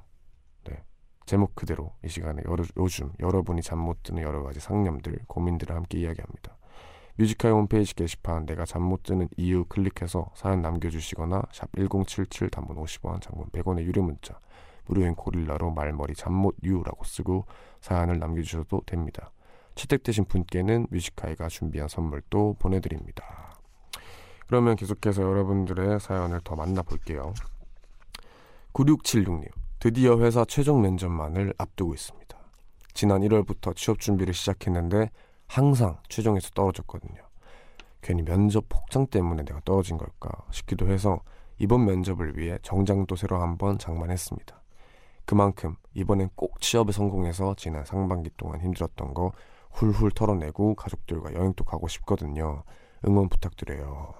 네. 0.64 0.84
제목 1.24 1.54
그대로 1.54 1.94
이 2.04 2.08
시간에 2.08 2.42
여러, 2.46 2.62
요즘 2.76 3.10
여러분이 3.20 3.62
잠 3.62 3.78
못 3.78 4.02
드는 4.02 4.22
여러 4.22 4.42
가지 4.42 4.60
상념들, 4.60 5.18
고민들을 5.26 5.74
함께 5.74 5.98
이야기합니다. 6.00 6.58
뮤직하이 7.16 7.54
홈페이지 7.54 7.94
게시판 7.94 8.44
내가 8.44 8.66
잠 8.66 8.82
못 8.82 9.02
드는 9.02 9.28
이유 9.38 9.64
클릭해서 9.64 10.30
사연 10.34 10.60
남겨주시거나 10.60 11.42
샵 11.52 11.70
1077 11.76 12.50
단문 12.50 12.76
50원 12.76 13.22
장문 13.22 13.46
100원의 13.48 13.84
유료 13.84 14.02
문자 14.02 14.38
무료인 14.86 15.14
고릴라로 15.14 15.70
말머리 15.70 16.14
잠 16.14 16.34
못 16.34 16.56
유라고 16.62 17.04
쓰고 17.04 17.46
사연을 17.80 18.18
남겨주셔도 18.18 18.82
됩니다. 18.84 19.32
채택되신 19.74 20.26
분께는 20.26 20.86
뮤지카이가 20.90 21.48
준비한 21.48 21.88
선물도 21.88 22.56
보내드립니다. 22.58 23.49
그러면 24.50 24.74
계속해서 24.74 25.22
여러분들의 25.22 26.00
사연을 26.00 26.40
더 26.42 26.56
만나볼게요. 26.56 27.34
9676님, 28.72 29.48
드디어 29.78 30.18
회사 30.18 30.44
최종 30.44 30.82
면접만을 30.82 31.54
앞두고 31.56 31.94
있습니다. 31.94 32.36
지난 32.92 33.20
1월부터 33.20 33.76
취업 33.76 34.00
준비를 34.00 34.34
시작했는데 34.34 35.12
항상 35.46 35.98
최종에서 36.08 36.50
떨어졌거든요. 36.50 37.22
괜히 38.02 38.24
면접 38.24 38.64
폭장 38.68 39.06
때문에 39.06 39.44
내가 39.44 39.60
떨어진 39.64 39.96
걸까 39.96 40.32
싶기도 40.50 40.88
해서 40.88 41.20
이번 41.58 41.84
면접을 41.84 42.36
위해 42.36 42.58
정장도 42.62 43.14
새로 43.14 43.40
한번 43.40 43.78
장만했습니다. 43.78 44.60
그만큼 45.26 45.76
이번엔 45.94 46.30
꼭 46.34 46.60
취업에 46.60 46.90
성공해서 46.90 47.54
지난 47.56 47.84
상반기 47.84 48.30
동안 48.36 48.60
힘들었던 48.62 49.14
거 49.14 49.30
훌훌 49.70 50.10
털어내고 50.10 50.74
가족들과 50.74 51.34
여행도 51.34 51.62
가고 51.62 51.86
싶거든요. 51.86 52.64
응원 53.06 53.28
부탁드려요. 53.28 54.19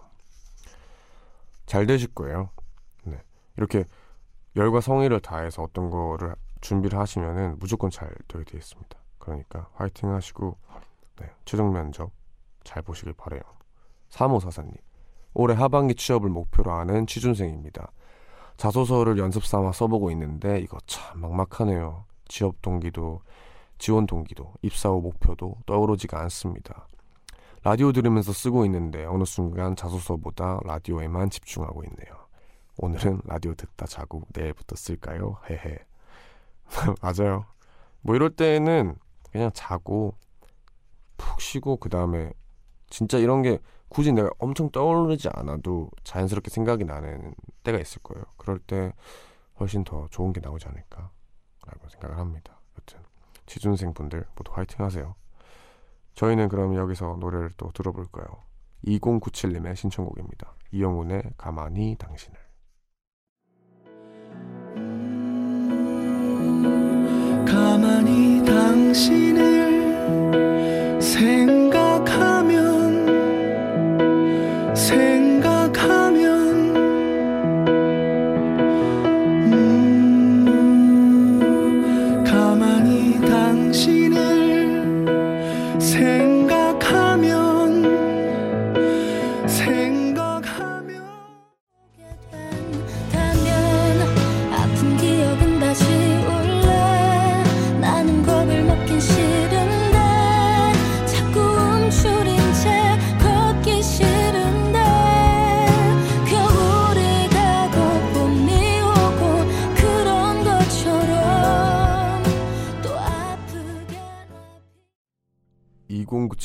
잘 1.70 1.86
되실 1.86 2.12
거예요. 2.12 2.50
네. 3.04 3.16
이렇게 3.56 3.84
열과 4.56 4.80
성의를 4.80 5.20
다해서 5.20 5.62
어떤 5.62 5.88
거를 5.88 6.34
준비를 6.62 6.98
하시면은 6.98 7.60
무조건 7.60 7.90
잘 7.90 8.12
되게 8.26 8.44
되어 8.44 8.58
있습니다. 8.58 8.98
그러니까 9.20 9.68
화이팅 9.74 10.10
하시고 10.10 10.58
네, 11.20 11.30
최종 11.44 11.72
면접 11.72 12.10
잘 12.64 12.82
보시길 12.82 13.12
바래요. 13.12 13.40
3호 14.08 14.40
사사님 14.40 14.72
올해 15.32 15.54
하반기 15.54 15.94
취업을 15.94 16.28
목표로 16.28 16.72
하는 16.72 17.06
취준생입니다. 17.06 17.92
자소서를 18.56 19.16
연습 19.18 19.44
삼아 19.44 19.70
써보고 19.70 20.10
있는데 20.10 20.58
이거 20.58 20.76
참 20.88 21.20
막막하네요. 21.20 22.04
취업 22.26 22.60
동기도 22.62 23.22
지원 23.78 24.06
동기도 24.06 24.54
입사 24.62 24.88
후 24.88 25.00
목표도 25.00 25.58
떠오르지가 25.66 26.20
않습니다. 26.22 26.88
라디오 27.62 27.92
들으면서 27.92 28.32
쓰고 28.32 28.64
있는데 28.64 29.04
어느 29.04 29.24
순간 29.24 29.76
자소서보다 29.76 30.60
라디오에만 30.64 31.28
집중하고 31.28 31.84
있네요. 31.84 32.26
오늘은 32.78 33.20
라디오 33.24 33.54
듣다 33.54 33.86
자고 33.86 34.22
내일부터 34.34 34.76
쓸까요? 34.76 35.36
헤헤. 35.50 35.78
맞아요. 37.02 37.44
뭐 38.00 38.16
이럴 38.16 38.30
때는 38.30 38.96
그냥 39.30 39.50
자고 39.52 40.14
푹 41.18 41.40
쉬고 41.40 41.76
그 41.76 41.90
다음에 41.90 42.32
진짜 42.88 43.18
이런 43.18 43.42
게 43.42 43.58
굳이 43.90 44.12
내가 44.12 44.30
엄청 44.38 44.70
떠오르지 44.70 45.28
않아도 45.34 45.90
자연스럽게 46.04 46.48
생각이 46.48 46.84
나는 46.84 47.34
때가 47.62 47.78
있을 47.78 48.00
거예요. 48.02 48.24
그럴 48.38 48.58
때 48.58 48.92
훨씬 49.58 49.84
더 49.84 50.08
좋은 50.10 50.32
게 50.32 50.40
나오지 50.40 50.66
않을까라고 50.66 51.88
생각을 51.90 52.16
합니다. 52.16 52.58
여튼 52.78 53.00
취준생 53.44 53.92
분들 53.92 54.24
모두 54.34 54.50
화이팅 54.54 54.82
하세요. 54.82 55.14
저희는 56.14 56.48
그럼 56.48 56.74
여기서 56.74 57.16
노래를 57.20 57.50
또 57.56 57.70
들어볼까요? 57.72 58.26
2097님의 58.86 59.76
신청곡입니다. 59.76 60.54
이영훈의 60.72 61.22
가만히 61.36 61.96
당신을. 61.98 62.38
가만히 67.46 68.44
당신을 68.44 69.80
생각하면 71.00 72.69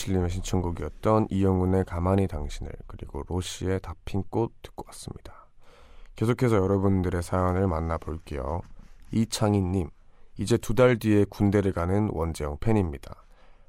2097님의 0.06 0.30
신청곡이었던 0.30 1.28
이영훈의 1.30 1.86
가만히 1.86 2.28
당신을 2.28 2.72
그리고 2.88 3.24
로시의 3.28 3.80
다 3.82 3.96
핀 4.06 4.24
꽃 4.30 4.52
듣고 4.62 4.86
왔습니다. 4.88 5.48
계속해서 6.16 6.56
여러분들의 6.58 7.22
사연을 7.24 7.68
만나볼게요. 7.68 8.62
이창희님, 9.12 9.90
이제 10.38 10.58
두 10.58 10.74
달 10.76 10.98
뒤에 10.98 11.26
군대를 11.30 11.74
가는 11.74 12.10
원재영 12.12 12.58
팬입니다. 12.60 13.24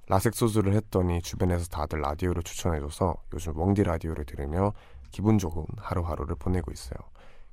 라섹 0.08 0.34
수술을 0.34 0.74
했더니 0.74 1.20
주변에서 1.20 1.66
다들 1.66 2.00
라디오를 2.00 2.42
추천해줘서 2.42 3.16
요즘 3.34 3.58
웡디 3.58 3.82
라디오를 3.82 4.24
들으며 4.24 4.72
기분 5.10 5.38
좋은 5.38 5.64
하루하루를 5.78 6.36
보내고 6.36 6.70
있어요. 6.70 6.98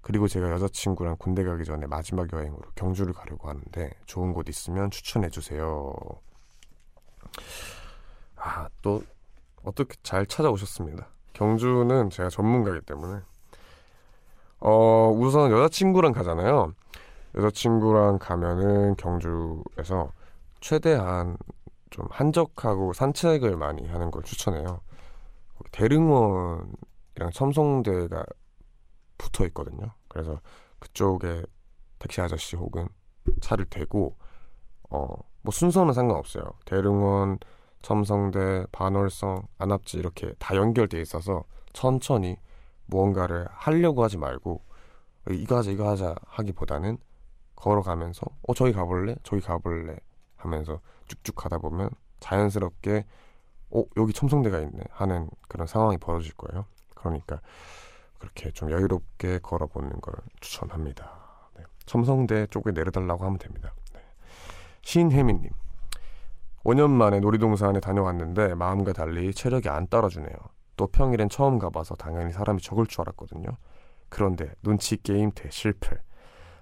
그리고 0.02 0.28
제가 0.28 0.52
여자친구랑 0.52 1.16
군대 1.18 1.44
가기 1.44 1.64
전에 1.64 1.88
마지막 1.88 2.32
여행으로 2.32 2.62
경주를 2.76 3.14
가려고 3.14 3.50
하는데 3.50 3.90
좋은 4.06 4.34
곳 4.34 4.50
있으면 4.50 4.92
추천해주세요. 4.92 5.94
아, 8.44 8.68
또 8.82 9.02
어떻게 9.64 9.96
잘 10.04 10.26
찾아오셨습니다. 10.26 11.08
경주는 11.32 12.10
제가 12.10 12.30
전문가이기 12.30 12.86
때문에 12.86 13.22
어, 14.60 15.10
우선 15.10 15.50
여자친구랑 15.50 16.12
가잖아요. 16.12 16.74
여자친구랑 17.36 18.20
가면은 18.20 18.96
경주에서 18.98 20.12
최대한 20.60 21.38
좀 21.90 22.06
한적하고 22.10 22.92
산책을 22.92 23.56
많이 23.56 23.88
하는 23.88 24.12
걸 24.12 24.24
추천해요. 24.24 24.82
대릉원이랑 25.72 27.32
첨성대가 27.34 28.26
붙어 29.18 29.46
있거든요. 29.48 29.92
그래서 30.10 30.42
그쪽에 30.80 31.44
택시 31.98 32.20
아저씨 32.20 32.58
혹은 32.58 32.90
차를 33.40 33.66
대고 33.66 34.18
어, 34.90 35.08
뭐 35.42 35.52
순서는 35.52 35.94
상관없어요. 35.94 36.44
대릉원, 36.66 37.40
첨성대, 37.84 38.66
반월성, 38.72 39.46
안압지 39.60 39.98
이렇게 39.98 40.34
다 40.40 40.56
연결돼 40.56 41.00
있어서 41.02 41.44
천천히 41.74 42.38
무언가를 42.88 43.46
하려고 43.52 44.04
하지 44.04 44.18
말고 44.18 44.62
이거 45.32 45.58
하자 45.58 45.72
이거 45.72 45.90
하자 45.90 46.16
하기보다는 46.26 46.98
걸어가면서 47.56 48.26
어 48.48 48.54
저기 48.54 48.72
가볼래 48.72 49.16
저기 49.24 49.42
가볼래 49.42 49.98
하면서 50.38 50.80
쭉쭉 51.08 51.36
가다 51.36 51.58
보면 51.58 51.90
자연스럽게 52.20 53.06
어 53.72 53.84
여기 53.98 54.14
첨성대가 54.14 54.60
있네 54.60 54.84
하는 54.92 55.30
그런 55.48 55.68
상황이 55.68 55.98
벌어질 55.98 56.34
거예요. 56.36 56.66
그러니까 56.96 57.42
그렇게 58.18 58.52
좀 58.52 58.72
여유롭게 58.72 59.40
걸어보는 59.40 60.00
걸 60.00 60.16
추천합니다. 60.40 61.12
네. 61.58 61.64
첨성대 61.86 62.48
쪽에 62.48 62.72
내려달라고 62.72 63.26
하면 63.26 63.38
됩니다. 63.40 63.74
네. 63.94 64.02
신혜민님 64.84 65.52
5년 66.64 66.90
만에 66.92 67.20
놀이동산에 67.20 67.80
다녀왔는데 67.80 68.56
마음과 68.56 68.94
달리 68.94 69.34
체력이 69.34 69.70
안 69.70 69.88
따라주네요. 69.88 70.34
또 70.78 70.88
평일엔 70.88 71.30
처음 71.30 71.60
가봐서 71.60 71.96
당연히 71.96 72.32
사람이 72.32 72.62
적을 72.62 72.88
줄 72.88 73.02
알았거든요. 73.02 73.50
그런데 74.10 74.52
눈치 74.62 75.02
게임 75.02 75.32
대실패. 75.32 75.98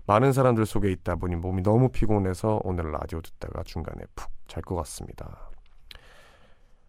많은 0.08 0.34
사람들 0.34 0.66
속에 0.66 0.92
있다 0.92 1.16
보니 1.16 1.36
몸이 1.36 1.62
너무 1.62 1.90
피곤해서 1.90 2.62
오늘 2.64 2.92
라디오 2.92 3.22
듣다가 3.22 3.64
중간에 3.64 4.02
푹 4.16 4.30
잘 4.48 4.64
것 4.64 4.76
같습니다. 4.76 5.50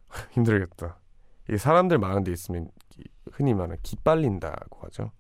힘들겠다. 0.33 0.99
이 1.51 1.57
사람들 1.57 1.99
많은 1.99 2.25
데 2.25 2.33
있으면 2.33 2.69
기- 2.89 3.05
흔히 3.33 3.55
말하는 3.55 3.77
기빨린다고 3.85 4.81
하죠. 4.87 5.13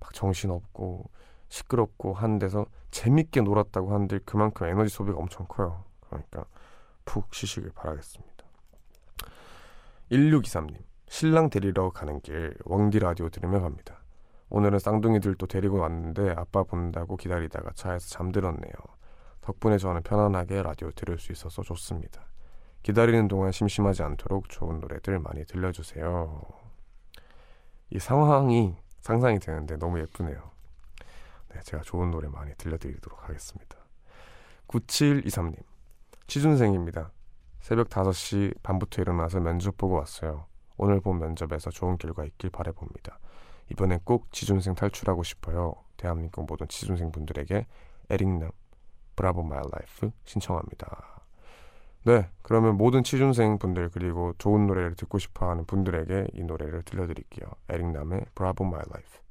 막 0.00 0.12
정신없고 0.12 1.08
시끄럽고 1.48 2.14
한 2.14 2.38
데서 2.40 2.66
재밌게 2.90 3.42
놀았다고 3.42 3.92
하는데 3.94 4.18
그만큼 4.24 4.66
에너지 4.66 4.92
소비가 4.92 5.18
엄청 5.18 5.46
커요. 5.46 5.84
그러니까 6.00 6.44
푹 7.04 7.34
쉬시길 7.34 7.70
바라겠습니다. 7.74 8.34
1623님, 10.10 10.76
신랑 11.08 11.50
데리러 11.50 11.90
가는 11.90 12.20
길 12.20 12.56
왕디 12.64 12.98
라디오 12.98 13.28
들으며 13.28 13.60
갑니다. 13.60 14.02
오늘은 14.50 14.78
쌍둥이들도 14.78 15.46
데리고 15.46 15.78
왔는데 15.78 16.34
아빠 16.36 16.62
본다고 16.62 17.16
기다리다가 17.16 17.72
차에서 17.74 18.08
잠들었네요. 18.08 18.72
덕분에 19.40 19.78
저는 19.78 20.02
편안하게 20.02 20.62
라디오 20.62 20.90
들을 20.92 21.18
수 21.18 21.32
있어서 21.32 21.62
좋습니다. 21.62 22.26
기다리는 22.82 23.28
동안 23.28 23.52
심심하지 23.52 24.02
않도록 24.02 24.48
좋은 24.48 24.80
노래들 24.80 25.18
많이 25.18 25.44
들려주세요. 25.44 26.42
이 27.90 27.98
상황이 27.98 28.76
상상이 29.00 29.38
되는데 29.38 29.76
너무 29.76 29.98
예쁘네요. 30.00 30.50
네, 31.48 31.60
제가 31.62 31.82
좋은 31.82 32.10
노래 32.10 32.28
많이 32.28 32.54
들려드리도록 32.56 33.24
하겠습니다. 33.24 33.76
9723님, 34.68 35.56
취준생입니다. 36.26 37.12
새벽 37.60 37.88
5시 37.88 38.54
반부터 38.62 39.02
일어나서 39.02 39.40
면접 39.40 39.76
보고 39.76 39.94
왔어요. 39.94 40.46
오늘 40.76 41.00
본 41.00 41.18
면접에서 41.18 41.70
좋은 41.70 41.96
결과 41.98 42.24
있길 42.24 42.50
바라봅니다. 42.50 43.18
이번엔 43.70 44.00
꼭 44.04 44.30
지준생 44.32 44.74
탈출하고 44.74 45.22
싶어요. 45.22 45.74
대한민국 45.96 46.46
모든 46.46 46.68
지준생 46.68 47.12
분들에게 47.12 47.66
에릭남 48.10 48.50
Bravo 49.16 49.42
My 49.42 49.62
Life 49.70 50.10
신청합니다. 50.24 51.22
네, 52.04 52.28
그러면 52.42 52.76
모든 52.76 53.02
취준생 53.02 53.58
분들 53.58 53.88
그리고 53.90 54.34
좋은 54.36 54.66
노래를 54.66 54.94
듣고 54.94 55.18
싶어하는 55.18 55.64
분들에게 55.64 56.28
이 56.34 56.42
노래를 56.42 56.82
들려드릴게요. 56.82 57.48
에릭남의 57.70 58.26
Bravo 58.34 58.64
My 58.64 58.82
Life. 58.90 59.24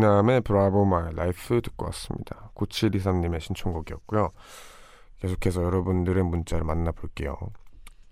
에릭남의 0.00 0.40
Bravo 0.40 0.86
My 0.86 1.14
Life 1.14 1.60
듣고 1.60 1.84
왔습니다. 1.86 2.50
9723님의 2.54 3.38
신청곡이었고요. 3.40 4.30
계속해서 5.18 5.62
여러분들의 5.62 6.24
문자를 6.24 6.64
만나볼게요. 6.64 7.36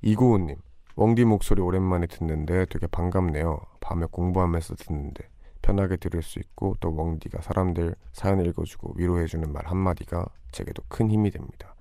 이고은님, 0.02 0.56
웡디 0.96 1.24
목소리 1.24 1.62
오랜만에 1.62 2.06
듣는데 2.06 2.66
되게 2.66 2.86
반갑네요. 2.86 3.60
밤에 3.80 4.06
공부하면서 4.10 4.74
듣는데 4.76 5.30
편하게 5.62 5.96
들을 5.96 6.22
수 6.22 6.38
있고 6.38 6.76
또 6.80 6.90
웡디가 6.90 7.40
사람들 7.40 7.94
사연 8.12 8.44
읽어주고 8.44 8.94
위로해주는 8.96 9.50
말 9.50 9.66
한마디가 9.66 10.26
제게도 10.52 10.82
큰 10.88 11.10
힘이 11.10 11.30
됩니다. 11.30 11.74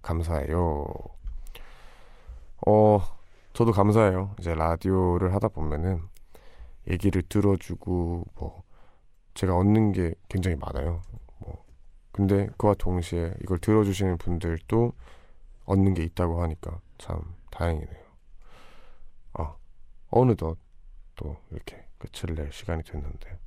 감사해요. 0.00 0.86
어, 2.66 3.00
저도 3.52 3.72
감사해요. 3.72 4.34
이제 4.40 4.54
라디오를 4.54 5.34
하다 5.34 5.48
보면은 5.48 6.00
얘기를 6.88 7.20
들어주고 7.22 8.24
뭐 8.36 8.62
제가 9.40 9.56
얻는 9.56 9.92
게 9.92 10.14
굉장히 10.28 10.58
많아요. 10.58 11.00
뭐 11.38 11.64
근데 12.12 12.50
그와 12.58 12.74
동시에 12.74 13.32
이걸 13.42 13.58
들어주시는 13.58 14.18
분들도 14.18 14.92
얻는 15.64 15.94
게 15.94 16.02
있다고 16.02 16.42
하니까 16.42 16.78
참 16.98 17.22
다행이네요. 17.50 18.04
아 19.32 19.54
어느덧 20.10 20.58
또 21.16 21.38
이렇게 21.50 21.86
끝을 21.96 22.34
낼 22.34 22.52
시간이 22.52 22.82
됐는데 22.82 23.38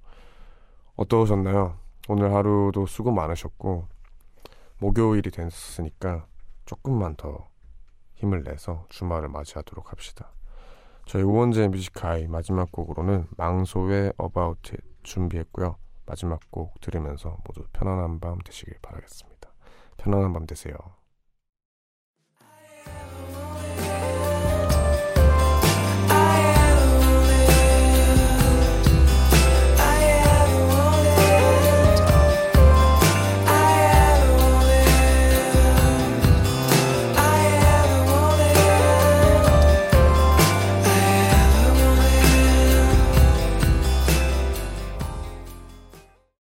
어떠셨나요? 0.96 1.78
오늘 2.10 2.34
하루도 2.34 2.88
수고 2.88 3.12
많으셨고 3.12 3.88
목요일이 4.80 5.30
됐으니까 5.30 6.26
조금만 6.66 7.16
더 7.18 7.48
힘을 8.16 8.44
내서 8.44 8.88
주말을 8.90 9.30
맞이하도록 9.30 9.92
합시다. 9.92 10.32
저희 11.06 11.22
우원재 11.22 11.68
뮤직하이 11.68 12.26
마지막 12.26 12.72
곡으로는 12.72 13.28
망소의 13.38 14.14
About 14.20 14.72
It 14.74 14.84
준비했고요. 15.04 15.83
마지막 16.06 16.40
곡 16.52 16.80
들으면서 16.82 17.38
모두 17.46 17.66
편안한 17.74 18.20
밤 18.20 18.40
되시길 18.40 18.80
바라겠습니다. 18.82 19.50
편안한 19.98 20.34
밤 20.34 20.46
되세요. 20.46 20.76